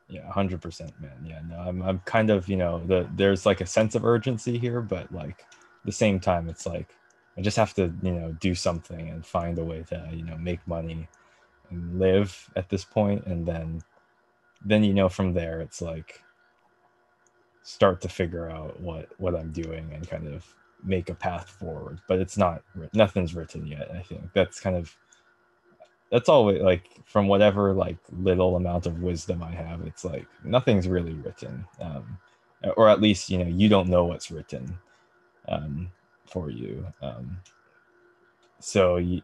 yeah 0.10 0.24
100% 0.26 0.94
man 1.02 1.12
yeah 1.26 1.40
no 1.50 1.58
i'm, 1.58 1.82
I'm 1.82 2.00
kind 2.06 2.30
of 2.30 2.48
you 2.48 2.56
know 2.58 2.82
the 2.86 3.08
there's 3.16 3.46
like 3.46 3.62
a 3.62 3.66
sense 3.66 3.96
of 3.96 4.06
urgency 4.06 4.58
here 4.58 4.82
but 4.82 5.12
like 5.12 5.40
at 5.42 5.86
the 5.86 5.92
same 5.92 6.20
time 6.20 6.50
it's 6.50 6.66
like 6.66 6.88
i 7.38 7.42
just 7.42 7.58
have 7.58 7.74
to 7.76 7.94
you 8.02 8.12
know 8.12 8.32
do 8.40 8.56
something 8.56 9.10
and 9.10 9.26
find 9.26 9.60
a 9.60 9.64
way 9.66 9.84
to 9.90 10.10
you 10.14 10.24
know 10.24 10.38
make 10.38 10.66
money 10.68 11.08
live 11.72 12.50
at 12.56 12.70
this 12.70 12.86
point 12.86 13.26
and 13.26 13.46
then 13.46 13.82
then 14.66 14.84
you 14.84 14.94
know 14.94 15.10
from 15.10 15.34
there 15.34 15.62
it's 15.62 15.82
like 15.82 16.22
start 17.64 18.02
to 18.02 18.10
figure 18.10 18.50
out 18.50 18.80
what 18.82 19.10
what 19.20 19.36
i'm 19.36 19.52
doing 19.52 19.90
and 19.94 20.10
kind 20.10 20.28
of 20.28 20.46
make 20.84 21.10
a 21.10 21.16
path 21.16 21.50
forward. 21.50 22.00
But 22.08 22.20
it's 22.20 22.38
not 22.38 22.64
nothing's 22.94 23.36
written 23.36 23.66
yet 23.68 23.90
i 23.92 24.02
think. 24.02 24.32
That's 24.34 24.60
kind 24.60 24.76
of 24.76 24.96
that's 26.12 26.30
always 26.30 26.62
like 26.62 26.90
from 27.06 27.28
whatever 27.28 27.74
like 27.74 27.98
little 28.12 28.56
amount 28.56 28.86
of 28.86 29.02
wisdom 29.02 29.44
i 29.44 29.52
have 29.52 29.82
it's 29.86 30.06
like 30.06 30.26
nothing's 30.44 30.88
really 30.88 31.14
written 31.14 31.66
um 31.82 32.18
or 32.78 32.88
at 32.90 33.02
least 33.02 33.30
you 33.30 33.38
know 33.38 33.48
you 33.48 33.68
don't 33.68 33.90
know 33.90 34.06
what's 34.06 34.32
written 34.32 34.78
um 35.50 35.92
for 36.26 36.50
you 36.50 36.86
um 37.02 37.38
so 38.60 38.98
you, 38.98 39.22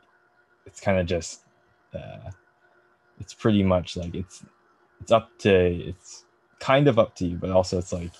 it's 0.66 0.82
kind 0.82 1.00
of 1.00 1.06
just 1.06 1.44
uh 1.96 2.32
it's 3.20 3.34
pretty 3.34 3.64
much 3.64 3.98
like 3.98 4.16
it's 4.16 4.44
it's 5.02 5.12
up 5.12 5.30
to 5.40 5.54
it's 5.54 6.26
kind 6.60 6.88
of 6.88 7.00
up 7.00 7.16
to 7.16 7.28
you 7.28 7.38
but 7.38 7.52
also 7.52 7.78
it's 7.78 7.94
like 7.94 8.12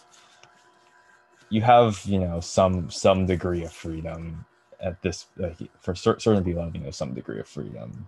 you 1.50 1.62
have 1.62 2.02
you 2.06 2.20
know 2.20 2.40
some 2.40 2.90
some 2.90 3.26
degree 3.26 3.64
of 3.64 3.72
freedom 3.72 4.46
at 4.82 5.02
this 5.02 5.28
like 5.38 5.58
for 5.80 5.96
cer- 5.96 6.20
certain 6.20 6.44
people 6.44 6.64
have 6.64 6.76
you 6.76 6.82
know 6.82 6.92
some 6.92 7.14
degree 7.14 7.40
of 7.40 7.48
freedom 7.48 8.08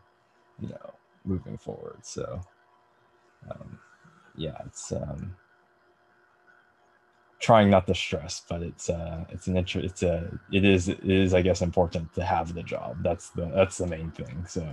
you 0.60 0.70
know 0.70 0.94
moving 1.26 1.58
forward 1.58 1.98
so 2.04 2.42
um, 3.52 3.80
yeah, 4.36 4.58
it's 4.66 4.92
um, 4.92 5.36
trying 7.40 7.70
not 7.70 7.88
to 7.88 7.96
stress, 7.96 8.44
but 8.50 8.62
it's 8.64 8.90
uh, 8.90 9.26
it's 9.30 9.48
an 9.48 9.58
inter- 9.58 9.82
it's 9.82 10.04
a 10.04 10.40
it 10.52 10.66
is 10.66 10.90
it 10.90 11.04
is 11.04 11.34
I 11.34 11.42
guess 11.42 11.62
important 11.62 12.14
to 12.16 12.24
have 12.24 12.54
the 12.54 12.64
job. 12.64 12.98
That's 13.04 13.30
the 13.32 13.46
that's 13.48 13.78
the 13.78 13.88
main 13.88 14.12
thing. 14.12 14.46
So, 14.48 14.68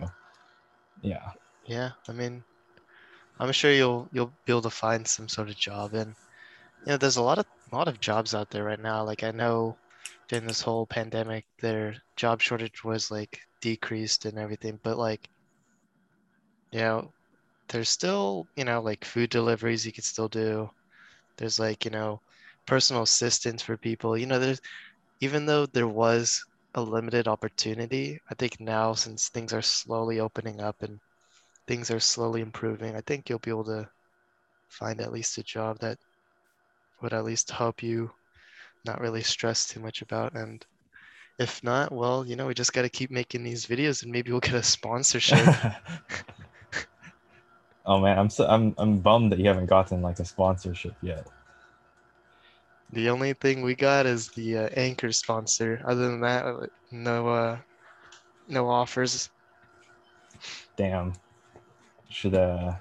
yeah. 1.03 1.33
Yeah, 1.67 1.93
I 2.09 2.13
mean, 2.13 2.45
I'm 3.39 3.53
sure 3.53 3.73
you'll 3.73 4.09
you'll 4.13 4.33
be 4.47 4.53
able 4.53 4.63
to 4.63 4.71
find 4.71 5.07
some 5.07 5.29
sort 5.29 5.51
of 5.51 5.57
job, 5.57 5.95
and 5.95 6.15
you 6.87 6.93
know, 6.93 6.97
there's 6.99 7.17
a 7.19 7.23
lot 7.23 7.39
of 7.39 7.47
a 7.73 7.77
lot 7.77 7.89
of 7.89 8.01
jobs 8.01 8.35
out 8.35 8.51
there 8.51 8.65
right 8.65 8.81
now. 8.81 9.05
Like 9.05 9.23
I 9.25 9.33
know 9.33 9.79
during 10.29 10.47
this 10.47 10.63
whole 10.63 10.87
pandemic, 10.87 11.47
their 11.61 11.97
job 12.17 12.41
shortage 12.43 12.85
was 12.85 13.11
like 13.11 13.41
decreased 13.61 14.27
and 14.27 14.39
everything, 14.39 14.81
but 14.83 14.99
like, 14.99 15.29
you 16.73 16.81
know, 16.81 17.13
there's 17.69 17.89
still 17.91 18.49
you 18.57 18.65
know 18.65 18.81
like 18.83 19.05
food 19.05 19.31
deliveries 19.31 19.87
you 19.87 19.93
could 19.93 20.05
still 20.05 20.29
do. 20.29 20.71
There's 21.39 21.59
like 21.61 21.85
you 21.85 21.91
know 21.93 22.23
personal 22.67 23.03
assistance 23.03 23.63
for 23.63 23.77
people. 23.79 24.17
You 24.19 24.27
know, 24.27 24.39
there's 24.41 24.61
even 25.21 25.47
though 25.47 25.67
there 25.67 25.89
was 25.89 26.45
a 26.75 26.83
limited 26.83 27.29
opportunity, 27.29 28.21
I 28.31 28.35
think 28.35 28.61
now 28.61 28.95
since 28.95 29.29
things 29.29 29.53
are 29.53 29.63
slowly 29.63 30.21
opening 30.21 30.61
up 30.61 30.83
and 30.83 30.99
things 31.67 31.91
are 31.91 32.01
slowly 32.01 32.41
improving, 32.41 32.97
I 32.97 33.01
think 33.03 33.29
you'll 33.29 33.39
be 33.39 33.51
able 33.51 33.65
to 33.65 33.89
find 34.69 35.01
at 35.01 35.13
least 35.13 35.39
a 35.39 35.43
job 35.43 35.79
that 35.81 35.99
would 37.03 37.13
at 37.13 37.25
least 37.25 37.51
help 37.51 37.83
you 37.83 38.11
not 38.85 39.01
really 39.01 39.23
stress 39.23 39.69
too 39.69 39.81
much 39.81 40.03
about. 40.03 40.35
And 40.35 40.65
if 41.39 41.63
not, 41.63 41.93
well, 41.93 42.27
you 42.27 42.37
know, 42.37 42.47
we 42.47 42.55
just 42.55 42.73
got 42.73 42.83
to 42.83 42.89
keep 42.89 43.11
making 43.11 43.43
these 43.45 43.67
videos 43.67 44.03
and 44.03 44.13
maybe 44.13 44.31
we'll 44.31 44.41
get 44.41 44.55
a 44.55 44.63
sponsorship. 44.63 45.39
oh 47.87 48.01
man, 48.01 48.19
I'm 48.19 48.31
so 48.31 48.47
I'm 48.47 48.75
I'm 48.79 48.99
bummed 48.99 49.33
that 49.33 49.39
you 49.39 49.49
haven't 49.49 49.67
gotten 49.67 50.03
like 50.03 50.19
a 50.19 50.25
sponsorship 50.25 50.95
yet. 51.03 51.27
The 52.93 53.09
only 53.09 53.33
thing 53.33 53.63
we 53.63 53.75
got 53.75 54.05
is 54.05 54.29
the 54.29 54.59
uh, 54.59 54.69
anchor 54.77 55.13
sponsor. 55.13 55.81
Other 55.87 56.09
than 56.09 56.21
that, 56.21 56.45
uh, 56.45 56.67
no, 56.91 57.29
uh, 57.29 57.59
no 58.49 58.69
offers. 58.69 59.31
Damn. 60.77 61.15
Should 62.11 62.35
uh 62.35 62.75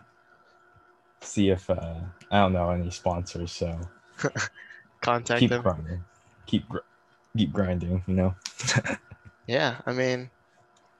see 1.22 1.50
if 1.50 1.70
uh 1.70 1.96
I 2.30 2.40
don't 2.40 2.54
know 2.54 2.70
any 2.72 2.90
sponsors. 2.90 3.52
So 3.54 3.80
contact 5.02 5.40
keep 5.40 5.50
them. 5.50 5.62
grinding. 5.62 6.04
Keep 6.46 6.68
gr- 6.68 6.88
keep 7.38 7.54
grinding. 7.54 8.04
You 8.08 8.14
know. 8.14 8.36
yeah, 9.48 9.78
I 9.86 9.94
mean, 9.94 10.30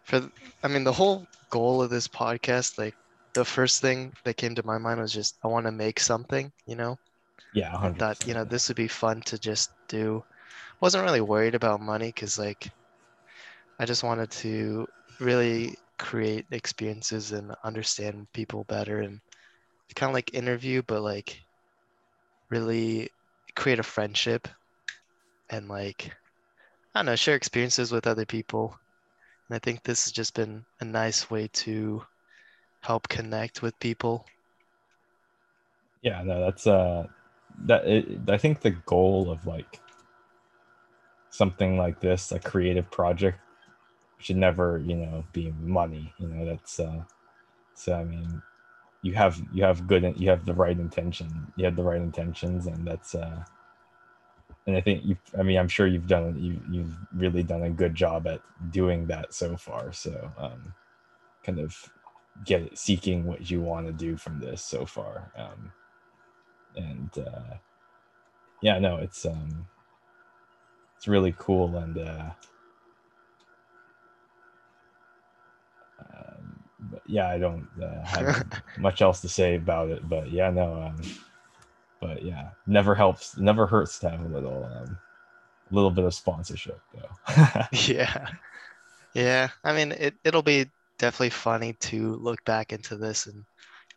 for 0.06 0.30
I 0.64 0.70
mean 0.70 0.86
the 0.86 0.94
whole 0.94 1.28
goal 1.50 1.82
of 1.82 1.90
this 1.90 2.08
podcast, 2.08 2.78
like 2.78 2.96
the 3.34 3.44
first 3.44 3.82
thing 3.82 4.14
that 4.24 4.38
came 4.38 4.56
to 4.56 4.66
my 4.66 4.78
mind 4.78 5.02
was 5.02 5.12
just 5.12 5.38
I 5.44 5.48
want 5.50 5.66
to 5.66 5.72
make 5.74 6.00
something. 6.00 6.52
You 6.66 6.76
know 6.78 6.98
yeah, 7.54 7.72
100%. 7.72 8.04
I 8.04 8.16
thought 8.16 8.28
you 8.28 8.34
know 8.34 8.46
this 8.46 8.68
would 8.68 8.78
be 8.78 8.88
fun 8.88 9.22
to 9.24 9.40
just 9.40 9.72
do. 9.88 10.24
Wasn't 10.82 11.04
really 11.04 11.22
worried 11.22 11.56
about 11.56 11.82
money 11.82 12.08
because 12.08 12.40
like 12.40 12.72
I 13.80 13.86
just 13.86 14.04
wanted 14.04 14.32
to 14.32 14.88
really 15.20 15.76
create 16.00 16.46
experiences 16.52 17.32
and 17.32 17.54
understand 17.64 18.28
people 18.34 18.64
better 18.66 19.02
and 19.02 19.20
kind 19.96 20.10
of 20.10 20.14
like 20.14 20.34
interview, 20.34 20.82
but 20.84 21.02
like 21.02 21.42
really 22.50 23.10
create 23.56 23.80
a 23.80 23.84
friendship 23.84 24.48
and 25.50 25.68
like 25.68 26.12
I 26.96 27.00
don't 27.00 27.08
know, 27.08 27.16
share 27.16 27.36
experiences 27.36 27.92
with 27.92 28.08
other 28.08 28.26
people. 28.26 28.78
And 29.50 29.56
I 29.56 29.60
think 29.60 29.84
this 29.84 30.06
has 30.06 30.14
just 30.14 30.36
been 30.36 30.66
a 30.82 30.86
nice 30.86 31.30
way 31.30 31.50
to 31.66 32.04
help 32.82 33.08
connect 33.10 33.62
with 33.62 33.80
people. 33.80 34.26
Yeah, 36.02 36.24
no, 36.24 36.40
that's 36.42 36.66
uh 36.68 37.08
that 37.66 37.88
it, 37.88 38.20
I 38.28 38.38
think 38.38 38.62
the 38.62 38.72
goal 38.72 39.30
of 39.32 39.46
like 39.46 39.80
something 41.30 41.78
like 41.78 42.00
this, 42.00 42.32
a 42.32 42.40
creative 42.40 42.90
project, 42.92 43.40
should 44.20 44.38
never, 44.38 44.78
you 44.78 44.96
know, 44.96 45.26
be 45.34 45.54
money. 45.62 46.14
You 46.20 46.28
know, 46.28 46.46
that's 46.46 46.80
uh 46.80 47.04
so 47.74 47.94
I 47.94 48.04
mean 48.04 48.42
you 49.02 49.14
have 49.14 49.42
you 49.52 49.64
have 49.64 49.88
good 49.88 50.14
you 50.18 50.30
have 50.30 50.46
the 50.46 50.54
right 50.54 50.78
intention. 50.78 51.52
You 51.56 51.66
have 51.66 51.76
the 51.76 51.84
right 51.84 52.02
intentions 52.02 52.68
and 52.68 52.86
that's 52.86 53.16
uh 53.16 53.44
and 54.68 54.78
I 54.78 54.82
think 54.82 55.04
you 55.04 55.18
I 55.38 55.44
mean 55.44 55.58
I'm 55.58 55.68
sure 55.68 55.88
you've 55.88 56.08
done 56.08 56.38
you 56.40 56.62
you've 56.70 56.96
really 57.14 57.44
done 57.44 57.64
a 57.64 57.70
good 57.70 57.96
job 57.96 58.28
at 58.28 58.42
doing 58.72 59.08
that 59.08 59.34
so 59.34 59.58
far. 59.58 59.92
So 59.92 60.32
um 60.38 60.74
kind 61.44 61.60
of 61.60 61.76
get 62.46 62.78
seeking 62.78 63.26
what 63.26 63.50
you 63.50 63.62
want 63.62 63.88
to 63.88 63.94
do 63.94 64.16
from 64.18 64.40
this 64.40 64.64
so 64.64 64.86
far. 64.86 65.32
Um 65.36 65.72
and 66.76 67.10
uh, 67.18 67.56
yeah, 68.62 68.80
no, 68.80 68.98
it's 68.98 69.26
um, 69.26 69.68
it's 70.98 71.08
really 71.08 71.36
cool 71.38 71.78
and 71.78 71.98
uh, 71.98 72.30
um, 76.00 76.64
but 76.92 77.02
yeah, 77.06 77.30
I 77.30 77.38
don't 77.38 77.68
uh, 77.82 78.06
have 78.06 78.44
much 78.78 79.02
else 79.02 79.22
to 79.22 79.30
say 79.30 79.56
about 79.56 79.90
it, 79.90 80.08
but 80.08 80.32
yeah, 80.32 80.50
no, 80.50 80.82
um, 80.82 81.02
but 82.00 82.24
yeah, 82.24 82.50
never 82.68 82.96
helps, 82.96 83.38
never 83.38 83.68
hurts 83.68 84.00
to 84.00 84.10
have 84.10 84.22
a 84.22 84.28
little 84.28 84.66
um, 84.66 84.98
little 85.72 85.92
bit 85.92 86.06
of 86.06 86.14
sponsorship 86.14 86.80
though. 86.94 87.66
yeah, 87.72 88.28
yeah. 89.14 89.50
I 89.64 89.74
mean, 89.74 89.92
it 89.94 90.16
it'll 90.24 90.42
be 90.42 90.66
definitely 90.98 91.30
funny 91.32 91.74
to 91.74 92.16
look 92.18 92.44
back 92.46 92.74
into 92.74 92.98
this 92.98 93.28
and 93.28 93.44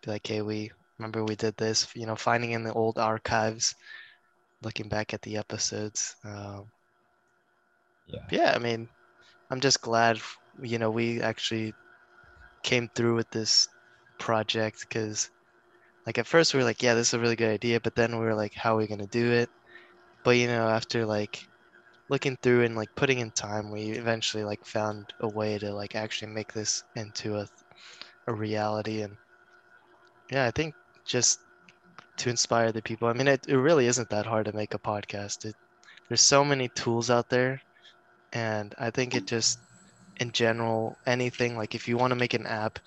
be 0.04 0.10
like, 0.10 0.26
hey, 0.26 0.42
we 0.42 0.70
remember 0.98 1.24
we 1.24 1.36
did 1.36 1.56
this, 1.56 1.88
you 1.94 2.06
know, 2.06 2.16
finding 2.16 2.52
in 2.52 2.64
the 2.64 2.72
old 2.72 2.98
archives, 2.98 3.74
looking 4.62 4.88
back 4.88 5.14
at 5.14 5.22
the 5.22 5.36
episodes. 5.36 6.14
Um, 6.24 6.66
yeah. 8.06 8.20
Yeah, 8.30 8.52
I 8.54 8.58
mean, 8.58 8.88
I'm 9.50 9.60
just 9.60 9.80
glad, 9.80 10.20
you 10.62 10.78
know, 10.78 10.90
we 10.90 11.20
actually 11.20 11.74
came 12.64 12.88
through 12.94 13.16
with 13.16 13.30
this 13.30 13.68
project 14.18 14.78
because, 14.88 15.30
like, 16.06 16.18
at 16.18 16.26
first 16.26 16.54
we 16.54 16.58
were 16.60 16.64
like, 16.64 16.82
yeah, 16.82 16.94
this 16.94 17.08
is 17.08 17.14
a 17.14 17.20
really 17.20 17.36
good 17.36 17.50
idea, 17.52 17.80
but 17.80 17.94
then 17.94 18.18
we 18.18 18.24
were 18.24 18.34
like, 18.34 18.54
how 18.54 18.74
are 18.74 18.78
we 18.78 18.86
gonna 18.88 19.06
do 19.08 19.32
it? 19.32 19.50
But 20.24 20.32
you 20.32 20.46
know, 20.48 20.68
after 20.68 21.06
like 21.06 21.40
looking 22.10 22.36
through 22.42 22.64
and 22.64 22.76
like 22.76 22.90
putting 22.96 23.18
in 23.20 23.32
time, 23.32 23.70
we 23.72 23.90
eventually 23.92 24.44
like 24.44 24.64
found 24.66 25.12
a 25.20 25.28
way 25.28 25.58
to 25.58 25.74
like 25.74 25.94
actually 25.96 26.32
make 26.32 26.52
this 26.52 26.82
into 26.96 27.36
a 27.36 27.46
a 28.28 28.34
reality 28.34 29.02
and 29.02 29.16
yeah, 30.30 30.46
I 30.46 30.50
think 30.50 30.74
just 31.06 31.40
to 32.18 32.30
inspire 32.30 32.72
the 32.72 32.82
people. 32.82 33.08
I 33.08 33.12
mean, 33.12 33.28
it, 33.28 33.46
it 33.48 33.56
really 33.58 33.86
isn't 33.86 34.10
that 34.10 34.26
hard 34.26 34.46
to 34.46 34.52
make 34.52 34.74
a 34.74 34.78
podcast. 34.78 35.44
It, 35.44 35.56
there's 36.08 36.20
so 36.22 36.44
many 36.44 36.68
tools 36.68 37.10
out 37.10 37.28
there. 37.30 37.60
And 38.32 38.74
I 38.78 38.90
think 38.90 39.14
it 39.14 39.26
just, 39.26 39.60
in 40.20 40.32
general, 40.32 40.98
anything 41.06 41.56
like 41.56 41.74
if 41.74 41.88
you 41.88 41.96
want 41.96 42.10
to 42.12 42.16
make 42.16 42.34
an 42.34 42.46
app, 42.46 42.78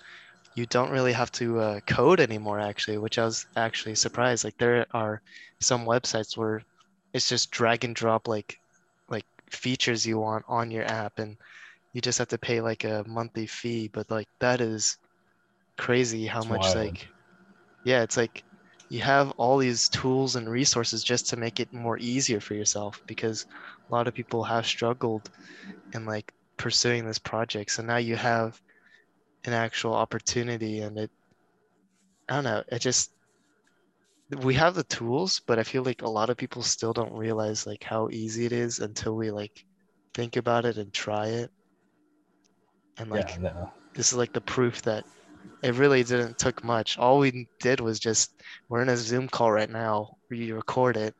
you 0.54 0.66
don't 0.66 0.90
really 0.90 1.12
have 1.12 1.30
to 1.32 1.60
uh, 1.60 1.80
code 1.86 2.20
anymore, 2.20 2.58
actually, 2.60 2.98
which 2.98 3.18
I 3.18 3.24
was 3.24 3.46
actually 3.56 3.94
surprised. 3.94 4.44
Like 4.44 4.56
there 4.58 4.86
are 4.92 5.22
some 5.60 5.84
websites 5.86 6.36
where 6.36 6.62
it's 7.12 7.28
just 7.28 7.50
drag 7.50 7.84
and 7.84 7.94
drop 7.94 8.28
like 8.28 8.58
like 9.08 9.24
features 9.50 10.06
you 10.06 10.18
want 10.18 10.44
on 10.48 10.70
your 10.70 10.84
app 10.84 11.18
and 11.18 11.36
you 11.92 12.00
just 12.00 12.18
have 12.18 12.28
to 12.28 12.38
pay 12.38 12.60
like 12.60 12.84
a 12.84 13.04
monthly 13.06 13.46
fee 13.46 13.88
but 13.92 14.10
like 14.10 14.28
that 14.40 14.60
is 14.60 14.96
crazy 15.78 16.26
how 16.26 16.42
It's 16.42 16.48
much 16.48 16.74
wild. 16.74 16.74
like 16.74 17.08
yeah, 17.88 18.02
it's 18.02 18.18
like 18.18 18.44
you 18.90 19.00
have 19.00 19.30
all 19.38 19.56
these 19.56 19.88
tools 19.88 20.36
and 20.36 20.48
resources 20.48 21.02
just 21.02 21.30
to 21.30 21.36
make 21.36 21.58
it 21.58 21.72
more 21.72 21.98
easier 21.98 22.38
for 22.38 22.54
yourself 22.54 23.00
because 23.06 23.46
a 23.90 23.94
lot 23.94 24.06
of 24.06 24.14
people 24.14 24.44
have 24.44 24.66
struggled 24.66 25.30
in 25.94 26.04
like 26.04 26.30
pursuing 26.58 27.06
this 27.06 27.18
project. 27.18 27.70
So 27.70 27.82
now 27.82 27.96
you 27.96 28.14
have 28.16 28.60
an 29.44 29.54
actual 29.54 29.94
opportunity 29.94 30.80
and 30.80 30.98
it 30.98 31.10
I 32.28 32.34
don't 32.34 32.44
know, 32.44 32.62
it 32.70 32.80
just 32.80 33.10
we 34.42 34.52
have 34.54 34.74
the 34.74 34.84
tools, 34.84 35.40
but 35.46 35.58
I 35.58 35.62
feel 35.62 35.82
like 35.82 36.02
a 36.02 36.10
lot 36.10 36.28
of 36.28 36.36
people 36.36 36.62
still 36.62 36.92
don't 36.92 37.12
realize 37.12 37.66
like 37.66 37.82
how 37.82 38.10
easy 38.10 38.44
it 38.44 38.52
is 38.52 38.80
until 38.80 39.16
we 39.16 39.30
like 39.30 39.64
think 40.12 40.36
about 40.36 40.66
it 40.66 40.76
and 40.76 40.92
try 40.92 41.28
it. 41.28 41.50
And 42.98 43.10
like 43.10 43.30
yeah, 43.30 43.38
no. 43.38 43.72
this 43.94 44.12
is 44.12 44.18
like 44.18 44.34
the 44.34 44.42
proof 44.42 44.82
that 44.82 45.04
it 45.62 45.74
really 45.74 46.02
didn't 46.04 46.38
took 46.38 46.62
much. 46.64 46.98
All 46.98 47.18
we 47.18 47.48
did 47.60 47.80
was 47.80 47.98
just 47.98 48.32
we're 48.68 48.82
in 48.82 48.88
a 48.88 48.96
Zoom 48.96 49.28
call 49.28 49.50
right 49.52 49.70
now. 49.70 50.16
where 50.28 50.38
You 50.38 50.54
record 50.56 50.96
it, 50.96 51.14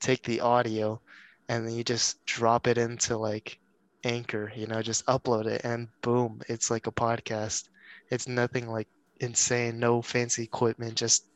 take 0.00 0.22
the 0.24 0.40
audio, 0.40 1.00
and 1.48 1.66
then 1.66 1.74
you 1.74 1.84
just 1.84 2.24
drop 2.26 2.66
it 2.66 2.78
into 2.78 3.16
like 3.16 3.58
Anchor. 4.04 4.50
You 4.54 4.66
know, 4.66 4.82
just 4.82 5.06
upload 5.06 5.46
it, 5.46 5.62
and 5.64 5.88
boom, 6.02 6.40
it's 6.48 6.70
like 6.70 6.86
a 6.86 6.92
podcast. 6.92 7.68
It's 8.10 8.28
nothing 8.28 8.68
like 8.68 8.88
insane, 9.20 9.78
no 9.78 10.02
fancy 10.02 10.44
equipment. 10.44 10.96
Just 10.96 11.26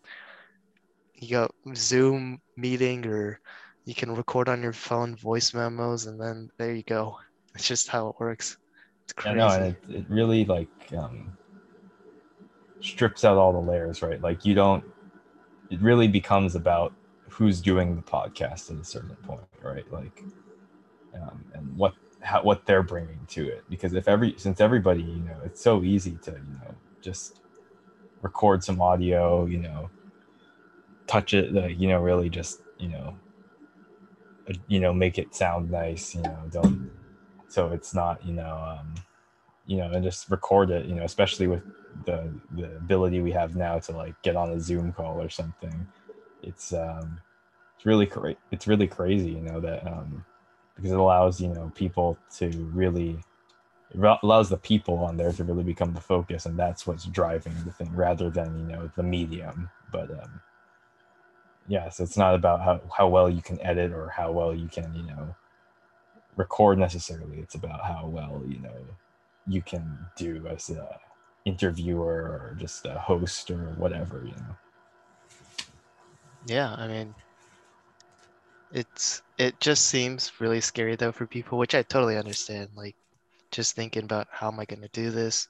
you 1.15 1.31
got 1.31 1.51
Zoom 1.75 2.41
meeting, 2.57 3.07
or 3.07 3.41
you 3.85 3.95
can 3.95 4.15
record 4.15 4.49
on 4.49 4.63
your 4.63 4.73
phone 4.73 5.17
voice 5.17 5.53
memos, 5.55 6.07
and 6.07 6.21
then 6.21 6.49
there 6.59 6.75
you 6.75 6.83
go. 6.85 7.19
It's 7.55 7.67
just 7.69 7.89
how 7.89 8.09
it 8.09 8.17
works. 8.21 8.57
It's 9.05 9.13
Yeah, 9.25 9.35
crazy. 9.35 9.35
no, 9.35 9.51
and 9.51 9.65
it, 9.65 9.77
it 9.89 10.05
really 10.11 10.45
like 10.45 10.69
um, 10.97 11.37
strips 12.85 13.25
out 13.25 13.37
all 13.37 13.53
the 13.53 13.59
layers, 13.59 14.03
right? 14.03 14.21
Like 14.21 14.45
you 14.45 14.55
don't 14.55 14.85
it 15.71 15.81
really 15.81 16.09
becomes 16.09 16.55
about 16.55 16.93
who's 17.29 17.61
doing 17.61 17.97
the 17.97 18.03
podcast 18.03 18.71
at 18.71 18.81
a 18.81 18.85
certain 18.85 19.17
point, 19.17 19.41
right? 19.63 19.91
Like, 19.93 20.23
um, 21.15 21.45
and 21.55 21.77
what 21.77 21.95
how, 22.21 22.43
what 22.43 22.65
they're 22.67 22.83
bringing 22.83 23.19
to 23.29 23.49
it. 23.49 23.65
Because 23.69 23.95
if 23.95 24.09
every 24.09 24.35
since 24.37 24.61
everybody, 24.61 25.03
you 25.03 25.25
know, 25.25 25.37
it's 25.45 25.63
so 25.63 25.83
easy 25.83 26.19
to 26.23 26.31
you 26.33 26.59
know 26.63 26.75
just 27.01 27.41
record 28.23 28.63
some 28.63 28.81
audio, 28.81 29.47
you 29.47 29.59
know, 29.59 29.91
touch 31.07 31.35
it, 31.35 31.53
like 31.53 31.79
you 31.79 31.89
know, 31.89 32.01
really 32.01 32.29
just 32.29 32.61
you 32.79 32.89
know, 32.89 33.17
uh, 34.49 34.55
you 34.69 34.81
know, 34.81 34.93
make 34.93 35.19
it 35.19 35.35
sound 35.35 35.71
nice, 35.71 36.15
you 36.15 36.23
know, 36.23 36.39
don't 36.51 36.91
so 37.49 37.73
it's 37.73 37.95
not 37.95 38.25
you 38.25 38.33
know, 38.33 38.79
um, 38.79 38.95
you 39.67 39.79
know, 39.79 39.91
and 39.91 40.05
just 40.05 40.31
record 40.31 40.71
it, 40.71 40.87
you 40.87 40.95
know, 40.95 41.05
especially 41.05 41.47
with 41.47 41.63
the 42.05 42.33
the 42.53 42.77
ability 42.77 43.21
we 43.21 43.33
have 43.33 43.57
now 43.57 43.79
to 43.81 43.93
like 43.93 44.21
get 44.23 44.37
on 44.37 44.51
a 44.51 44.61
Zoom 44.61 44.93
call 44.93 45.21
or 45.21 45.29
something. 45.29 45.87
It's 46.43 46.73
um, 46.73 47.21
it's 47.77 47.87
really 47.87 48.07
cra- 48.07 48.37
it's 48.51 48.67
really 48.67 48.87
crazy, 48.87 49.31
you 49.31 49.41
know, 49.41 49.61
that 49.61 49.87
um, 49.87 50.25
because 50.77 50.93
it 50.93 50.99
allows 50.99 51.41
you 51.41 51.49
know 51.49 51.73
people 51.75 52.19
to 52.37 52.49
really 52.73 53.19
it 53.95 54.19
allows 54.23 54.49
the 54.49 54.57
people 54.57 54.99
on 54.99 55.17
there 55.17 55.33
to 55.33 55.45
really 55.45 55.63
become 55.63 55.95
the 55.95 56.01
focus, 56.01 56.47
and 56.47 56.59
that's 56.59 56.87
what's 56.87 57.05
driving 57.05 57.55
the 57.65 57.73
thing 57.73 57.95
rather 57.95 58.31
than 58.31 58.59
you 58.59 58.67
know 58.67 58.91
the 58.97 59.03
medium. 59.03 59.71
But 59.93 60.11
um, 60.11 60.41
yeah, 61.69 61.89
so 61.89 62.03
it's 62.03 62.17
not 62.17 62.35
about 62.35 62.61
how 62.61 62.81
how 62.97 63.09
well 63.09 63.31
you 63.31 63.43
can 63.43 63.61
edit 63.61 63.93
or 63.93 64.09
how 64.09 64.33
well 64.33 64.55
you 64.55 64.69
can 64.69 64.95
you 64.95 65.05
know 65.05 65.35
record 66.37 66.79
necessarily. 66.79 67.39
It's 67.39 67.55
about 67.55 67.85
how 67.85 68.07
well 68.07 68.43
you 68.47 68.61
know 68.61 68.77
you 69.47 69.63
can 69.63 69.99
do 70.17 70.47
as 70.49 70.71
a 70.71 70.99
interviewer 71.45 72.05
or 72.05 72.57
just 72.59 72.87
a 72.87 72.99
host 72.99 73.51
or 73.51 73.75
whatever, 73.77 74.23
you 74.25 74.33
know. 74.33 74.57
Yeah, 76.47 76.75
I 76.75 76.87
mean, 76.87 77.15
it's 78.73 79.23
it 79.39 79.59
just 79.61 79.87
seems 79.87 80.33
really 80.41 80.61
scary 80.61 80.97
though 80.97 81.13
for 81.13 81.27
people, 81.27 81.59
which 81.59 81.75
I 81.75 81.83
totally 81.83 82.17
understand. 82.17 82.71
Like, 82.75 82.97
just 83.51 83.77
thinking 83.77 84.05
about 84.05 84.27
how 84.31 84.49
am 84.49 84.61
I 84.61 84.65
going 84.65 84.83
to 84.83 84.89
do 84.89 85.11
this? 85.11 85.49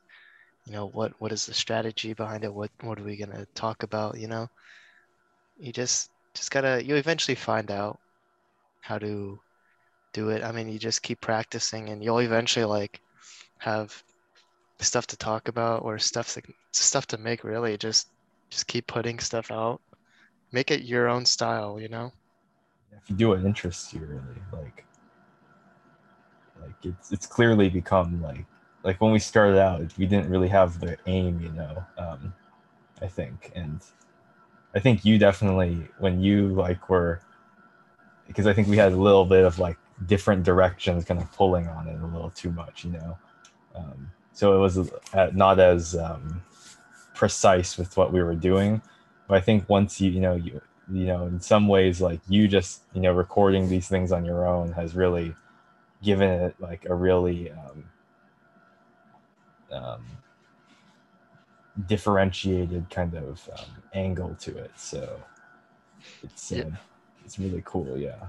You 0.67 0.73
know, 0.73 0.89
what 0.89 1.13
what 1.21 1.33
is 1.33 1.47
the 1.47 1.55
strategy 1.55 2.13
behind 2.13 2.45
it? 2.45 2.53
What 2.53 2.71
what 2.81 2.99
are 2.99 3.05
we 3.05 3.17
going 3.17 3.33
to 3.33 3.47
talk 3.55 3.83
about? 3.83 4.19
You 4.19 4.29
know, 4.29 4.49
you 5.59 5.73
just 5.73 6.11
just 6.35 6.51
gotta 6.51 6.85
you 6.85 6.97
eventually 6.97 7.35
find 7.35 7.71
out 7.71 7.99
how 8.83 8.99
to 8.99 9.39
do 10.13 10.29
it. 10.31 10.45
I 10.45 10.53
mean, 10.53 10.69
you 10.69 10.79
just 10.79 11.03
keep 11.03 11.21
practicing, 11.21 11.89
and 11.89 12.03
you'll 12.03 12.19
eventually 12.19 12.65
like 12.65 13.01
have 13.59 14.03
stuff 14.85 15.07
to 15.09 15.17
talk 15.17 15.49
about 15.49 15.83
or 15.83 15.99
stuff 15.99 16.35
to, 16.35 16.43
stuff 16.73 17.07
to 17.09 17.19
make 17.19 17.45
really. 17.45 17.77
Just 17.77 18.09
just 18.51 18.67
keep 18.67 18.87
putting 18.87 19.19
stuff 19.19 19.51
out. 19.51 19.81
Make 20.53 20.71
it 20.71 20.83
your 20.83 21.09
own 21.09 21.25
style 21.25 21.81
you 21.81 21.89
know? 21.89 22.13
If 22.93 23.11
you 23.11 23.17
do 23.17 23.29
what 23.29 23.41
interests 23.41 23.93
you 23.93 24.01
really. 24.01 24.41
Like 24.53 24.85
like 26.63 26.75
it's 26.85 27.13
it's 27.13 27.27
clearly 27.27 27.69
become 27.69 28.23
like 28.23 28.45
like 28.83 29.01
when 29.01 29.13
we 29.13 29.19
started 29.19 29.59
out 29.59 29.81
we 29.99 30.07
didn't 30.07 30.31
really 30.31 30.49
have 30.49 30.81
the 30.81 30.97
aim 31.07 31.41
you 31.41 31.51
know 31.51 31.85
um 31.99 32.33
i 33.03 33.07
think. 33.07 33.53
And 33.55 33.81
i 34.75 34.79
think 34.79 35.05
you 35.05 35.19
definitely 35.19 35.87
when 35.99 36.21
you 36.21 36.49
like 36.49 36.89
were 36.89 37.21
because 38.27 38.47
i 38.47 38.53
think 38.53 38.69
we 38.69 38.77
had 38.77 38.93
a 38.93 38.97
little 38.97 39.25
bit 39.25 39.45
of 39.45 39.59
like 39.59 39.77
different 40.07 40.45
directions 40.45 41.05
kind 41.05 41.21
of 41.21 41.31
pulling 41.33 41.69
on 41.69 41.89
it 41.89 42.01
a 42.01 42.07
little 42.07 42.31
too 42.31 42.51
much 42.53 42.85
you 42.85 42.93
know? 42.93 43.19
Um 43.75 44.11
so 44.35 44.55
it 44.55 44.59
was 44.59 44.91
uh, 45.15 45.31
not 45.33 45.59
as 45.59 45.95
um, 45.95 46.43
precise 47.15 47.79
with 47.79 47.97
what 47.97 48.13
we 48.13 48.23
were 48.23 48.35
doing. 48.35 48.83
But 49.29 49.39
I 49.39 49.41
think 49.41 49.69
once 49.69 50.01
you 50.01 50.11
you 50.11 50.21
know 50.21 50.35
you 50.35 50.61
you 50.93 51.07
know 51.07 51.27
in 51.27 51.41
some 51.41 51.67
ways 51.69 52.01
like 52.01 52.21
you 52.29 52.47
just 52.47 52.83
you 52.93 53.01
know 53.01 53.13
recording 53.13 53.69
these 53.69 53.89
things 53.89 54.13
on 54.13 54.25
your 54.25 54.47
own 54.47 54.73
has 54.73 54.95
really 54.95 55.35
given 56.03 56.29
it 56.29 56.55
like 56.61 56.85
a 56.87 56.95
really 56.95 57.51
um, 57.51 57.85
um, 59.73 60.05
differentiated 61.87 62.91
kind 62.91 63.15
of 63.15 63.49
um, 63.57 63.83
angle 63.95 64.35
to 64.41 64.57
it. 64.59 64.73
So 64.77 65.23
it's 66.23 66.53
uh, 66.53 66.57
yeah. 66.57 66.65
it's 67.25 67.39
really 67.39 67.63
cool. 67.65 67.97
Yeah. 67.97 68.27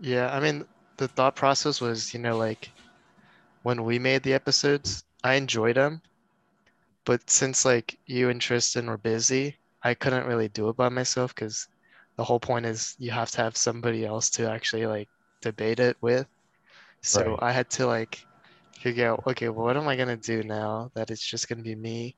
Yeah, 0.00 0.34
I 0.34 0.40
mean 0.40 0.64
the 0.96 1.08
thought 1.08 1.36
process 1.36 1.80
was 1.80 2.12
you 2.12 2.20
know 2.20 2.36
like 2.36 2.70
when 3.64 3.84
we 3.84 3.98
made 3.98 4.22
the 4.22 4.34
episodes, 4.34 5.04
I 5.24 5.34
enjoyed 5.34 5.76
them, 5.76 6.02
but 7.06 7.30
since 7.30 7.64
like 7.64 7.98
you 8.06 8.28
and 8.28 8.40
Tristan 8.40 8.86
were 8.86 8.98
busy, 8.98 9.58
I 9.82 9.94
couldn't 9.94 10.26
really 10.26 10.48
do 10.50 10.68
it 10.68 10.76
by 10.76 10.90
myself 10.90 11.34
because 11.34 11.66
the 12.16 12.24
whole 12.24 12.40
point 12.40 12.66
is 12.66 12.94
you 12.98 13.10
have 13.10 13.30
to 13.32 13.42
have 13.42 13.56
somebody 13.56 14.04
else 14.04 14.30
to 14.32 14.50
actually 14.50 14.86
like 14.86 15.08
debate 15.42 15.80
it 15.80 15.96
with. 16.02 16.26
So 17.02 17.20
right. 17.30 17.38
I 17.40 17.52
had 17.52 17.70
to 17.70 17.86
like 17.86 18.18
figure 18.80 19.08
out, 19.08 19.24
okay, 19.26 19.48
well, 19.48 19.64
what 19.64 19.78
am 19.78 19.88
I 19.88 19.96
gonna 19.96 20.16
do 20.18 20.42
now 20.42 20.90
that 20.94 21.10
it's 21.10 21.26
just 21.26 21.48
gonna 21.48 21.62
be 21.62 21.74
me 21.74 22.16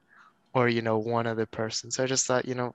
or 0.55 0.69
you 0.69 0.83
know 0.83 0.99
one 0.99 1.29
other 1.29 1.47
person. 1.47 1.93
So 1.93 2.03
I 2.05 2.07
just 2.07 2.27
thought, 2.27 2.47
you 2.47 2.57
know, 2.57 2.75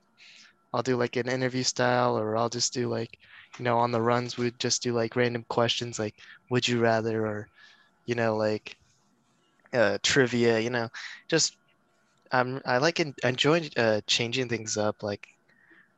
I'll 0.74 0.84
do 0.84 0.96
like 0.98 1.18
an 1.18 1.30
interview 1.30 1.64
style 1.64 2.18
or 2.18 2.38
I'll 2.38 2.50
just 2.50 2.74
do 2.74 2.90
like, 2.90 3.18
you 3.60 3.66
know, 3.66 3.78
on 3.80 3.92
the 3.92 4.02
runs 4.02 4.38
we'd 4.38 4.60
just 4.60 4.84
do 4.84 4.94
like 4.94 5.18
random 5.18 5.46
questions 5.50 6.00
like 6.00 6.16
would 6.50 6.68
you 6.68 6.80
rather 6.80 7.26
or 7.28 7.50
you 8.06 8.16
know 8.16 8.36
like 8.38 8.78
uh, 9.74 9.98
trivia, 10.04 10.60
you 10.60 10.70
know, 10.70 10.90
just 11.30 11.58
um, 12.32 12.62
I 12.66 12.78
like 12.80 13.00
en- 13.00 13.16
enjoying 13.24 13.70
uh, 13.78 14.02
changing 14.08 14.50
things 14.50 14.78
up. 14.78 15.04
Like 15.04 15.28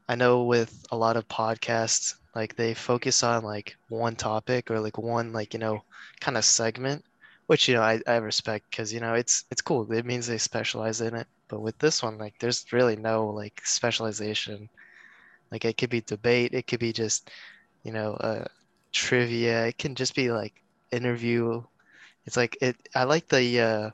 I 0.09 0.15
know 0.15 0.43
with 0.45 0.73
a 0.91 0.97
lot 0.97 1.17
of 1.17 1.27
podcasts, 1.27 2.13
like 2.35 2.55
they 2.55 2.73
focus 2.73 3.23
on 3.23 3.43
like 3.43 3.75
one 3.89 4.15
topic 4.15 4.71
or 4.71 4.79
like 4.79 4.97
one 4.97 5.33
like 5.33 5.53
you 5.53 5.59
know 5.59 5.81
kind 6.21 6.37
of 6.37 6.45
segment, 6.45 7.03
which 7.47 7.67
you 7.67 7.75
know 7.75 7.81
I, 7.81 8.01
I 8.07 8.17
respect 8.17 8.65
because 8.71 8.93
you 8.93 8.99
know 8.99 9.13
it's 9.15 9.45
it's 9.51 9.61
cool. 9.61 9.91
It 9.91 10.05
means 10.05 10.27
they 10.27 10.37
specialize 10.37 11.01
in 11.01 11.15
it. 11.15 11.27
But 11.49 11.61
with 11.61 11.77
this 11.79 12.03
one, 12.03 12.17
like 12.17 12.35
there's 12.39 12.65
really 12.73 12.95
no 12.97 13.27
like 13.29 13.61
specialization. 13.65 14.69
Like 15.51 15.65
it 15.65 15.77
could 15.77 15.89
be 15.89 16.01
debate, 16.01 16.53
it 16.53 16.67
could 16.67 16.79
be 16.79 16.93
just 16.93 17.29
you 17.83 17.91
know 17.93 18.13
uh, 18.15 18.45
trivia. 18.93 19.67
It 19.67 19.77
can 19.77 19.95
just 19.95 20.15
be 20.15 20.31
like 20.31 20.53
interview 20.91 21.63
it's 22.25 22.37
like 22.37 22.57
it. 22.61 22.75
I 22.95 23.03
like 23.03 23.27
the. 23.27 23.59
Uh, 23.59 23.89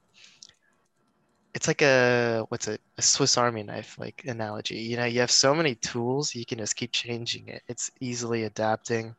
it's 1.53 1.67
like 1.67 1.81
a 1.81 2.45
what's 2.49 2.67
it? 2.67 2.81
A 2.97 3.01
Swiss 3.01 3.37
Army 3.37 3.63
knife 3.63 3.97
like 3.99 4.23
analogy. 4.25 4.77
You 4.77 4.97
know, 4.97 5.05
you 5.05 5.19
have 5.19 5.31
so 5.31 5.55
many 5.55 5.75
tools, 5.75 6.35
you 6.35 6.45
can 6.45 6.59
just 6.59 6.75
keep 6.75 6.91
changing 6.91 7.47
it. 7.47 7.63
It's 7.67 7.91
easily 7.99 8.43
adapting. 8.43 9.15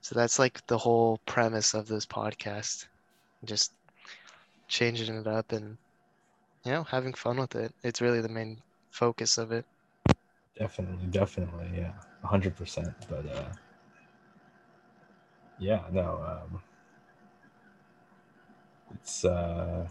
So 0.00 0.14
that's 0.14 0.38
like 0.38 0.64
the 0.66 0.78
whole 0.78 1.18
premise 1.26 1.74
of 1.74 1.88
this 1.88 2.06
podcast. 2.06 2.86
Just 3.44 3.72
changing 4.68 5.14
it 5.16 5.26
up 5.26 5.52
and 5.52 5.76
you 6.64 6.72
know 6.72 6.84
having 6.84 7.14
fun 7.14 7.38
with 7.38 7.54
it. 7.56 7.72
It's 7.82 8.00
really 8.00 8.20
the 8.20 8.28
main 8.28 8.58
focus 8.90 9.38
of 9.38 9.52
it. 9.52 9.64
Definitely, 10.58 11.06
definitely, 11.08 11.68
yeah, 11.76 11.92
hundred 12.22 12.56
percent. 12.56 12.94
But 13.08 13.26
uh, 13.26 13.48
yeah, 15.58 15.82
no. 15.90 16.20
Um, 16.52 16.62
it's 18.94 19.24
uh 19.24 19.86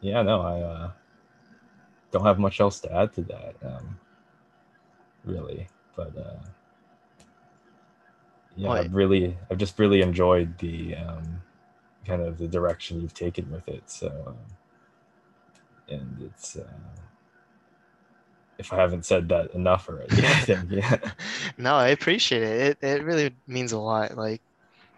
yeah 0.00 0.22
no 0.22 0.40
i 0.40 0.60
uh 0.60 0.90
don't 2.10 2.24
have 2.24 2.38
much 2.38 2.60
else 2.60 2.80
to 2.80 2.92
add 2.92 3.12
to 3.12 3.22
that 3.22 3.54
um 3.62 3.98
really 5.24 5.66
but 5.96 6.16
uh 6.16 6.44
yeah 8.56 8.70
i've 8.70 8.94
really 8.94 9.36
i've 9.50 9.58
just 9.58 9.78
really 9.78 10.02
enjoyed 10.02 10.56
the 10.58 10.94
um 10.96 11.40
kind 12.06 12.22
of 12.22 12.38
the 12.38 12.48
direction 12.48 13.00
you've 13.00 13.14
taken 13.14 13.50
with 13.50 13.66
it 13.68 13.82
so 13.86 14.08
um, 14.26 14.36
and 15.88 16.22
it's 16.22 16.56
uh 16.56 16.66
if 18.58 18.72
I 18.72 18.76
haven't 18.76 19.04
said 19.04 19.28
that 19.30 19.52
enough 19.54 19.88
already. 19.88 20.14
yeah. 20.68 20.96
no, 21.58 21.74
I 21.74 21.88
appreciate 21.88 22.42
it. 22.42 22.78
It 22.80 22.86
it 22.86 23.02
really 23.02 23.34
means 23.48 23.72
a 23.72 23.78
lot. 23.78 24.16
Like 24.16 24.40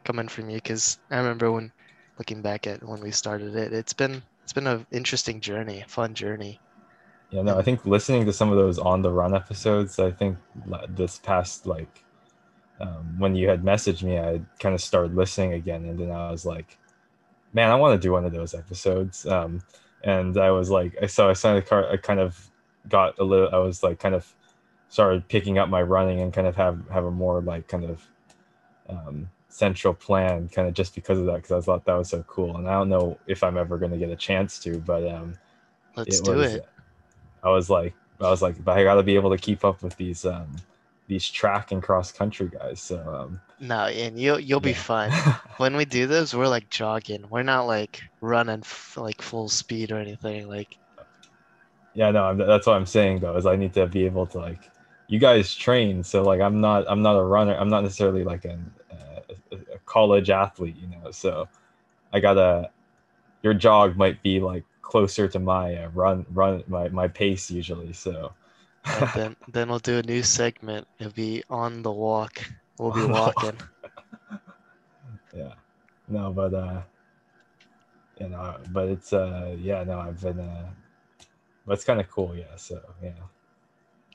coming 0.05 0.29
from 0.29 0.51
you 0.51 0.57
because 0.57 0.99
I 1.11 1.19
remember 1.19 1.51
when 1.51 1.73
looking 2.19 2.43
back 2.43 2.67
at 2.67 2.83
when 2.83 3.01
we 3.01 3.11
started 3.11 3.57
it, 3.57 3.73
it's 3.73 3.93
been 3.93 4.23
it's 4.43 4.53
been 4.53 4.67
an 4.67 4.87
interesting 4.91 5.41
journey, 5.41 5.85
fun 5.89 6.15
journey. 6.15 6.61
Yeah, 7.31 7.43
no, 7.43 7.59
I 7.59 7.63
think 7.63 7.85
listening 7.85 8.27
to 8.27 8.33
some 8.33 8.51
of 8.51 8.57
those 8.57 8.79
on 8.79 9.03
the 9.03 9.11
run 9.11 9.35
episodes, 9.35 9.99
I 9.99 10.11
think 10.11 10.39
this 10.91 11.19
past 11.19 11.67
like 11.67 12.05
um, 12.81 13.19
when 13.19 13.35
you 13.35 13.49
had 13.49 13.63
messaged 13.63 14.03
me, 14.03 14.19
I 14.19 14.41
kind 14.59 14.75
of 14.75 14.81
started 14.81 15.15
listening 15.15 15.55
again, 15.55 15.85
and 15.87 15.99
then 15.99 16.11
I 16.11 16.31
was 16.31 16.45
like, 16.45 16.77
man, 17.53 17.71
I 17.71 17.77
want 17.77 18.01
to 18.01 18.07
do 18.07 18.13
one 18.13 18.25
of 18.25 18.33
those 18.33 18.55
episodes. 18.55 19.27
Um, 19.27 19.63
and 20.03 20.37
I 20.37 20.51
was 20.51 20.71
like, 20.71 20.97
I 21.01 21.07
saw 21.07 21.31
I 21.31 21.61
car, 21.61 21.91
I 21.91 21.97
kind 21.97 22.21
of 22.21 22.51
got 22.89 23.19
a 23.19 23.25
little, 23.25 23.49
I 23.53 23.59
was 23.59 23.83
like, 23.83 23.99
kind 23.99 24.15
of 24.15 24.33
started 24.89 25.27
picking 25.29 25.59
up 25.59 25.69
my 25.69 25.83
running 25.83 26.21
and 26.21 26.33
kind 26.33 26.47
of 26.47 26.57
have 26.57 26.79
have 26.93 27.05
a 27.05 27.11
more 27.11 27.41
like 27.41 27.67
kind 27.69 27.85
of 27.85 28.09
um, 28.89 29.29
central 29.55 29.95
plan 29.95 30.49
kind 30.49 30.67
of 30.67 30.75
just 30.75 30.95
because 30.95 31.19
of 31.19 31.27
that 31.27 31.37
because 31.37 31.53
I 31.53 31.61
thought 31.61 31.85
that 31.85 31.95
was 31.95 32.09
so 32.09 32.23
cool 32.25 32.57
and 32.57 32.69
I 32.69 32.73
don't 32.73 32.89
know 32.89 33.19
if 33.29 33.45
I'm 33.45 33.57
ever 33.57 33.79
going 33.79 33.93
to 33.93 33.99
get 33.99 34.11
a 34.11 34.17
chance 34.17 34.59
to 34.61 34.79
but 34.79 35.07
um 35.07 35.37
let's 35.97 36.19
it 36.19 36.25
do 36.25 36.33
was, 36.33 36.55
it 36.55 36.67
I 37.45 37.51
was 37.51 37.69
like, 37.69 37.95
I 38.21 38.31
was 38.31 38.41
like, 38.41 38.65
but 38.65 38.79
I 38.79 38.85
got 38.85 38.95
to 38.95 39.03
be 39.03 39.15
able 39.17 39.31
to 39.31 39.37
keep 39.37 39.65
up 39.65 39.83
with 39.83 39.97
these 39.97 40.25
um, 40.25 40.57
these 41.07 41.29
track 41.29 41.71
and 41.73 41.83
cross 41.83 42.11
country 42.11 42.49
guys. 42.49 42.81
So 42.81 42.99
um, 43.15 43.41
No, 43.61 43.85
and 43.85 44.19
you'll 44.19 44.41
you'll 44.41 44.61
be 44.61 44.73
fine. 44.73 45.13
When 45.59 45.77
we 45.77 45.85
do 45.85 46.09
those, 46.09 46.35
we're 46.35 46.49
like 46.49 46.69
jogging. 46.71 47.27
We're 47.31 47.45
not 47.45 47.67
like 47.67 48.03
running 48.21 48.61
f 48.61 48.97
like 48.97 49.23
full 49.23 49.49
speed 49.49 49.93
or 49.93 49.99
anything. 49.99 50.49
Like 50.49 50.79
yeah, 51.93 52.11
no, 52.11 52.25
I'm, 52.25 52.39
that's 52.39 52.67
what 52.67 52.75
I'm 52.75 52.87
saying 52.87 53.21
though. 53.21 53.37
Is 53.37 53.47
I 53.47 53.57
need 53.57 53.75
to 53.75 53.87
be 53.87 54.05
able 54.07 54.27
to 54.29 54.39
like, 54.39 54.71
you 55.07 55.21
guys 55.21 55.55
train, 55.55 56.03
so 56.03 56.23
like 56.23 56.41
I'm 56.41 56.61
not 56.61 56.87
I'm 56.89 57.03
not 57.03 57.17
a 57.17 57.23
runner. 57.23 57.55
I'm 57.55 57.69
not 57.69 57.83
necessarily 57.83 58.25
like 58.25 58.45
an, 58.47 58.73
a, 59.53 59.57
a 59.75 59.79
college 59.87 60.31
athlete, 60.31 60.77
you 60.81 60.89
know. 60.89 61.11
So 61.11 61.49
I 62.13 62.21
gotta 62.21 62.71
your 63.43 63.55
jog 63.55 63.97
might 63.97 64.23
be 64.23 64.41
like 64.41 64.65
closer 64.83 65.29
to 65.29 65.39
my 65.39 65.77
uh, 65.77 65.89
run 65.91 66.27
run 66.31 66.65
my 66.67 66.89
my 66.89 67.09
pace 67.09 67.51
usually. 67.51 67.93
So 67.93 68.33
then 69.15 69.37
then 69.49 69.69
we'll 69.69 69.79
do 69.79 69.99
a 69.99 70.03
new 70.03 70.23
segment. 70.23 70.87
It'll 70.99 71.13
be 71.13 71.43
on 71.51 71.83
the 71.83 71.93
walk. 71.93 72.51
We'll 72.79 72.93
be 72.93 73.01
On 73.03 73.09
the 73.13 73.13
walk. 73.13 73.37
walking. 73.37 73.59
yeah, 75.37 75.55
no, 76.09 76.33
but 76.33 76.55
uh, 76.55 76.83
you 78.21 78.29
know, 78.29 78.57
but 78.73 78.89
it's 78.89 79.13
uh, 79.13 79.57
yeah, 79.59 79.85
no, 79.85 80.01
I've 80.01 80.21
been 80.21 80.41
uh, 80.41 80.69
but 81.67 81.75
it's 81.75 81.85
kind 81.85 82.01
of 82.01 82.11
cool, 82.11 82.37
yeah. 82.37 82.57
So 82.57 82.81
yeah. 83.03 83.13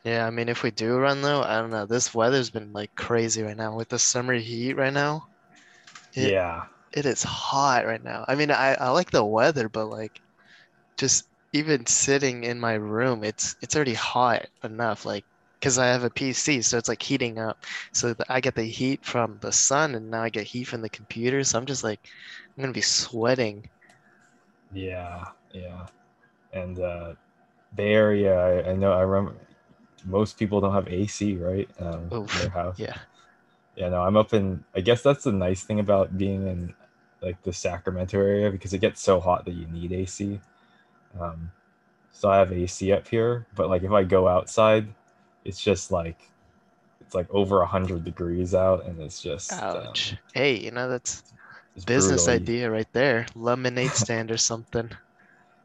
Yeah, 0.03 0.25
I 0.25 0.29
mean, 0.29 0.49
if 0.49 0.63
we 0.63 0.71
do 0.71 0.97
run 0.97 1.21
though, 1.21 1.41
I 1.43 1.59
don't 1.59 1.69
know. 1.71 1.85
This 1.85 2.13
weather's 2.13 2.49
been 2.51 2.71
like 2.73 2.93
crazy 2.95 3.43
right 3.43 3.55
now 3.57 3.75
with 3.75 3.89
the 3.89 3.99
summer 3.99 4.33
heat 4.33 4.73
right 4.75 4.93
now. 4.93 5.27
It, 6.13 6.35
Yeah, 6.35 6.65
it 6.93 7.05
is 7.05 7.23
hot 7.23 7.85
right 7.87 8.03
now. 8.03 8.25
I 8.27 8.35
mean, 8.35 8.51
I, 8.51 8.75
I 8.75 8.89
like 8.91 9.11
the 9.11 9.25
weather, 9.25 9.69
but 9.69 9.87
like 9.87 10.21
just 10.97 11.29
even 11.53 11.85
sitting 11.87 12.43
in 12.45 12.59
my 12.59 12.73
room, 12.75 13.23
it's 13.23 13.55
it's 13.61 13.75
already 13.75 13.93
hot 13.95 14.47
enough. 14.63 15.05
Like, 15.05 15.25
because 15.59 15.77
I 15.79 15.87
have 15.87 16.03
a 16.05 16.11
PC, 16.11 16.61
so 16.63 16.77
it's 16.77 16.89
like 16.89 17.03
heating 17.03 17.39
up. 17.39 17.65
So 17.93 18.15
I 18.29 18.41
get 18.41 18.55
the 18.55 18.65
heat 18.65 19.05
from 19.05 19.39
the 19.39 19.51
sun, 19.53 19.95
and 19.95 20.09
now 20.11 20.23
I 20.23 20.29
get 20.31 20.47
heat 20.47 20.65
from 20.65 20.81
the 20.81 20.89
computer. 20.91 21.43
So 21.45 21.59
I'm 21.59 21.67
just 21.67 21.83
like, 21.85 22.01
I'm 22.57 22.63
gonna 22.63 22.73
be 22.73 22.81
sweating. 22.81 23.69
yeah, 24.73 25.25
yeah. 25.53 25.87
And 26.53 26.79
uh, 26.79 27.13
Bay 27.75 27.93
Area, 27.93 28.37
I, 28.37 28.71
I 28.71 28.75
know. 28.75 28.93
I 28.93 29.01
remember 29.01 29.39
most 30.05 30.37
people 30.37 30.61
don't 30.61 30.73
have 30.73 30.87
AC, 30.87 31.35
right? 31.37 31.69
Um, 31.79 32.09
in 32.11 32.39
their 32.39 32.49
house. 32.49 32.79
Yeah. 32.79 32.97
Yeah, 33.75 33.89
no, 33.89 34.01
I'm 34.01 34.17
up 34.17 34.33
in. 34.33 34.63
I 34.75 34.81
guess 34.81 35.01
that's 35.01 35.23
the 35.23 35.31
nice 35.31 35.63
thing 35.63 35.79
about 35.79 36.17
being 36.17 36.47
in 36.47 36.73
like 37.21 37.41
the 37.43 37.53
Sacramento 37.53 38.17
area 38.17 38.51
because 38.51 38.73
it 38.73 38.79
gets 38.79 39.01
so 39.01 39.19
hot 39.19 39.45
that 39.45 39.53
you 39.53 39.67
need 39.67 39.91
AC. 39.93 40.39
Um, 41.19 41.51
so 42.11 42.29
I 42.29 42.37
have 42.37 42.51
AC 42.51 42.91
up 42.91 43.07
here, 43.07 43.45
but 43.55 43.69
like 43.69 43.83
if 43.83 43.91
I 43.91 44.03
go 44.03 44.27
outside, 44.27 44.87
it's 45.45 45.61
just 45.61 45.91
like 45.91 46.29
it's 46.99 47.15
like 47.15 47.27
over 47.29 47.61
a 47.61 47.67
hundred 47.67 48.03
degrees 48.03 48.53
out, 48.53 48.85
and 48.85 48.99
it's 49.01 49.21
just 49.21 49.53
um, 49.53 49.87
Ouch. 49.87 50.15
Hey, 50.33 50.59
you 50.59 50.71
know 50.71 50.89
that's 50.89 51.23
business 51.85 52.27
brutal. 52.27 52.43
idea 52.43 52.69
right 52.69 52.91
there. 52.93 53.25
Lemonade 53.35 53.91
stand 53.91 54.31
or 54.31 54.37
something. 54.37 54.91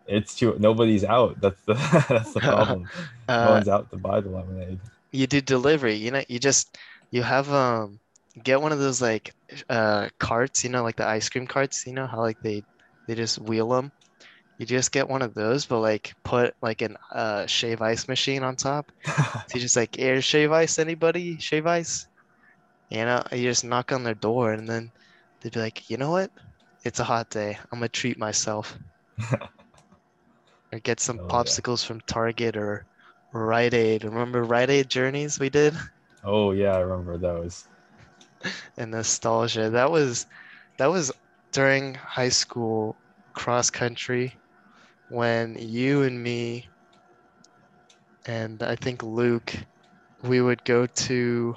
It's 0.07 0.35
too 0.37 0.57
nobody's 0.59 1.05
out. 1.05 1.41
That's 1.41 1.63
the 1.65 1.75
that's 2.09 2.33
the 2.33 2.41
problem. 2.41 2.91
no 3.43 3.53
Uh, 3.53 3.55
one's 3.55 3.69
out 3.69 3.91
to 3.91 3.97
buy 3.97 4.21
the 4.21 4.31
lemonade. 4.31 4.81
you 5.13 5.27
do 5.27 5.41
delivery 5.41 5.95
you 5.95 6.11
know 6.11 6.23
you 6.29 6.39
just 6.39 6.77
you 7.11 7.23
have 7.23 7.51
um 7.53 8.01
get 8.43 8.61
one 8.61 8.73
of 8.73 8.79
those 8.79 9.01
like 9.01 9.33
uh 9.69 10.09
carts 10.19 10.65
you 10.65 10.71
know 10.71 10.83
like 10.83 10.97
the 10.97 11.07
ice 11.07 11.29
cream 11.29 11.47
carts 11.47 11.87
you 11.87 11.93
know 11.93 12.07
how 12.07 12.21
like 12.21 12.39
they 12.43 12.65
they 13.07 13.15
just 13.15 13.39
wheel 13.39 13.69
them 13.69 13.93
you 14.59 14.67
just 14.67 14.93
get 14.93 15.09
one 15.09 15.23
of 15.23 15.35
those 15.35 15.67
but 15.67 15.81
like 15.81 16.15
put 16.25 16.55
like 16.63 16.83
an 16.83 16.97
uh 17.13 17.47
shave 17.47 17.83
ice 17.83 18.09
machine 18.09 18.43
on 18.45 18.57
top. 18.57 18.93
So 19.49 19.57
you 19.59 19.63
just 19.63 19.77
like 19.77 19.99
air 19.99 20.21
shave 20.23 20.53
ice 20.53 20.79
anybody? 20.79 21.39
Shave 21.39 21.67
ice? 21.67 22.07
You 22.91 23.05
know 23.07 23.23
you 23.33 23.45
just 23.45 23.65
knock 23.65 23.93
on 23.93 24.05
their 24.05 24.15
door 24.15 24.53
and 24.53 24.69
then 24.69 24.93
they'd 25.43 25.53
be 25.55 25.61
like 25.61 25.91
you 25.91 25.97
know 25.99 26.11
what? 26.13 26.31
It's 26.85 27.01
a 27.01 27.05
hot 27.05 27.31
day. 27.31 27.59
I'm 27.73 27.79
gonna 27.81 27.89
treat 27.91 28.19
myself 28.19 28.79
or 30.75 30.81
get 30.81 31.01
some 31.01 31.21
Oh, 31.21 31.39
yeah. 31.39 31.61
popsicles 31.61 31.85
from 31.87 32.01
target 32.03 32.57
or 32.57 32.87
Rite 33.33 33.75
Aid. 33.75 34.05
Remember 34.05 34.45
Rite 34.45 34.71
Aid 34.71 34.91
journeys 34.91 35.39
we 35.41 35.51
did? 35.51 35.75
oh 36.25 36.53
yeah, 36.53 36.75
I 36.75 36.81
remember 36.81 37.19
those. 37.19 37.69
and 38.77 38.91
nostalgia. 38.93 39.71
That 39.71 39.91
was 39.91 40.27
that 40.79 40.87
was 40.87 41.13
during 41.53 41.95
high 41.95 42.31
school 42.31 43.01
cross 43.35 43.71
country 43.71 44.41
when 45.09 45.57
you 45.59 46.03
and 46.03 46.23
me 46.23 46.69
and 48.27 48.63
I 48.63 48.77
think 48.77 49.03
Luke 49.03 49.55
we 50.23 50.41
would 50.41 50.65
go 50.65 50.87
to 50.87 51.57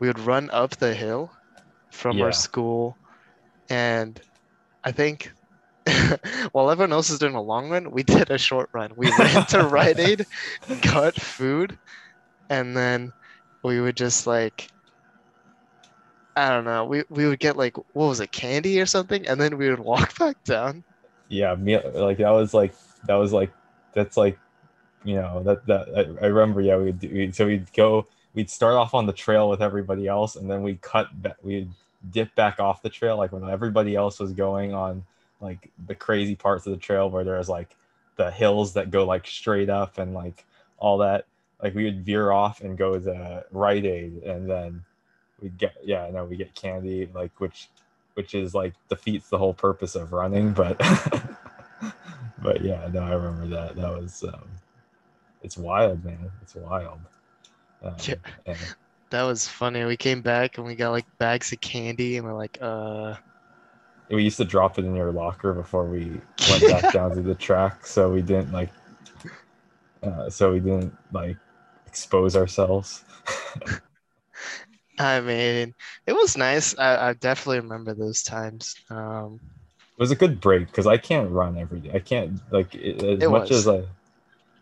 we 0.00 0.08
would 0.08 0.20
run 0.20 0.50
up 0.50 0.76
the 0.76 0.94
hill 0.94 1.32
from 1.90 2.20
Yeah. 2.20 2.22
our 2.22 2.32
school 2.32 2.98
and 3.70 4.20
I 4.84 4.92
think 4.92 5.32
while 6.52 6.70
everyone 6.70 6.92
else 6.92 7.10
is 7.10 7.18
doing 7.18 7.34
a 7.34 7.42
long 7.42 7.70
run, 7.70 7.90
we 7.90 8.02
did 8.04 8.30
a 8.30 8.38
short 8.38 8.68
run. 8.72 8.92
We 8.96 9.10
went 9.18 9.48
to 9.50 9.62
Rite 9.68 9.98
Aid, 9.98 10.26
got 10.82 11.14
food, 11.14 11.78
and 12.50 12.76
then 12.76 13.12
we 13.62 13.80
would 13.80 13.96
just 13.96 14.26
like 14.26 14.68
I 16.36 16.50
don't 16.50 16.64
know. 16.64 16.84
We 16.84 17.04
we 17.08 17.26
would 17.26 17.38
get 17.38 17.56
like 17.56 17.76
what 17.76 18.08
was 18.08 18.20
it, 18.20 18.32
candy 18.32 18.80
or 18.80 18.86
something, 18.86 19.26
and 19.26 19.40
then 19.40 19.56
we 19.56 19.70
would 19.70 19.80
walk 19.80 20.18
back 20.18 20.42
down. 20.44 20.84
yeah 21.28 21.54
me 21.54 21.78
like 21.78 22.18
that 22.18 22.30
was 22.30 22.54
like 22.54 22.74
that 23.06 23.14
was 23.14 23.32
like 23.32 23.52
that's 23.92 24.16
like 24.16 24.38
you 25.04 25.16
know 25.16 25.42
that 25.42 25.64
that 25.66 25.88
i, 25.96 26.24
I 26.24 26.28
remember 26.28 26.60
yeah 26.60 26.76
we'd, 26.76 27.02
we 27.02 27.32
so 27.32 27.46
we'd 27.46 27.72
go 27.72 28.06
we'd 28.34 28.50
start 28.50 28.74
off 28.74 28.94
on 28.94 29.06
the 29.06 29.12
trail 29.12 29.48
with 29.48 29.62
everybody 29.62 30.06
else 30.06 30.36
and 30.36 30.50
then 30.50 30.62
we'd 30.62 30.80
cut 30.82 31.08
back 31.22 31.36
we'd 31.42 31.70
dip 32.10 32.34
back 32.34 32.60
off 32.60 32.82
the 32.82 32.90
trail 32.90 33.16
like 33.16 33.32
when 33.32 33.48
everybody 33.48 33.96
else 33.96 34.20
was 34.20 34.32
going 34.32 34.74
on 34.74 35.04
like 35.40 35.70
the 35.86 35.94
crazy 35.94 36.34
parts 36.34 36.66
of 36.66 36.72
the 36.72 36.78
trail 36.78 37.10
where 37.10 37.24
there's 37.24 37.48
like 37.48 37.76
the 38.16 38.30
hills 38.30 38.72
that 38.74 38.90
go 38.90 39.04
like 39.04 39.26
straight 39.26 39.68
up 39.68 39.98
and 39.98 40.14
like 40.14 40.44
all 40.78 40.98
that 40.98 41.26
like 41.62 41.74
we 41.74 41.84
would 41.84 42.04
veer 42.04 42.30
off 42.30 42.60
and 42.60 42.78
go 42.78 42.98
to 42.98 43.44
Rite 43.50 43.84
Aid 43.84 44.22
and 44.24 44.48
then 44.48 44.84
we'd 45.40 45.58
get 45.58 45.74
yeah 45.84 46.08
no 46.12 46.24
we 46.24 46.36
get 46.36 46.54
candy 46.54 47.08
like 47.14 47.32
which 47.40 47.68
which 48.14 48.34
is 48.34 48.54
like 48.54 48.74
defeats 48.88 49.28
the 49.28 49.38
whole 49.38 49.54
purpose 49.54 49.94
of 49.94 50.12
running 50.12 50.52
but 50.52 50.78
but 52.42 52.62
yeah 52.62 52.88
no 52.92 53.02
i 53.02 53.12
remember 53.12 53.46
that 53.46 53.76
that 53.76 53.90
was 53.90 54.24
um 54.24 54.48
it's 55.42 55.56
wild 55.58 56.02
man 56.04 56.30
it's 56.42 56.54
wild 56.54 56.98
um, 57.82 57.94
Yeah. 58.06 58.14
and 58.46 58.58
That 59.10 59.22
was 59.24 59.46
funny. 59.46 59.84
We 59.84 59.96
came 59.96 60.22
back 60.22 60.58
and 60.58 60.66
we 60.66 60.74
got 60.74 60.90
like 60.90 61.06
bags 61.18 61.52
of 61.52 61.60
candy, 61.60 62.16
and 62.16 62.26
we're 62.26 62.34
like, 62.34 62.58
uh, 62.60 63.14
we 64.10 64.22
used 64.24 64.36
to 64.38 64.44
drop 64.44 64.78
it 64.78 64.84
in 64.84 64.94
your 64.94 65.12
locker 65.12 65.52
before 65.52 65.84
we 65.84 66.20
went 66.46 66.66
back 66.66 66.90
down 66.92 67.14
to 67.14 67.22
the 67.22 67.34
track 67.34 67.86
so 67.86 68.10
we 68.12 68.22
didn't 68.22 68.52
like 68.52 68.70
uh, 70.02 70.28
so 70.30 70.52
we 70.52 70.60
didn't 70.60 70.94
like 71.12 71.36
expose 71.86 72.36
ourselves 72.36 73.04
I 74.98 75.20
mean, 75.20 75.74
it 76.06 76.12
was 76.12 76.36
nice. 76.36 76.76
I, 76.78 77.10
I 77.10 77.12
definitely 77.14 77.60
remember 77.60 77.94
those 77.94 78.22
times. 78.22 78.74
Um, 78.90 79.40
it 79.80 80.00
was 80.02 80.10
a 80.10 80.16
good 80.16 80.40
break 80.40 80.66
because 80.66 80.86
I 80.86 80.96
can't 80.98 81.30
run 81.30 81.56
every 81.56 81.80
day. 81.80 81.90
I 81.94 81.98
can't 82.00 82.40
like 82.50 82.74
it, 82.74 83.02
as 83.02 83.20
It 83.20 83.26
much 83.26 83.50
was. 83.50 83.50
as 83.50 83.66
I, 83.68 83.84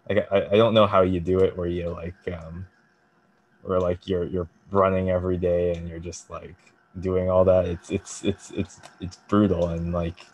like 0.08 0.26
I, 0.32 0.46
I 0.52 0.56
don't 0.56 0.74
know 0.74 0.86
how 0.86 1.02
you 1.02 1.20
do 1.20 1.40
it 1.40 1.56
where 1.56 1.68
you 1.68 1.90
like 1.90 2.14
um, 2.32 2.66
where 3.62 3.80
like 3.80 4.08
you're 4.08 4.24
you're 4.26 4.48
running 4.70 5.10
every 5.10 5.36
day 5.38 5.74
and 5.74 5.88
you're 5.88 5.98
just 6.00 6.30
like 6.30 6.56
doing 7.00 7.30
all 7.30 7.44
that. 7.44 7.66
It's 7.66 7.90
it's 7.90 8.24
it's 8.24 8.50
it's 8.52 8.80
it's 9.00 9.16
brutal 9.28 9.68
and 9.68 9.92
like 9.92 10.26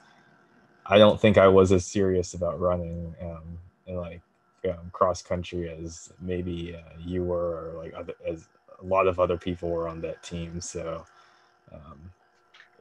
I 0.87 0.99
don't 0.99 1.21
think 1.21 1.39
I 1.39 1.49
was 1.49 1.73
as 1.73 1.87
serious 1.87 2.35
about 2.35 2.61
running 2.61 3.15
um, 3.23 3.59
and 3.87 3.99
like 3.99 4.21
um, 4.69 4.91
cross 4.93 5.23
country 5.23 5.71
as 5.71 6.13
maybe 6.21 6.77
uh, 6.77 6.99
you 6.99 7.25
were 7.25 7.71
or 7.71 7.83
like 7.83 7.95
other 7.95 8.15
as 8.27 8.49
a 8.83 8.85
lot 8.85 9.07
of 9.07 9.21
other 9.21 9.37
people 9.37 9.71
were 9.71 9.89
on 9.89 10.01
that 10.03 10.23
team. 10.23 10.61
So. 10.61 11.05
Um, 11.73 12.11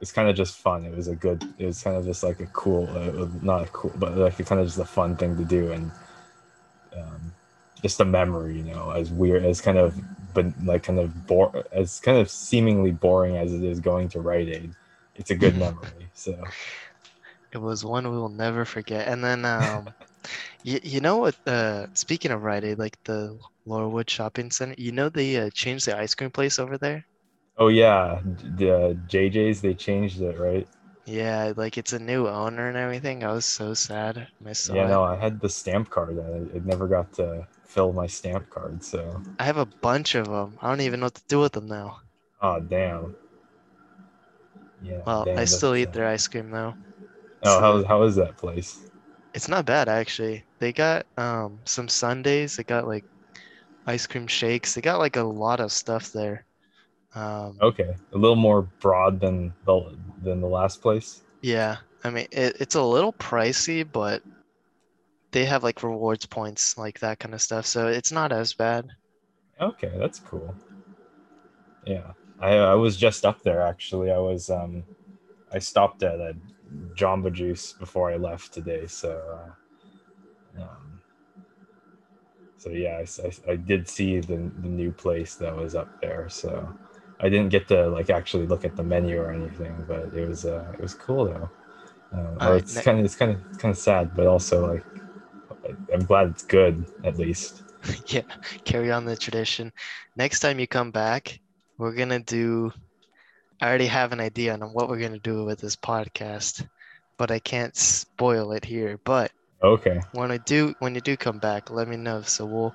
it's 0.00 0.12
kind 0.12 0.28
of 0.28 0.34
just 0.34 0.56
fun. 0.56 0.84
It 0.84 0.96
was 0.96 1.08
a 1.08 1.14
good. 1.14 1.44
It 1.58 1.66
was 1.66 1.82
kind 1.82 1.96
of 1.96 2.04
just 2.04 2.22
like 2.22 2.40
a 2.40 2.46
cool, 2.46 2.88
uh, 2.88 3.28
not 3.42 3.62
a 3.62 3.66
cool, 3.66 3.92
but 3.96 4.16
like 4.16 4.44
kind 4.46 4.60
of 4.60 4.66
just 4.66 4.78
a 4.78 4.84
fun 4.84 5.14
thing 5.16 5.36
to 5.36 5.44
do, 5.44 5.72
and 5.72 5.90
um, 6.96 7.32
just 7.82 8.00
a 8.00 8.04
memory, 8.04 8.56
you 8.56 8.64
know, 8.64 8.90
as 8.90 9.10
weird 9.10 9.44
as 9.44 9.60
kind 9.60 9.78
of, 9.78 9.94
but 10.34 10.46
like 10.64 10.84
kind 10.84 10.98
of 10.98 11.26
bore, 11.26 11.64
as 11.72 12.00
kind 12.00 12.18
of 12.18 12.30
seemingly 12.30 12.92
boring 12.92 13.36
as 13.36 13.52
it 13.52 13.62
is 13.64 13.80
going 13.80 14.08
to 14.10 14.20
Rite 14.20 14.48
Aid. 14.48 14.74
It's 15.16 15.30
a 15.30 15.36
good 15.36 15.56
memory. 15.56 16.10
So 16.14 16.52
it 17.52 17.58
was 17.58 17.84
one 17.84 18.10
we 18.10 18.16
will 18.18 18.28
never 18.28 18.64
forget. 18.64 19.06
And 19.08 19.22
then, 19.22 19.44
um, 19.44 19.94
you, 20.64 20.80
you 20.82 21.00
know 21.00 21.18
what? 21.18 21.36
Uh, 21.46 21.86
speaking 21.94 22.30
of 22.32 22.42
Rite 22.42 22.64
Aid, 22.64 22.78
like 22.78 22.98
the 23.04 23.38
Laurelwood 23.66 24.10
Shopping 24.10 24.50
Center, 24.52 24.76
you 24.78 24.92
know 24.92 25.08
they 25.10 25.36
uh, 25.38 25.50
changed 25.54 25.86
the 25.86 25.98
ice 25.98 26.14
cream 26.14 26.30
place 26.32 26.58
over 26.58 26.78
there. 26.78 27.06
oh 27.58 27.68
yeah, 27.68 28.20
the 28.24 28.98
JJ's 29.08 29.60
they 29.60 29.74
changed 29.74 30.20
it, 30.20 30.38
right? 30.38 30.66
Yeah, 31.04 31.52
like 31.58 31.76
it's 31.76 31.92
a 31.92 31.98
new 31.98 32.26
owner 32.26 32.66
and 32.68 32.76
everything. 32.78 33.22
I 33.22 33.32
was 33.32 33.44
so 33.44 33.74
sad. 33.74 34.28
I 34.46 34.54
saw 34.54 34.84
Yeah, 34.84 34.86
it. 34.86 34.98
no, 34.98 35.04
I 35.04 35.16
had 35.16 35.40
the 35.40 35.48
stamp 35.48 35.90
card. 35.90 36.16
and 36.16 36.50
I, 36.52 36.56
I 36.56 36.60
never 36.60 36.86
got 36.88 37.12
to 37.14 37.46
fill 37.70 37.92
my 37.92 38.06
stamp 38.06 38.50
card. 38.50 38.82
So, 38.82 39.22
I 39.38 39.44
have 39.44 39.56
a 39.56 39.66
bunch 39.66 40.14
of 40.14 40.26
them. 40.26 40.58
I 40.60 40.68
don't 40.68 40.80
even 40.82 41.00
know 41.00 41.06
what 41.06 41.14
to 41.14 41.22
do 41.28 41.40
with 41.40 41.52
them 41.52 41.66
now. 41.66 42.00
oh 42.42 42.60
damn. 42.60 43.14
Yeah. 44.82 45.00
Well, 45.06 45.24
damn, 45.24 45.38
I 45.38 45.44
still 45.44 45.74
eat 45.74 45.92
their 45.92 46.06
ice 46.08 46.26
cream 46.28 46.50
though. 46.50 46.74
Oh, 47.42 47.60
how 47.60 47.82
so- 47.82 47.88
how 47.88 48.02
is 48.02 48.16
that 48.16 48.36
place? 48.36 48.78
It's 49.34 49.48
not 49.48 49.64
bad 49.66 49.88
actually. 49.88 50.44
They 50.58 50.72
got 50.72 51.06
um 51.16 51.60
some 51.64 51.88
sundaes. 51.88 52.56
They 52.56 52.64
got 52.64 52.86
like 52.88 53.04
ice 53.86 54.06
cream 54.06 54.26
shakes. 54.26 54.74
They 54.74 54.80
got 54.80 54.98
like 54.98 55.16
a 55.16 55.22
lot 55.22 55.60
of 55.60 55.72
stuff 55.72 56.12
there. 56.12 56.46
Um, 57.14 57.58
Okay, 57.60 57.94
a 58.12 58.18
little 58.18 58.36
more 58.36 58.62
broad 58.80 59.20
than 59.20 59.52
the 59.66 59.96
than 60.22 60.40
the 60.40 60.48
last 60.48 60.80
place. 60.82 61.22
yeah, 61.42 61.76
I 62.04 62.10
mean 62.10 62.26
it, 62.32 62.56
it's 62.60 62.74
a 62.74 62.82
little 62.82 63.12
pricey, 63.12 63.86
but 63.90 64.22
they 65.32 65.44
have 65.46 65.62
like 65.64 65.82
rewards 65.82 66.26
points, 66.26 66.76
like 66.78 67.00
that 67.00 67.18
kind 67.20 67.34
of 67.34 67.42
stuff. 67.42 67.66
So 67.66 67.88
it's 67.88 68.12
not 68.12 68.32
as 68.32 68.54
bad. 68.54 68.90
Okay, 69.60 69.92
that's 69.96 70.18
cool. 70.20 70.56
Yeah, 71.84 72.12
I 72.38 72.56
I 72.56 72.74
was 72.74 72.96
just 72.96 73.24
up 73.24 73.42
there 73.42 73.62
actually. 73.62 74.10
I 74.10 74.18
was 74.18 74.50
um, 74.50 74.84
I 75.52 75.58
stopped 75.58 76.02
at 76.02 76.20
a 76.20 76.36
Jamba 76.94 77.32
Juice 77.32 77.72
before 77.72 78.10
I 78.10 78.16
left 78.16 78.52
today, 78.52 78.86
so 78.86 79.54
uh, 80.58 80.62
um, 80.62 81.00
so 82.58 82.70
yeah, 82.70 82.98
I 83.24 83.50
I 83.52 83.56
did 83.56 83.88
see 83.88 84.20
the 84.20 84.36
the 84.62 84.68
new 84.68 84.92
place 84.92 85.34
that 85.36 85.56
was 85.56 85.74
up 85.74 85.88
there. 86.00 86.28
So 86.28 86.72
I 87.20 87.28
didn't 87.28 87.50
get 87.50 87.68
to 87.68 87.88
like 87.88 88.10
actually 88.10 88.46
look 88.46 88.64
at 88.64 88.76
the 88.76 88.82
menu 88.82 89.18
or 89.20 89.30
anything, 89.30 89.84
but 89.88 90.12
it 90.14 90.28
was 90.28 90.44
uh, 90.44 90.70
it 90.74 90.80
was 90.80 90.94
cool 90.94 91.24
though. 91.26 91.50
Um, 92.12 92.42
it's 92.56 92.80
kind 92.80 92.98
of 92.98 93.04
it's 93.04 93.16
kind 93.16 93.32
of 93.32 93.58
kind 93.58 93.72
of 93.72 93.78
sad, 93.78 94.14
but 94.16 94.26
also 94.26 94.66
like 94.72 94.84
I- 94.96 94.99
I'm 95.92 96.04
glad 96.04 96.28
it's 96.28 96.44
good 96.44 96.84
at 97.04 97.18
least. 97.18 97.62
Yeah, 98.06 98.22
carry 98.64 98.92
on 98.92 99.06
the 99.06 99.16
tradition. 99.16 99.72
Next 100.14 100.40
time 100.40 100.58
you 100.58 100.66
come 100.66 100.90
back, 100.90 101.40
we're 101.78 101.94
gonna 101.94 102.20
do. 102.20 102.72
I 103.60 103.68
already 103.68 103.86
have 103.86 104.12
an 104.12 104.20
idea 104.20 104.52
on 104.52 104.60
what 104.74 104.88
we're 104.88 105.00
gonna 105.00 105.18
do 105.18 105.44
with 105.44 105.60
this 105.60 105.76
podcast, 105.76 106.66
but 107.16 107.30
I 107.30 107.38
can't 107.38 107.74
spoil 107.74 108.52
it 108.52 108.66
here. 108.66 108.98
But 109.02 109.32
Okay. 109.62 109.98
when 110.12 110.30
I 110.30 110.36
do, 110.36 110.74
when 110.80 110.94
you 110.94 111.00
do 111.00 111.16
come 111.16 111.38
back, 111.38 111.70
let 111.70 111.88
me 111.88 111.96
know. 111.96 112.20
So 112.20 112.44
we'll 112.44 112.74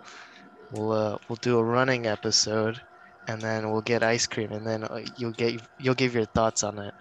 we'll 0.72 0.92
uh, 0.92 1.18
we'll 1.30 1.38
do 1.38 1.60
a 1.60 1.64
running 1.64 2.08
episode, 2.08 2.82
and 3.28 3.40
then 3.40 3.72
we'll 3.72 3.82
get 3.82 4.02
ice 4.02 4.26
cream, 4.26 4.52
and 4.54 4.66
then 4.66 4.84
uh, 4.86 5.02
you'll 5.18 5.34
get 5.34 5.62
you'll 5.80 5.94
give 5.94 6.16
your 6.16 6.26
thoughts 6.26 6.64
on 6.64 6.80
it. 6.80 6.94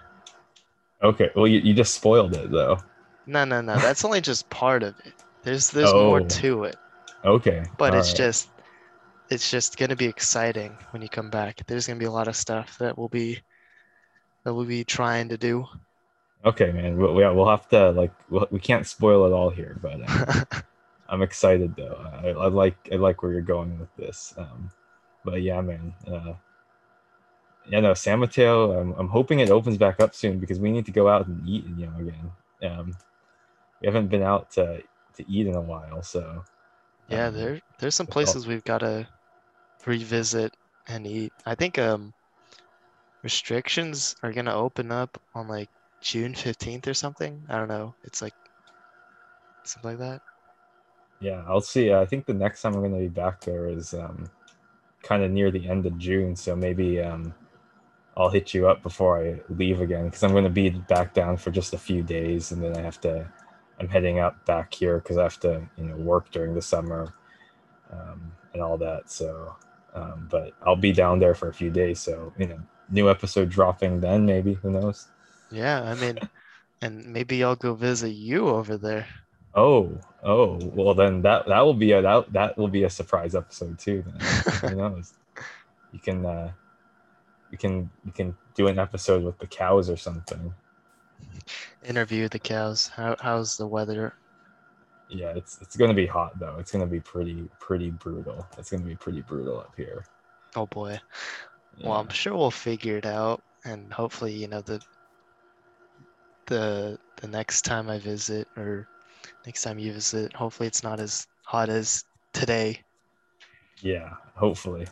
Okay. 1.03 1.31
Well, 1.35 1.47
you, 1.47 1.61
you 1.61 1.73
just 1.73 1.95
spoiled 1.95 2.35
it 2.35 2.51
though. 2.51 2.81
No, 3.27 3.47
no, 3.47 3.63
no. 3.63 3.79
That's 3.79 4.05
only 4.05 4.21
just 4.21 4.51
part 4.51 4.83
of 4.83 4.95
it. 5.07 5.24
There's 5.45 5.71
there's 5.71 5.93
more 5.93 6.21
Oh. 6.21 6.27
to 6.27 6.65
it, 6.65 6.77
Okay. 7.25 7.65
but 7.79 7.95
it's 7.95 8.09
alright. 8.09 8.17
just 8.17 8.51
it's 9.31 9.51
just 9.51 9.77
gonna 9.77 9.97
be 9.97 10.07
exciting 10.07 10.77
when 10.91 11.03
you 11.03 11.09
come 11.09 11.31
back. 11.31 11.63
There's 11.67 11.87
gonna 11.87 11.99
be 11.99 12.05
a 12.07 12.11
lot 12.11 12.29
of 12.29 12.37
stuff 12.37 12.79
that 12.79 12.97
we'll 12.99 13.09
be 13.09 13.41
that 14.45 14.55
we'll 14.55 14.65
be 14.67 14.85
trying 14.85 15.29
to 15.31 15.37
do. 15.39 15.67
okay, 16.45 16.71
man. 16.73 16.99
We'll, 16.99 17.19
yeah, 17.19 17.31
we'll 17.31 17.49
have 17.49 17.69
to 17.71 17.91
like 17.93 18.13
we'll, 18.31 18.47
we 18.51 18.59
can't 18.61 18.87
spoil 18.87 19.27
it 19.27 19.33
all 19.33 19.51
here, 19.51 19.79
but 19.81 20.01
uh, 20.07 20.45
I'm 21.09 21.23
excited 21.23 21.75
though. 21.77 21.99
I, 22.23 22.29
I 22.29 22.49
like 22.49 22.77
I 22.93 22.97
like 22.97 23.23
where 23.23 23.33
you're 23.33 23.43
going 23.43 23.79
with 23.79 23.95
this. 23.97 24.35
Um, 24.37 24.71
but 25.25 25.41
yeah, 25.43 25.61
man. 25.61 25.95
Uh, 26.07 26.35
yeah, 27.67 27.81
no, 27.81 27.95
San 27.95 28.19
Mateo. 28.21 28.79
I'm, 28.79 28.93
I'm 28.99 29.09
hoping 29.09 29.41
it 29.41 29.49
opens 29.49 29.79
back 29.79 29.99
up 30.01 30.15
soon 30.15 30.39
because 30.39 30.61
we 30.61 30.71
need 30.71 30.85
to 30.85 30.93
go 30.93 31.09
out 31.09 31.27
and 31.27 31.49
eat, 31.49 31.65
you 31.79 31.87
know, 31.87 31.97
again. 31.99 32.31
Um, 32.71 32.97
we 33.81 33.87
haven't 33.87 34.09
been 34.09 34.23
out 34.23 34.51
to 34.53 34.83
to 35.17 35.31
eat 35.31 35.47
in 35.47 35.55
a 35.55 35.61
while, 35.61 36.03
so 36.03 36.45
yeah, 37.09 37.31
um, 37.31 37.31
there 37.31 37.61
there's 37.79 37.95
some 37.95 38.07
places 38.07 38.47
we've 38.47 38.65
gotta 38.65 39.09
revisit 39.87 40.57
and 40.89 41.07
eat. 41.07 41.33
I 41.47 41.55
think 41.57 41.79
um 41.79 42.15
restrictions 43.25 44.15
are 44.23 44.33
gonna 44.33 44.55
open 44.55 44.93
up 44.93 45.21
on 45.35 45.49
like 45.49 45.69
June 46.01 46.33
15th 46.33 46.87
or 46.87 46.95
something. 46.95 47.45
I 47.49 47.57
don't 47.59 47.67
know. 47.69 47.97
It's 48.05 48.23
like 48.23 48.35
something 49.65 49.91
like 49.93 49.99
that. 49.99 50.23
Yeah, 51.21 51.43
I'll 51.47 51.61
see. 51.61 51.93
I 51.93 52.05
think 52.05 52.27
the 52.27 52.35
next 52.35 52.63
time 52.63 52.75
I'm 52.75 52.81
going 52.81 52.93
to 52.93 52.99
be 52.99 53.09
back 53.09 53.41
there 53.41 53.69
is 53.69 53.95
um, 53.95 54.27
kind 55.03 55.23
of 55.23 55.31
near 55.31 55.51
the 55.51 55.69
end 55.69 55.87
of 55.87 55.99
June, 55.99 56.37
so 56.37 56.57
maybe 56.57 57.01
um, 57.03 57.35
I'll 58.17 58.31
hit 58.31 58.55
you 58.55 58.69
up 58.69 58.83
before 58.83 59.23
I 59.25 59.41
leave 59.51 59.81
again 59.81 60.07
because 60.07 60.25
I'm 60.25 60.33
going 60.33 60.45
to 60.45 60.51
be 60.51 60.71
back 60.71 61.15
down 61.15 61.37
for 61.39 61.51
just 61.53 61.75
a 61.75 61.79
few 61.79 62.03
days, 62.03 62.53
and 62.53 62.63
then 62.63 62.77
I 62.77 62.83
have 62.83 63.01
to. 63.03 63.29
I'm 63.79 63.89
heading 63.89 64.19
up 64.19 64.45
back 64.47 64.73
here 64.73 64.99
because 64.99 65.17
I 65.17 65.25
have 65.25 65.41
to, 65.41 65.63
you 65.77 65.85
know, 65.85 65.97
work 65.97 66.31
during 66.31 66.55
the 66.55 66.63
summer 66.63 67.13
um, 67.91 68.33
and 68.53 68.63
all 68.63 68.79
that. 68.79 69.11
So, 69.11 69.55
um, 69.95 70.29
but 70.31 70.53
I'll 70.65 70.77
be 70.77 70.93
down 70.93 71.19
there 71.19 71.35
for 71.35 71.49
a 71.49 71.55
few 71.55 71.71
days. 71.71 72.01
So, 72.01 72.33
you 72.39 72.47
know, 72.47 72.61
new 72.91 73.11
episode 73.11 73.49
dropping 73.49 74.01
then, 74.01 74.27
maybe. 74.27 74.55
Who 74.55 74.71
knows? 74.71 75.09
Yeah, 75.51 75.83
I 75.83 75.95
mean, 75.95 76.19
and 76.81 77.07
maybe 77.07 77.43
I'll 77.43 77.57
go 77.57 77.75
visit 77.75 78.11
you 78.11 78.49
over 78.49 78.77
there. 78.77 79.07
Oh, 79.55 79.99
oh, 80.23 80.59
well 80.75 80.95
then 80.95 81.23
that 81.23 81.47
that 81.47 81.61
will 81.61 81.75
be 81.75 81.93
a 81.93 82.03
that, 82.03 82.33
that 82.33 82.59
will 82.59 82.69
be 82.69 82.83
a 82.85 82.91
surprise 82.91 83.37
episode 83.37 83.79
too. 83.79 84.05
Then 84.05 84.71
who 84.71 84.77
knows? 84.83 85.15
You 85.93 86.01
can 86.01 86.27
uh, 86.27 86.51
you 87.53 87.59
can 87.59 87.89
you 88.05 88.11
can 88.11 88.37
do 88.55 88.67
an 88.67 88.81
episode 88.81 89.23
with 89.23 89.39
the 89.39 89.47
cows 89.47 89.89
or 89.89 89.97
something. 89.97 90.53
Interview 91.85 92.29
the 92.29 92.39
cows. 92.39 92.89
How 92.89 93.17
how's 93.21 93.57
the 93.57 93.67
weather? 93.67 94.15
Yeah, 95.09 95.33
it's 95.37 95.59
it's 95.61 95.77
gonna 95.77 95.95
be 95.95 96.07
hot 96.07 96.39
though. 96.39 96.57
It's 96.59 96.73
gonna 96.73 96.87
be 96.87 97.01
pretty 97.01 97.49
pretty 97.61 97.91
brutal. 97.91 98.47
It's 98.59 98.71
gonna 98.71 98.85
be 98.85 98.97
pretty 98.97 99.23
brutal 99.23 99.61
up 99.61 99.75
here. 99.77 100.05
Oh 100.57 100.67
boy. 100.67 101.01
Well, 101.83 101.95
I'm 101.95 102.09
sure 102.09 102.37
we'll 102.37 102.53
figure 102.53 102.97
it 102.97 103.07
out, 103.07 103.43
and 103.65 103.93
hopefully, 103.93 104.33
you 104.33 104.47
know, 104.47 104.61
the 104.61 104.81
the 106.47 106.99
the 107.17 107.29
next 107.29 107.63
time 107.63 107.89
I 107.89 107.99
visit 107.99 108.49
or 108.57 108.87
next 109.47 109.63
time 109.63 109.79
you 109.79 109.93
visit, 109.93 110.33
hopefully 110.33 110.67
it's 110.67 110.83
not 110.83 111.01
as 111.01 111.27
hot 111.43 111.69
as 111.69 112.05
today. 112.33 112.81
Yeah, 113.81 114.15
hopefully, 114.35 114.87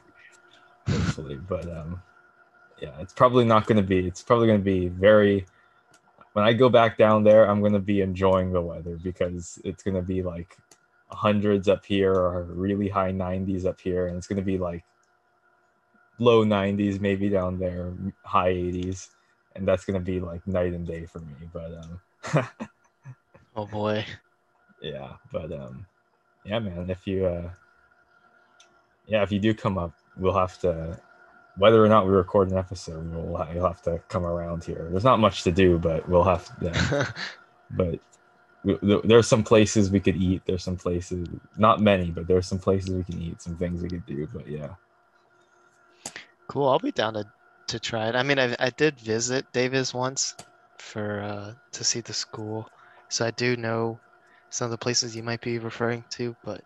hopefully, 0.88 1.36
but 1.36 1.70
um, 1.70 2.02
yeah, 2.80 2.98
it's 3.00 3.12
probably 3.12 3.44
not 3.44 3.66
going 3.66 3.76
to 3.76 3.86
be. 3.86 4.06
It's 4.06 4.22
probably 4.22 4.46
going 4.48 4.58
to 4.58 4.64
be 4.64 4.88
very. 4.88 5.46
When 6.32 6.44
I 6.44 6.52
go 6.54 6.68
back 6.68 6.96
down 6.96 7.24
there, 7.24 7.48
I'm 7.48 7.60
going 7.60 7.74
to 7.74 7.78
be 7.78 8.00
enjoying 8.00 8.52
the 8.52 8.62
weather 8.62 8.98
because 9.02 9.60
it's 9.64 9.82
going 9.82 9.96
to 9.96 10.02
be 10.02 10.22
like 10.22 10.56
hundreds 11.08 11.68
up 11.68 11.84
here 11.84 12.14
or 12.14 12.44
really 12.44 12.88
high 12.88 13.12
90s 13.12 13.66
up 13.66 13.80
here, 13.80 14.06
and 14.06 14.16
it's 14.16 14.26
going 14.26 14.38
to 14.38 14.42
be 14.44 14.58
like 14.58 14.84
low 16.18 16.44
90s 16.44 17.00
maybe 17.00 17.28
down 17.28 17.58
there, 17.58 17.92
high 18.24 18.52
80s, 18.52 19.10
and 19.54 19.68
that's 19.68 19.84
going 19.84 19.94
to 19.98 20.04
be 20.04 20.20
like 20.20 20.46
night 20.46 20.72
and 20.72 20.86
day 20.86 21.04
for 21.06 21.18
me. 21.20 21.34
But 21.52 21.72
um, 21.74 22.48
Oh 23.54 23.66
boy. 23.66 24.04
yeah 24.82 25.12
but 25.30 25.52
um 25.52 25.86
yeah 26.44 26.58
man 26.58 26.90
if 26.90 27.06
you 27.06 27.26
uh 27.26 27.50
yeah 29.06 29.22
if 29.22 29.30
you 29.30 29.38
do 29.38 29.54
come 29.54 29.78
up 29.78 29.92
we'll 30.16 30.34
have 30.34 30.58
to 30.58 30.98
whether 31.56 31.84
or 31.84 31.88
not 31.88 32.06
we 32.06 32.12
record 32.12 32.50
an 32.50 32.56
episode 32.56 33.12
we'll 33.12 33.46
you'll 33.54 33.66
have 33.66 33.82
to 33.82 33.98
come 34.08 34.24
around 34.24 34.64
here 34.64 34.88
there's 34.90 35.04
not 35.04 35.18
much 35.18 35.42
to 35.42 35.52
do 35.52 35.78
but 35.78 36.08
we'll 36.08 36.24
have 36.24 36.48
yeah, 36.60 37.06
but 37.70 37.98
there's 39.04 39.26
some 39.26 39.42
places 39.42 39.90
we 39.90 40.00
could 40.00 40.16
eat 40.16 40.42
there's 40.46 40.62
some 40.62 40.76
places 40.76 41.28
not 41.56 41.80
many 41.80 42.10
but 42.10 42.26
there's 42.26 42.46
some 42.46 42.58
places 42.58 42.90
we 42.90 43.04
can 43.04 43.20
eat 43.20 43.42
some 43.42 43.56
things 43.56 43.82
we 43.82 43.88
could 43.88 44.06
do 44.06 44.26
but 44.32 44.46
yeah 44.48 44.68
cool. 46.52 46.68
I'll 46.68 46.78
be 46.78 46.92
down 46.92 47.14
to 47.14 47.24
to 47.68 47.80
try 47.80 48.08
it. 48.08 48.14
I 48.14 48.22
mean, 48.22 48.38
I 48.38 48.54
I 48.58 48.70
did 48.70 49.00
visit 49.00 49.50
Davis 49.52 49.94
once 49.94 50.34
for 50.76 51.22
uh 51.22 51.54
to 51.72 51.84
see 51.84 52.00
the 52.00 52.12
school, 52.12 52.68
so 53.08 53.24
I 53.26 53.30
do 53.30 53.56
know 53.56 53.98
some 54.50 54.66
of 54.66 54.70
the 54.70 54.78
places 54.78 55.16
you 55.16 55.22
might 55.22 55.40
be 55.40 55.58
referring 55.58 56.04
to, 56.10 56.36
but 56.44 56.62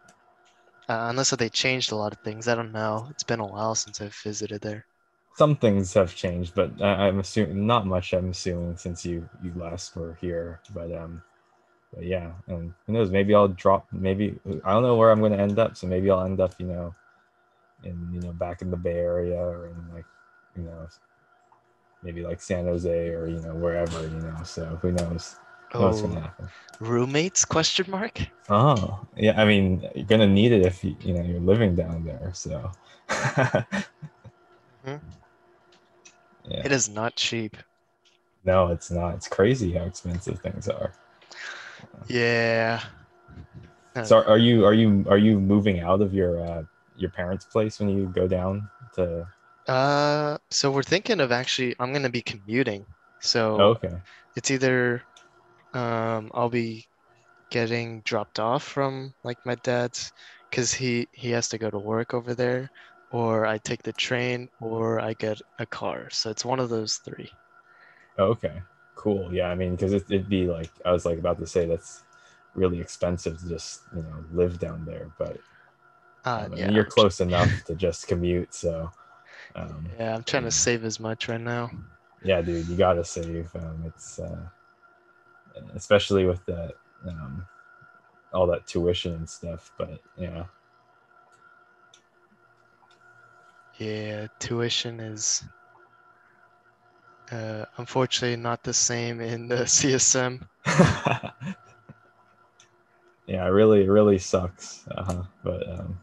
uh, 0.88 1.06
unless 1.10 1.30
they 1.30 1.48
changed 1.50 1.92
a 1.92 1.96
lot 1.96 2.12
of 2.12 2.20
things, 2.20 2.48
I 2.48 2.54
don't 2.54 2.72
know. 2.72 3.08
It's 3.10 3.24
been 3.24 3.40
a 3.40 3.46
while 3.46 3.74
since 3.74 4.00
I've 4.00 4.14
visited 4.14 4.62
there. 4.62 4.86
some 5.34 5.56
things 5.56 5.92
have 5.94 6.14
changed 6.14 6.54
but 6.54 6.70
I, 6.80 7.06
i'm 7.08 7.20
assuming 7.20 7.66
not 7.66 7.86
much 7.86 8.12
i'm 8.14 8.30
assuming 8.30 8.76
since 8.76 9.04
you 9.04 9.28
you 9.42 9.52
last 9.54 9.94
were 9.96 10.14
here 10.20 10.60
but 10.74 10.92
um 10.92 11.22
but 11.94 12.04
yeah 12.04 12.32
and 12.48 12.72
who 12.86 12.92
knows 12.92 13.10
maybe 13.10 13.34
i'll 13.34 13.48
drop 13.48 13.86
maybe 13.92 14.38
i 14.64 14.72
don't 14.72 14.82
know 14.82 14.96
where 14.96 15.10
i'm 15.10 15.20
going 15.20 15.32
to 15.32 15.40
end 15.40 15.58
up 15.58 15.76
so 15.76 15.86
maybe 15.86 16.10
i'll 16.10 16.24
end 16.24 16.40
up 16.40 16.54
you 16.58 16.66
know 16.66 16.94
in 17.84 18.08
you 18.12 18.20
know 18.20 18.32
back 18.32 18.62
in 18.62 18.70
the 18.70 18.76
bay 18.76 18.98
area 18.98 19.38
or 19.38 19.66
in 19.68 19.94
like 19.94 20.06
you 20.56 20.62
know 20.64 20.88
maybe 22.02 22.22
like 22.22 22.40
san 22.40 22.64
jose 22.66 23.08
or 23.08 23.26
you 23.26 23.40
know 23.40 23.54
wherever 23.54 24.02
you 24.02 24.20
know 24.20 24.36
so 24.44 24.64
who 24.82 24.92
knows 24.92 25.36
what's 25.74 26.00
Oh, 26.00 26.08
happen 26.14 26.48
roommates? 26.80 27.44
Question 27.44 27.88
mark. 27.90 28.20
oh 28.48 29.00
yeah 29.16 29.40
i 29.40 29.44
mean 29.44 29.82
you're 29.94 30.04
going 30.06 30.20
to 30.20 30.26
need 30.26 30.52
it 30.52 30.64
if 30.64 30.84
you 30.84 30.94
you 31.00 31.12
know 31.14 31.22
you're 31.22 31.40
living 31.40 31.74
down 31.74 32.04
there 32.04 32.30
so 32.34 32.70
Mhm. 34.84 35.00
yeah 36.48 36.64
It 36.64 36.70
is 36.70 36.86
not 36.86 37.16
cheap. 37.16 37.56
No, 38.44 38.68
it's 38.68 38.90
not. 38.90 39.14
It's 39.16 39.28
crazy 39.28 39.72
how 39.72 39.84
expensive 39.84 40.38
things 40.40 40.68
are. 40.68 40.92
Yeah. 42.08 42.80
So 44.02 44.22
are 44.22 44.38
you 44.38 44.64
are 44.64 44.74
you 44.74 45.04
are 45.08 45.18
you 45.18 45.40
moving 45.40 45.80
out 45.80 46.00
of 46.00 46.14
your 46.14 46.40
uh, 46.40 46.64
your 46.96 47.10
parents' 47.10 47.44
place 47.44 47.78
when 47.80 47.88
you 47.88 48.06
go 48.06 48.28
down 48.28 48.68
to? 48.94 49.26
Uh, 49.66 50.38
so 50.50 50.70
we're 50.70 50.82
thinking 50.82 51.20
of 51.20 51.32
actually, 51.32 51.74
I'm 51.80 51.92
gonna 51.92 52.10
be 52.10 52.22
commuting. 52.22 52.86
So 53.20 53.62
Oh, 53.62 53.70
okay. 53.70 53.96
it's 54.36 54.50
either 54.50 55.02
um 55.76 56.30
I'll 56.34 56.50
be 56.50 56.88
getting 57.50 58.02
dropped 58.02 58.40
off 58.40 58.64
from 58.64 59.14
like 59.24 59.38
my 59.46 59.56
dad's 59.56 60.12
because 60.50 60.74
he 60.74 61.08
he 61.12 61.30
has 61.32 61.48
to 61.50 61.58
go 61.58 61.70
to 61.70 61.78
work 61.80 62.14
over 62.14 62.34
there, 62.34 62.70
or 63.10 63.46
I 63.46 63.58
take 63.58 63.82
the 63.84 63.92
train, 63.94 64.48
or 64.60 65.00
I 65.00 65.14
get 65.14 65.40
a 65.58 65.66
car. 65.66 66.10
So 66.10 66.30
it's 66.30 66.44
one 66.46 66.60
of 66.60 66.70
those 66.70 66.98
three. 66.98 67.38
Oh, 68.18 68.26
okay. 68.26 68.62
Cool. 68.94 69.32
Yeah. 69.32 69.48
I 69.48 69.54
mean, 69.54 69.72
because 69.72 69.92
it, 69.92 70.04
it'd 70.08 70.28
be 70.28 70.46
like 70.46 70.70
I 70.84 70.92
was 70.92 71.04
like 71.04 71.18
about 71.18 71.38
to 71.40 71.46
say 71.46 71.66
that's 71.66 72.02
really 72.54 72.80
expensive 72.80 73.38
to 73.38 73.48
just 73.48 73.82
you 73.94 74.02
know 74.02 74.24
live 74.32 74.58
down 74.58 74.84
there, 74.84 75.10
but 75.18 75.38
Uh, 76.24 76.48
um, 76.52 76.52
yeah, 76.54 76.70
you're 76.70 76.84
close 76.84 77.20
enough 77.20 77.64
to 77.66 77.74
just 77.74 78.06
commute. 78.08 78.54
So 78.54 78.90
um, 79.56 79.86
Yeah, 79.98 80.14
I'm 80.14 80.22
trying 80.22 80.44
to 80.44 80.50
save 80.52 80.84
as 80.84 81.00
much 81.00 81.28
right 81.28 81.40
now. 81.40 81.72
yeah, 82.22 82.42
dude, 82.42 82.68
you 82.68 82.76
gotta 82.76 83.04
save. 83.04 83.54
Um, 83.54 83.82
it's 83.86 84.18
uh, 84.18 84.48
especially 85.74 86.24
with 86.26 86.44
that 86.46 86.74
um, 87.06 87.46
all 88.32 88.46
that 88.46 88.66
tuition 88.66 89.14
and 89.14 89.28
stuff. 89.28 89.72
But 89.78 90.00
yeah, 90.16 90.44
Yeah, 93.78 94.28
tuition 94.38 95.00
is 95.00 95.44
uh, 97.30 97.66
unfortunately 97.76 98.36
not 98.36 98.62
the 98.62 98.72
same 98.72 99.20
in 99.20 99.48
the 99.48 99.56
CSM. 99.66 100.40
yeah, 103.26 103.44
it 103.44 103.50
really, 103.50 103.84
it 103.84 103.90
really 103.90 104.18
sucks. 104.18 104.86
Uh-huh. 104.90 105.22
But 105.44 105.68
um, 105.68 105.98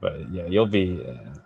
but 0.00 0.30
yeah, 0.32 0.46
you'll 0.46 0.66
be 0.66 1.04
uh, 1.06 1.38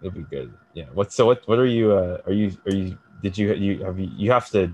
you'll 0.00 0.12
be 0.12 0.22
good. 0.22 0.52
Yeah. 0.74 0.86
What 0.94 1.12
so 1.12 1.26
what 1.26 1.42
what 1.48 1.58
are 1.58 1.66
you 1.66 1.92
uh 1.92 2.20
are 2.26 2.32
you 2.32 2.56
are 2.66 2.72
you 2.72 2.96
did 3.22 3.36
you 3.36 3.52
you 3.54 3.84
have 3.84 3.98
you 3.98 4.10
you 4.16 4.30
have 4.30 4.48
to 4.50 4.72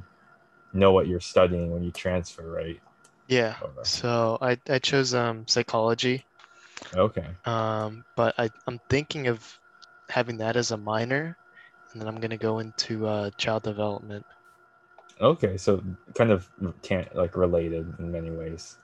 know 0.77 0.93
what 0.93 1.09
you're 1.09 1.21
studying 1.21 1.71
when 1.71 1.83
you 1.83 1.91
transfer, 1.91 2.49
right? 2.51 2.81
Yeah, 3.29 3.57
so 3.83 4.39
I, 4.41 4.57
I 4.69 4.79
chose 4.79 5.13
um, 5.13 5.49
psychology, 5.49 6.25
okay. 6.95 7.27
um, 7.45 8.05
but 8.15 8.35
I, 8.39 8.51
I'm 8.69 8.79
thinking 8.89 9.27
of 9.27 9.59
having 10.09 10.39
that 10.39 10.57
as 10.57 10.71
a 10.71 10.77
minor, 10.77 11.37
and 11.93 12.01
then 12.01 12.07
I'm 12.07 12.21
gonna 12.21 12.37
go 12.37 12.61
into 12.61 13.07
uh, 13.07 13.31
child 13.37 13.65
development. 13.65 14.25
Okay, 15.21 15.57
so 15.57 15.83
kind 16.15 16.31
of 16.31 16.49
can't 16.83 17.15
like 17.17 17.37
related 17.37 17.93
in 17.99 18.13
many 18.13 18.31
ways. 18.31 18.77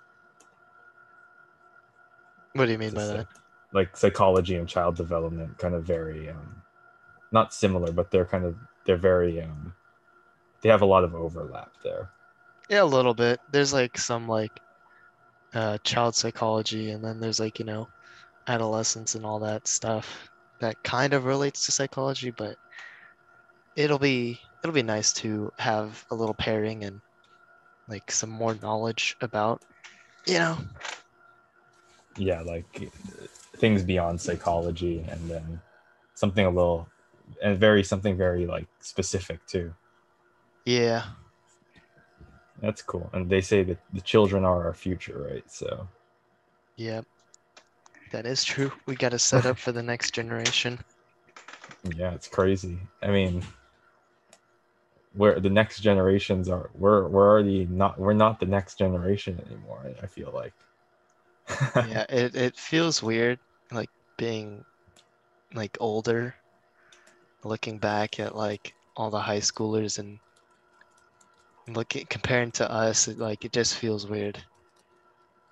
What 2.54 2.66
do 2.66 2.72
you 2.72 2.78
mean 2.78 2.90
to 2.90 2.96
by 2.96 3.06
that? 3.06 3.26
Like 3.72 3.96
psychology 3.96 4.56
and 4.56 4.68
child 4.68 4.96
development 4.96 5.56
kind 5.58 5.74
of 5.74 5.84
very 5.84 6.30
um 6.30 6.62
not 7.32 7.54
similar, 7.54 7.92
but 7.92 8.10
they're 8.10 8.26
kind 8.26 8.44
of 8.44 8.56
they're 8.84 8.96
very 8.96 9.40
um 9.42 9.74
they 10.62 10.68
have 10.68 10.82
a 10.82 10.86
lot 10.86 11.04
of 11.04 11.14
overlap 11.14 11.70
there. 11.82 12.08
Yeah, 12.68 12.82
a 12.82 12.84
little 12.84 13.14
bit. 13.14 13.40
There's 13.50 13.72
like 13.72 13.98
some 13.98 14.28
like 14.28 14.60
uh, 15.54 15.78
child 15.84 16.14
psychology, 16.14 16.90
and 16.90 17.04
then 17.04 17.20
there's 17.20 17.40
like, 17.40 17.58
you 17.58 17.64
know, 17.64 17.88
adolescence 18.46 19.14
and 19.14 19.26
all 19.26 19.40
that 19.40 19.66
stuff 19.66 20.30
that 20.60 20.82
kind 20.84 21.12
of 21.12 21.24
relates 21.24 21.66
to 21.66 21.72
psychology, 21.72 22.30
but 22.30 22.56
it'll 23.76 23.98
be 23.98 24.40
it'll 24.62 24.74
be 24.74 24.82
nice 24.82 25.12
to 25.12 25.52
have 25.58 26.04
a 26.10 26.14
little 26.14 26.34
pairing 26.34 26.84
and 26.84 27.00
like 27.88 28.10
some 28.10 28.30
more 28.30 28.54
knowledge 28.62 29.16
about, 29.20 29.62
you 30.26 30.34
know. 30.34 30.56
Yeah, 32.16 32.42
like 32.42 32.92
things 33.56 33.82
beyond 33.82 34.20
psychology 34.20 35.04
and 35.08 35.30
then 35.30 35.60
something 36.14 36.46
a 36.46 36.50
little 36.50 36.88
and 37.42 37.58
very 37.58 37.82
something 37.82 38.16
very 38.16 38.46
like 38.46 38.66
specific 38.80 39.44
too. 39.46 39.74
Yeah. 40.64 41.04
That's 42.60 42.82
cool. 42.82 43.10
And 43.12 43.28
they 43.28 43.40
say 43.40 43.64
that 43.64 43.78
the 43.92 44.00
children 44.00 44.44
are 44.44 44.64
our 44.66 44.74
future, 44.74 45.28
right? 45.30 45.44
So 45.50 45.88
Yep. 46.76 47.04
That 48.12 48.26
is 48.26 48.44
true. 48.44 48.70
We 48.86 48.94
got 48.94 49.10
to 49.10 49.18
set 49.18 49.46
up 49.46 49.58
for 49.58 49.72
the 49.72 49.82
next 49.82 50.12
generation. 50.12 50.78
yeah, 51.96 52.12
it's 52.12 52.28
crazy. 52.28 52.78
I 53.02 53.08
mean, 53.08 53.42
where 55.14 55.40
the 55.40 55.50
next 55.50 55.80
generations 55.80 56.48
are, 56.48 56.70
we're 56.74 57.08
we're 57.08 57.28
already 57.28 57.66
not 57.66 57.98
we're 57.98 58.12
not 58.12 58.40
the 58.40 58.46
next 58.46 58.78
generation 58.78 59.40
anymore. 59.46 59.92
I 60.02 60.06
feel 60.06 60.30
like. 60.32 60.52
Yeah, 61.88 62.06
it, 62.08 62.34
it 62.34 62.56
feels 62.56 63.02
weird 63.02 63.38
like 63.72 63.90
being 64.16 64.64
like 65.54 65.76
older, 65.80 66.34
looking 67.44 67.78
back 67.78 68.20
at 68.20 68.36
like 68.36 68.74
all 68.96 69.10
the 69.10 69.20
high 69.20 69.40
schoolers 69.40 69.98
and 69.98 70.18
looking 71.68 72.06
comparing 72.06 72.52
to 72.52 72.70
us, 72.70 73.08
it, 73.08 73.18
like 73.18 73.44
it 73.44 73.52
just 73.52 73.76
feels 73.76 74.06
weird. 74.06 74.42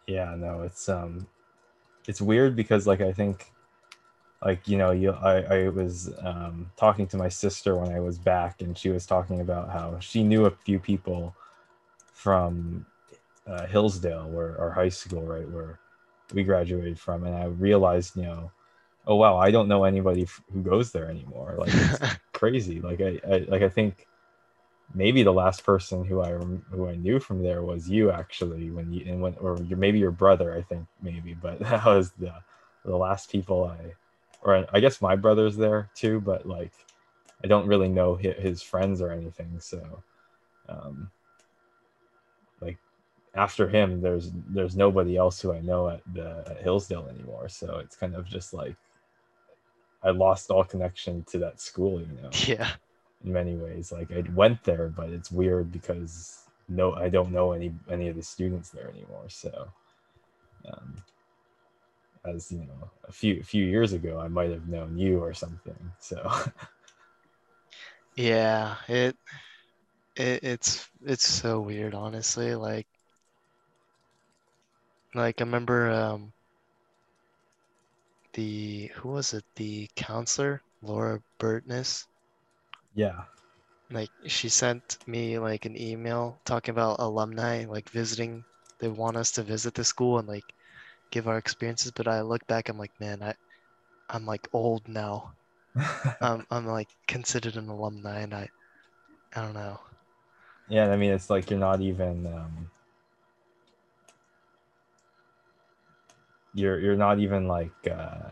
yeah, 0.06 0.34
no, 0.36 0.62
it's 0.62 0.88
um, 0.88 1.26
it's 2.08 2.20
weird 2.20 2.56
because 2.56 2.86
like 2.86 3.00
I 3.00 3.12
think, 3.12 3.52
like 4.44 4.68
you 4.68 4.78
know, 4.78 4.92
you 4.92 5.12
I 5.12 5.42
I 5.64 5.68
was 5.68 6.10
um 6.22 6.70
talking 6.76 7.06
to 7.08 7.16
my 7.16 7.28
sister 7.28 7.76
when 7.76 7.92
I 7.92 8.00
was 8.00 8.18
back, 8.18 8.62
and 8.62 8.76
she 8.76 8.90
was 8.90 9.06
talking 9.06 9.40
about 9.40 9.70
how 9.70 9.98
she 10.00 10.22
knew 10.24 10.46
a 10.46 10.50
few 10.50 10.78
people 10.80 11.34
from 12.14 12.86
uh, 13.46 13.66
Hillsdale, 13.66 14.28
where 14.30 14.58
our 14.60 14.70
high 14.70 14.90
school, 14.90 15.22
right, 15.24 15.48
where 15.50 15.80
we 16.34 16.44
graduated 16.44 16.98
from, 17.00 17.24
and 17.24 17.36
I 17.36 17.46
realized, 17.46 18.16
you 18.16 18.24
know, 18.24 18.52
oh 19.06 19.16
wow, 19.16 19.38
I 19.38 19.50
don't 19.50 19.68
know 19.68 19.84
anybody 19.84 20.24
f- 20.24 20.42
who 20.52 20.62
goes 20.62 20.92
there 20.92 21.10
anymore. 21.10 21.56
Like 21.58 21.76
it's 21.76 22.00
crazy. 22.34 22.80
Like 22.80 23.00
I, 23.00 23.20
I 23.28 23.38
like 23.48 23.62
I 23.62 23.68
think 23.70 24.06
maybe 24.94 25.22
the 25.22 25.32
last 25.32 25.64
person 25.64 26.04
who 26.04 26.20
I 26.20 26.30
who 26.30 26.88
I 26.88 26.96
knew 26.96 27.20
from 27.20 27.42
there 27.42 27.62
was 27.62 27.88
you 27.88 28.10
actually 28.10 28.70
when 28.70 28.92
you 28.92 29.04
and 29.06 29.20
when 29.20 29.34
or 29.40 29.58
your, 29.62 29.78
maybe 29.78 29.98
your 29.98 30.10
brother 30.10 30.54
I 30.54 30.62
think 30.62 30.86
maybe, 31.02 31.34
but 31.34 31.58
that 31.60 31.84
was 31.84 32.12
the 32.12 32.34
the 32.84 32.96
last 32.96 33.30
people 33.30 33.64
I 33.64 33.94
or 34.42 34.66
I 34.72 34.80
guess 34.80 35.02
my 35.02 35.16
brother's 35.16 35.56
there 35.56 35.90
too, 35.94 36.20
but 36.20 36.46
like 36.46 36.72
I 37.42 37.46
don't 37.46 37.66
really 37.66 37.88
know 37.88 38.16
his, 38.16 38.62
friends 38.62 39.00
or 39.00 39.10
anything, 39.10 39.60
so 39.60 40.02
um 40.68 41.10
like 42.60 42.78
after 43.34 43.68
him 43.68 44.00
there's 44.00 44.32
there's 44.48 44.76
nobody 44.76 45.16
else 45.16 45.40
who 45.40 45.52
I 45.52 45.60
know 45.60 45.88
at 45.88 46.02
the 46.12 46.44
at 46.48 46.62
Hillsdale 46.62 47.08
anymore, 47.08 47.48
so 47.48 47.78
it's 47.78 47.96
kind 47.96 48.14
of 48.14 48.26
just 48.26 48.52
like 48.52 48.76
I 50.02 50.10
lost 50.10 50.50
all 50.50 50.64
connection 50.64 51.24
to 51.24 51.38
that 51.38 51.60
school, 51.60 52.00
you 52.00 52.08
know 52.22 52.30
Yeah. 52.46 52.70
In 53.24 53.32
many 53.32 53.56
ways. 53.56 53.92
Like 53.92 54.10
I 54.12 54.24
went 54.34 54.64
there, 54.64 54.88
but 54.88 55.10
it's 55.10 55.30
weird 55.30 55.72
because 55.72 56.44
no, 56.68 56.94
I 56.94 57.08
don't 57.08 57.32
know 57.32 57.52
any 57.52 57.72
any 57.90 58.08
of 58.08 58.16
the 58.16 58.22
students 58.22 58.70
there 58.70 58.88
anymore. 58.88 59.24
So, 59.28 59.68
um, 60.72 61.02
as 62.24 62.52
you 62.52 62.58
know, 62.58 62.90
a 63.08 63.12
few 63.12 63.40
a 63.40 63.44
few 63.44 63.64
years 63.64 63.92
ago, 63.92 64.18
I 64.20 64.28
might 64.28 64.50
have 64.50 64.68
known 64.68 64.98
you 64.98 65.22
or 65.22 65.34
something. 65.34 65.76
So, 66.00 66.30
Yeah, 68.16 68.76
it, 68.88 69.16
it 70.16 70.44
it's 70.44 70.88
it's 71.02 71.26
so 71.26 71.60
weird, 71.60 71.94
honestly. 71.94 72.54
Like 72.54 72.86
like 75.14 75.40
I 75.40 75.44
remember 75.44 75.88
um 75.90 76.32
the 78.32 78.88
who 78.96 79.10
was 79.10 79.34
it? 79.34 79.44
The 79.54 79.88
counselor, 79.94 80.64
Laura 80.82 81.22
Burtness. 81.38 82.08
Yeah, 83.00 83.24
Like 83.90 84.10
she 84.26 84.48
sent 84.48 84.98
me 85.06 85.38
like 85.38 85.66
an 85.66 85.76
email 85.76 86.40
talking 86.46 86.72
about 86.72 86.98
alumni 86.98 87.66
like 87.66 87.90
visiting. 87.90 88.46
They 88.78 88.88
want 88.88 89.18
us 89.18 89.32
to 89.32 89.42
visit 89.42 89.74
the 89.74 89.84
school 89.84 90.18
and 90.18 90.26
like 90.26 90.54
give 91.10 91.28
our 91.28 91.38
experiences. 91.38 91.92
But 91.92 92.08
I 92.08 92.22
look 92.22 92.46
back, 92.46 92.68
I'm 92.68 92.78
like, 92.78 92.92
man, 93.00 93.22
I 93.22 93.34
I'm 94.08 94.26
like 94.26 94.48
old 94.52 94.88
now. 94.88 95.34
I'm 96.20 96.46
I'm 96.50 96.66
like 96.66 96.90
considered 97.08 97.56
an 97.56 97.68
alumni, 97.68 98.20
and 98.20 98.34
I 98.34 98.50
I 99.34 99.42
don't 99.42 99.54
know. 99.54 99.80
yeah. 100.68 100.90
I 100.90 100.96
mean, 100.96 101.12
it's 101.12 101.30
like 101.30 101.50
you're 101.50 101.58
not 101.58 101.80
even 101.80 102.26
um, 102.26 102.70
you're 106.54 106.78
you're 106.80 106.96
not 106.96 107.18
even 107.18 107.46
like 107.48 107.72
uh, 107.90 108.30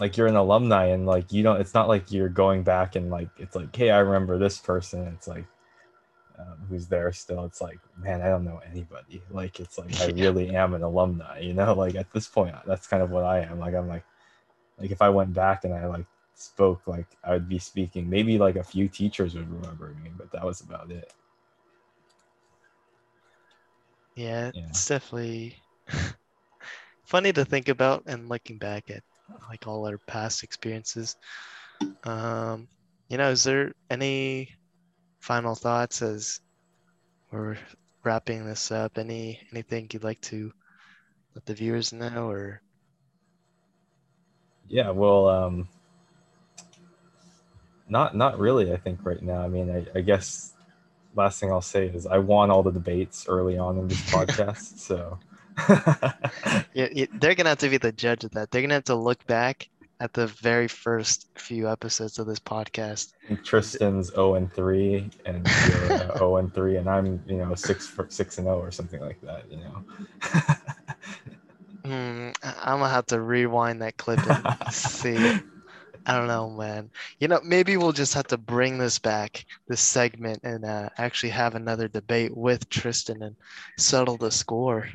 like 0.00 0.16
you're 0.16 0.26
an 0.26 0.36
alumni 0.36 0.86
and 0.86 1.06
like 1.06 1.32
you 1.32 1.42
don't. 1.42 1.60
It's 1.60 1.74
not 1.74 1.88
like 1.88 2.12
you're 2.12 2.28
going 2.28 2.62
back 2.62 2.96
and 2.96 3.10
like 3.10 3.28
it's 3.38 3.56
like, 3.56 3.74
hey, 3.76 3.90
I 3.90 3.98
remember 3.98 4.38
this 4.38 4.58
person. 4.58 5.06
It's 5.08 5.28
like 5.28 5.44
um, 6.38 6.58
who's 6.68 6.86
there 6.86 7.12
still. 7.12 7.44
It's 7.44 7.60
like, 7.60 7.78
man, 7.98 8.22
I 8.22 8.28
don't 8.28 8.44
know 8.44 8.60
anybody. 8.70 9.22
Like, 9.30 9.60
it's 9.60 9.78
like 9.78 9.96
I 10.00 10.04
really 10.06 10.54
am 10.56 10.74
an 10.74 10.82
alumni, 10.82 11.40
you 11.40 11.54
know. 11.54 11.74
Like 11.74 11.94
at 11.96 12.12
this 12.12 12.28
point, 12.28 12.54
that's 12.66 12.86
kind 12.86 13.02
of 13.02 13.10
what 13.10 13.24
I 13.24 13.40
am. 13.40 13.58
Like 13.60 13.74
I'm 13.74 13.88
like, 13.88 14.04
like 14.78 14.90
if 14.92 15.02
I 15.02 15.10
went 15.10 15.34
back 15.34 15.64
and 15.64 15.74
I 15.74 15.86
like 15.86 16.06
spoke 16.34 16.86
like 16.86 17.06
I 17.24 17.32
would 17.32 17.48
be 17.48 17.58
speaking. 17.60 18.10
Maybe 18.10 18.38
like 18.38 18.56
a 18.56 18.64
few 18.64 18.88
teachers 18.88 19.34
would 19.34 19.50
remember 19.50 19.94
me, 20.02 20.10
but 20.16 20.32
that 20.32 20.44
was 20.44 20.60
about 20.62 20.90
it. 20.92 21.12
Yeah, 24.14 24.52
Yeah. 24.52 24.62
it's 24.68 24.86
definitely 24.86 25.62
funny 27.04 27.32
to 27.32 27.44
think 27.44 27.68
about 27.68 28.02
and 28.06 28.28
looking 28.28 28.58
back 28.58 28.90
at 28.90 29.02
like 29.48 29.66
all 29.66 29.86
our 29.86 29.98
past 30.06 30.42
experiences. 30.42 31.16
Um, 32.04 32.68
you 33.08 33.18
know, 33.18 33.30
is 33.30 33.44
there 33.44 33.72
any 33.90 34.48
final 35.20 35.54
thoughts 35.54 36.02
as 36.02 36.40
we're 37.32 37.56
wrapping 38.04 38.46
this 38.46 38.70
up? 38.70 38.98
Any 38.98 39.40
anything 39.52 39.88
you'd 39.92 40.04
like 40.04 40.20
to 40.22 40.52
let 41.34 41.44
the 41.46 41.54
viewers 41.54 41.92
know 41.92 42.30
or 42.30 42.62
Yeah, 44.68 44.90
well, 44.90 45.28
um, 45.28 45.68
not 47.88 48.16
not 48.16 48.38
really. 48.38 48.72
I 48.72 48.76
think 48.76 49.04
right 49.04 49.20
now. 49.20 49.42
I 49.42 49.48
mean, 49.48 49.70
I, 49.70 49.98
I 49.98 50.00
guess 50.00 50.52
last 51.16 51.40
thing 51.40 51.50
I'll 51.50 51.60
say 51.60 51.86
is 51.86 52.06
I 52.06 52.18
won 52.18 52.50
all 52.50 52.62
the 52.62 52.70
debates 52.70 53.26
early 53.28 53.58
on 53.58 53.78
in 53.78 53.88
this 53.88 54.00
podcast, 54.12 54.78
so 54.78 55.18
yeah, 56.74 56.88
yeah, 56.92 57.06
they're 57.14 57.34
gonna 57.34 57.50
have 57.50 57.58
to 57.58 57.68
be 57.68 57.78
the 57.78 57.92
judge 57.92 58.24
of 58.24 58.30
that. 58.32 58.50
They're 58.50 58.62
gonna 58.62 58.74
have 58.74 58.84
to 58.84 58.94
look 58.94 59.24
back 59.26 59.68
at 60.00 60.12
the 60.14 60.26
very 60.28 60.68
first 60.68 61.28
few 61.36 61.68
episodes 61.68 62.18
of 62.18 62.26
this 62.26 62.40
podcast. 62.40 63.12
Tristan's 63.44 64.08
zero 64.08 64.34
and 64.34 64.52
three, 64.52 65.10
and 65.26 65.46
zero 65.46 66.36
and 66.38 66.52
three, 66.54 66.76
and 66.76 66.88
I'm 66.88 67.22
you 67.26 67.36
know 67.36 67.54
six 67.54 67.86
for 67.86 68.06
six 68.08 68.38
and 68.38 68.46
zero 68.46 68.58
or 68.60 68.70
something 68.70 69.00
like 69.00 69.20
that. 69.22 69.44
You 69.50 69.58
know. 69.58 69.84
I- 71.84 72.54
I'm 72.62 72.78
gonna 72.78 72.88
have 72.88 73.06
to 73.06 73.20
rewind 73.20 73.82
that 73.82 73.96
clip 73.96 74.20
and 74.28 74.44
see. 74.72 75.40
I 76.06 76.16
don't 76.16 76.28
know, 76.28 76.50
man. 76.50 76.90
You 77.18 77.28
know, 77.28 77.40
maybe 77.44 77.76
we'll 77.76 77.92
just 77.92 78.14
have 78.14 78.26
to 78.28 78.38
bring 78.38 78.78
this 78.78 78.98
back, 78.98 79.44
this 79.68 79.80
segment, 79.80 80.40
and 80.44 80.64
uh, 80.64 80.88
actually 80.96 81.30
have 81.30 81.54
another 81.54 81.88
debate 81.88 82.34
with 82.34 82.68
Tristan 82.70 83.22
and 83.22 83.36
settle 83.76 84.16
the 84.16 84.30
score. 84.30 84.88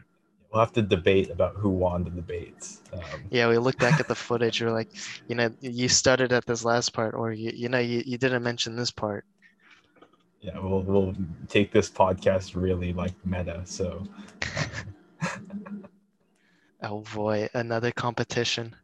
We'll 0.56 0.64
have 0.66 0.74
to 0.74 0.82
debate 0.82 1.30
about 1.32 1.56
who 1.58 1.70
won 1.70 2.06
the 2.06 2.12
debates. 2.12 2.82
Um, 2.93 3.30
Yeah, 3.30 3.49
we 3.49 3.58
look 3.60 3.78
back 3.80 3.99
at 3.99 4.08
the 4.08 4.16
footage. 4.16 4.62
We're 4.62 4.72
like, 4.72 4.89
you 5.28 5.36
know, 5.36 5.49
you 5.62 5.89
stuttered 5.89 6.34
at 6.34 6.45
this 6.45 6.64
last 6.66 6.93
part, 6.93 7.14
or 7.16 7.32
you, 7.34 7.51
you 7.53 7.70
know, 7.70 7.80
you, 7.80 8.01
you 8.06 8.18
didn't 8.18 8.43
mention 8.43 8.76
this 8.76 8.91
part. 8.91 9.26
yeah, 10.41 10.60
we'll 10.60 10.82
we'll 10.84 11.16
take 11.49 11.72
this 11.72 11.89
podcast 11.89 12.56
really 12.62 12.93
like 12.93 13.14
meta. 13.26 13.62
So 13.66 14.03
Oh 16.82 17.01
boy, 17.01 17.49
another 17.53 17.91
competition. 17.91 18.78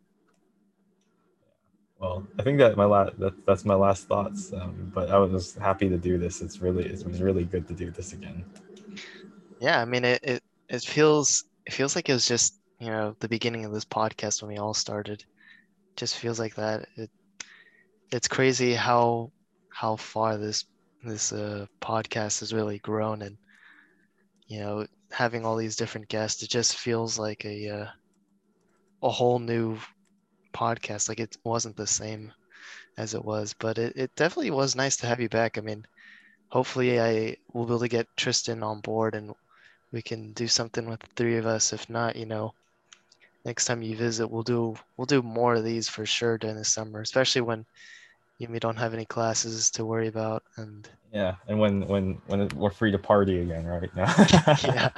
well, 1.99 2.25
I 2.39 2.43
think 2.43 2.57
that 2.59 2.75
my 2.77 2.85
last 2.85 3.17
that, 3.19 3.45
that's 3.45 3.65
my 3.65 3.75
last 3.75 4.07
thoughts. 4.07 4.53
Um, 4.53 4.91
but 4.93 5.11
I 5.11 5.19
was 5.19 5.55
happy 5.55 5.89
to 5.89 5.97
do 5.97 6.17
this. 6.17 6.41
It's 6.41 6.61
really 6.61 6.85
it 6.85 7.05
was 7.05 7.21
really 7.21 7.45
good 7.45 7.67
to 7.67 7.73
do 7.73 7.91
this 7.91 8.13
again. 8.13 8.43
Yeah, 9.59 9.81
I 9.81 9.85
mean, 9.85 10.03
it, 10.05 10.19
it, 10.23 10.43
it 10.69 10.81
feels 10.83 11.45
it 11.65 11.73
feels 11.73 11.95
like 11.95 12.09
it 12.09 12.13
was 12.13 12.27
just 12.27 12.55
you 12.79 12.87
know 12.87 13.15
the 13.19 13.29
beginning 13.29 13.65
of 13.65 13.71
this 13.71 13.85
podcast 13.85 14.41
when 14.41 14.51
we 14.51 14.57
all 14.57 14.73
started. 14.73 15.23
Just 15.97 16.17
feels 16.17 16.39
like 16.39 16.55
that. 16.55 16.87
It 16.97 17.09
it's 18.11 18.27
crazy 18.27 18.73
how 18.73 19.31
how 19.73 19.95
far 19.95 20.37
this 20.37 20.65
this 21.03 21.31
uh, 21.33 21.65
podcast 21.81 22.39
has 22.41 22.53
really 22.53 22.79
grown, 22.79 23.21
and 23.21 23.37
you 24.47 24.59
know 24.59 24.85
having 25.11 25.45
all 25.45 25.55
these 25.57 25.75
different 25.75 26.07
guests, 26.07 26.43
it 26.43 26.49
just 26.49 26.75
feels 26.77 27.17
like 27.19 27.45
a 27.45 27.69
uh, 27.69 27.87
a 29.03 29.09
whole 29.09 29.39
new 29.39 29.77
podcast. 30.53 31.09
Like 31.09 31.19
it 31.19 31.37
wasn't 31.43 31.77
the 31.77 31.87
same 31.87 32.31
as 32.97 33.13
it 33.13 33.23
was, 33.23 33.53
but 33.59 33.77
it, 33.77 33.93
it 33.95 34.15
definitely 34.15 34.51
was 34.51 34.75
nice 34.75 34.97
to 34.97 35.07
have 35.07 35.19
you 35.19 35.29
back. 35.29 35.57
I 35.57 35.61
mean, 35.61 35.85
hopefully 36.49 36.99
I 36.99 37.37
will 37.53 37.65
be 37.65 37.71
able 37.71 37.79
to 37.79 37.87
get 37.87 38.07
Tristan 38.17 38.63
on 38.63 38.81
board 38.81 39.15
and 39.15 39.31
we 39.91 40.01
can 40.01 40.33
do 40.33 40.47
something 40.47 40.85
with 40.89 40.99
the 41.01 41.07
three 41.15 41.37
of 41.37 41.45
us. 41.45 41.73
If 41.73 41.89
not, 41.89 42.15
you 42.15 42.25
know, 42.25 42.53
next 43.45 43.65
time 43.65 43.81
you 43.81 43.95
visit, 43.95 44.27
we'll 44.27 44.43
do 44.43 44.75
we'll 44.97 45.05
do 45.05 45.21
more 45.21 45.55
of 45.55 45.63
these 45.63 45.89
for 45.89 46.05
sure 46.05 46.37
during 46.37 46.55
the 46.57 46.65
summer, 46.65 47.01
especially 47.01 47.41
when 47.41 47.65
you 48.39 48.47
know, 48.47 48.53
we 48.53 48.59
don't 48.59 48.77
have 48.77 48.93
any 48.93 49.05
classes 49.05 49.71
to 49.71 49.85
worry 49.85 50.07
about. 50.07 50.43
And 50.57 50.87
Yeah, 51.13 51.35
and 51.47 51.59
when 51.59 51.87
when 51.87 52.21
when 52.27 52.47
we're 52.49 52.71
free 52.71 52.91
to 52.91 52.97
party 52.97 53.39
again, 53.41 53.65
right 53.65 53.93
now. 53.95 54.13
Yeah. 54.63 54.89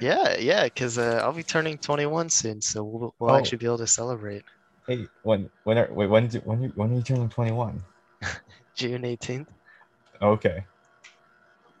yeah, 0.00 0.36
yeah, 0.38 0.64
because 0.64 0.98
uh, 0.98 1.20
I'll 1.24 1.32
be 1.32 1.42
turning 1.42 1.78
21 1.78 2.30
soon, 2.30 2.60
so 2.60 2.84
we'll 2.84 3.14
we'll 3.18 3.30
Oh. 3.30 3.36
actually 3.36 3.58
be 3.58 3.66
able 3.66 3.78
to 3.78 3.86
celebrate 3.86 4.42
Hey, 4.86 5.08
when 5.22 5.48
when 5.64 5.78
are 5.78 5.92
wait 5.92 6.08
when 6.08 6.28
do, 6.28 6.38
when 6.40 6.62
you, 6.62 6.68
when 6.74 6.92
are 6.92 6.94
you 6.96 7.02
turning 7.02 7.28
twenty 7.28 7.52
one? 7.52 7.80
June 8.76 9.04
18th. 9.04 9.48
Okay. 10.20 10.64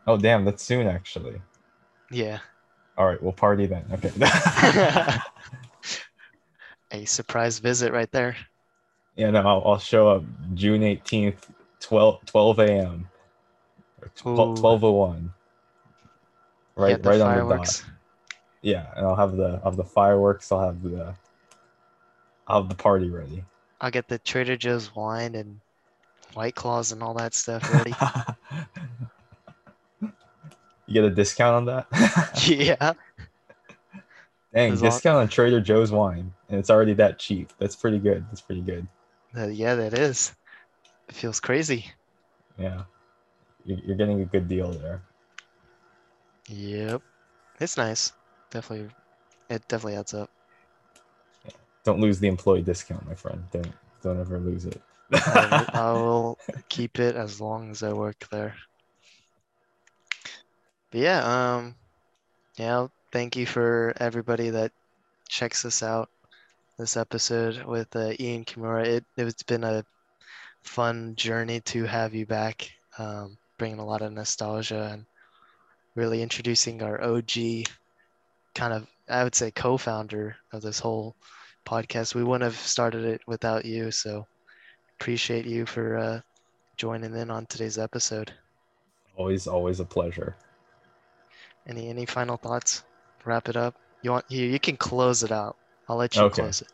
Oh 0.06 0.16
damn, 0.16 0.44
that's 0.44 0.62
soon 0.62 0.86
actually. 0.86 1.40
Yeah, 2.10 2.38
All 2.96 3.06
right, 3.06 3.20
we'll 3.22 3.32
party 3.32 3.66
then. 3.66 3.84
Okay. 3.92 4.12
a 6.90 7.04
surprise 7.06 7.58
visit 7.58 7.92
right 7.92 8.10
there. 8.12 8.36
yeah, 9.16 9.30
no, 9.30 9.40
I'll, 9.40 9.62
I'll 9.64 9.78
show 9.78 10.08
up 10.08 10.24
June 10.54 10.82
eighteenth, 10.82 11.50
12, 11.80 12.24
12 12.26 12.58
a.m. 12.60 13.08
or 14.00 14.08
Ooh. 14.26 14.36
1201. 14.36 15.32
Right, 16.76 16.90
yeah, 16.90 17.08
right 17.08 17.20
on 17.20 17.48
the 17.48 17.54
dot. 17.56 17.84
Yeah, 18.62 18.86
and 18.96 19.06
I'll 19.06 19.16
have 19.16 19.36
the 19.36 19.60
I'll 19.62 19.70
have 19.70 19.76
the 19.76 19.84
fireworks. 19.84 20.50
I'll 20.50 20.64
have 20.64 20.82
the 20.82 21.14
I'll 22.48 22.62
have 22.62 22.68
the 22.68 22.74
party 22.74 23.10
ready. 23.10 23.44
I'll 23.80 23.90
get 23.90 24.08
the 24.08 24.18
Trader 24.18 24.56
Joe's 24.56 24.94
wine 24.94 25.34
and 25.34 25.60
White 26.34 26.54
Claws 26.54 26.92
and 26.92 27.02
all 27.02 27.14
that 27.14 27.34
stuff 27.34 27.70
ready. 27.72 27.94
you 30.94 31.02
get 31.02 31.10
a 31.10 31.14
discount 31.14 31.56
on 31.56 31.64
that? 31.66 32.40
yeah. 32.46 32.92
Dang, 34.54 34.70
long- 34.70 34.80
discount 34.80 35.16
on 35.18 35.28
Trader 35.28 35.60
Joe's 35.60 35.90
wine, 35.90 36.32
and 36.48 36.58
it's 36.58 36.70
already 36.70 36.94
that 36.94 37.18
cheap. 37.18 37.52
That's 37.58 37.76
pretty 37.76 37.98
good. 37.98 38.24
That's 38.28 38.40
pretty 38.40 38.62
good. 38.62 38.86
Uh, 39.36 39.48
yeah, 39.48 39.74
that 39.74 39.94
is. 39.94 40.32
It 41.08 41.14
feels 41.14 41.40
crazy. 41.40 41.86
Yeah, 42.56 42.82
you're, 43.64 43.78
you're 43.78 43.96
getting 43.96 44.20
a 44.20 44.24
good 44.24 44.48
deal 44.48 44.70
there. 44.70 45.02
Yep. 46.48 47.02
It's 47.60 47.76
nice. 47.76 48.12
Definitely. 48.50 48.90
It 49.50 49.66
definitely 49.68 49.98
adds 49.98 50.14
up. 50.14 50.30
Don't 51.84 52.00
lose 52.00 52.18
the 52.20 52.28
employee 52.28 52.62
discount, 52.62 53.06
my 53.06 53.14
friend. 53.14 53.42
Don't 53.52 53.72
don't 54.02 54.20
ever 54.20 54.38
lose 54.38 54.66
it. 54.66 54.80
I 55.12 55.66
will, 55.74 55.80
I 55.80 55.92
will 56.00 56.38
keep 56.68 56.98
it 56.98 57.16
as 57.16 57.40
long 57.40 57.70
as 57.70 57.82
I 57.82 57.92
work 57.92 58.26
there. 58.30 58.54
But 60.94 61.00
yeah, 61.00 61.56
um, 61.56 61.74
yeah, 62.56 62.86
thank 63.10 63.34
you 63.34 63.46
for 63.46 63.92
everybody 63.96 64.50
that 64.50 64.70
checks 65.28 65.64
this 65.64 65.82
out, 65.82 66.08
this 66.78 66.96
episode 66.96 67.64
with 67.64 67.96
uh, 67.96 68.12
Ian 68.20 68.44
Kimura. 68.44 68.86
It, 68.86 69.04
it's 69.16 69.42
been 69.42 69.64
a 69.64 69.84
fun 70.62 71.16
journey 71.16 71.58
to 71.62 71.82
have 71.82 72.14
you 72.14 72.26
back, 72.26 72.70
um, 72.96 73.36
bringing 73.58 73.80
a 73.80 73.84
lot 73.84 74.02
of 74.02 74.12
nostalgia 74.12 74.90
and 74.92 75.04
really 75.96 76.22
introducing 76.22 76.80
our 76.80 77.02
OG 77.02 77.66
kind 78.54 78.72
of, 78.72 78.86
I 79.08 79.24
would 79.24 79.34
say, 79.34 79.50
co-founder 79.50 80.36
of 80.52 80.62
this 80.62 80.78
whole 80.78 81.16
podcast. 81.66 82.14
We 82.14 82.22
wouldn't 82.22 82.44
have 82.44 82.56
started 82.56 83.04
it 83.04 83.20
without 83.26 83.64
you, 83.64 83.90
so 83.90 84.28
appreciate 85.00 85.44
you 85.44 85.66
for 85.66 85.96
uh, 85.96 86.20
joining 86.76 87.16
in 87.16 87.32
on 87.32 87.46
today's 87.46 87.78
episode. 87.78 88.32
always, 89.16 89.48
always 89.48 89.80
a 89.80 89.84
pleasure. 89.84 90.36
Any 91.66 91.88
any 91.88 92.06
final 92.06 92.36
thoughts? 92.36 92.84
Wrap 93.24 93.48
it 93.48 93.56
up. 93.56 93.74
You 94.02 94.10
want 94.10 94.24
you 94.28 94.46
you 94.46 94.58
can 94.58 94.76
close 94.76 95.22
it 95.22 95.32
out. 95.32 95.56
I'll 95.88 95.96
let 95.96 96.14
you 96.14 96.22
Okay. 96.22 96.42
close 96.42 96.62
it. 96.62 96.68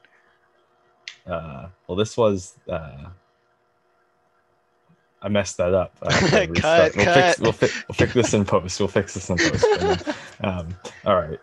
Uh, 1.26 1.68
well, 1.86 1.97
this 1.97 2.16
was. 2.16 2.57
Uh, 2.68 3.11
I 5.22 5.28
messed 5.28 5.59
that 5.59 5.74
up. 5.74 5.95
Cut, 6.01 6.32
we'll, 6.49 6.55
cut. 6.57 6.93
Fix, 6.95 7.38
we'll, 7.41 7.53
fi- 7.53 7.82
we'll 7.88 7.95
fix 7.95 8.14
this 8.14 8.34
in 8.34 8.45
post. 8.45 8.80
We'll 8.80 8.88
fix 8.88 9.14
this 9.14 9.28
in 9.28 9.36
post. 9.36 10.09
um, 10.41 10.68
all 11.05 11.16
right. 11.16 11.38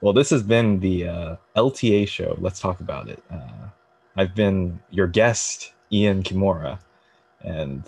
Well, 0.00 0.12
this 0.12 0.30
has 0.30 0.42
been 0.42 0.78
the 0.78 1.08
uh, 1.08 1.36
LTA 1.56 2.06
show. 2.06 2.36
Let's 2.40 2.60
talk 2.60 2.80
about 2.80 3.08
it. 3.08 3.22
Uh, 3.30 3.68
I've 4.16 4.34
been 4.34 4.78
your 4.90 5.08
guest, 5.08 5.72
Ian 5.90 6.22
Kimura, 6.22 6.78
and 7.40 7.82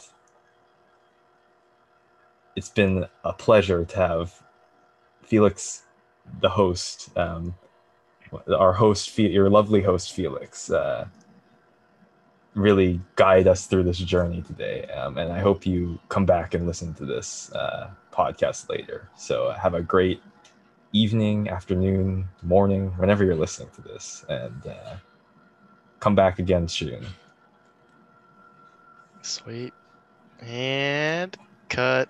it's 2.58 2.68
been 2.68 3.06
a 3.22 3.32
pleasure 3.32 3.84
to 3.84 3.96
have 3.96 4.42
Felix, 5.22 5.84
the 6.40 6.48
host, 6.48 7.16
um, 7.16 7.54
our 8.52 8.72
host, 8.72 9.16
your 9.16 9.48
lovely 9.48 9.80
host, 9.80 10.12
Felix, 10.12 10.68
uh, 10.68 11.06
really 12.54 13.00
guide 13.14 13.46
us 13.46 13.66
through 13.66 13.84
this 13.84 13.98
journey 13.98 14.42
today. 14.42 14.86
Um, 14.86 15.18
and 15.18 15.32
I 15.32 15.38
hope 15.38 15.66
you 15.66 16.00
come 16.08 16.26
back 16.26 16.54
and 16.54 16.66
listen 16.66 16.92
to 16.94 17.04
this 17.04 17.52
uh, 17.52 17.90
podcast 18.12 18.68
later. 18.68 19.08
So 19.16 19.52
have 19.52 19.74
a 19.74 19.80
great 19.80 20.20
evening, 20.92 21.48
afternoon, 21.50 22.28
morning, 22.42 22.88
whenever 22.96 23.24
you're 23.24 23.36
listening 23.36 23.70
to 23.76 23.82
this. 23.82 24.24
And 24.28 24.66
uh, 24.66 24.96
come 26.00 26.16
back 26.16 26.40
again 26.40 26.66
soon. 26.66 27.06
Sweet. 29.22 29.72
And 30.40 31.36
cut. 31.68 32.08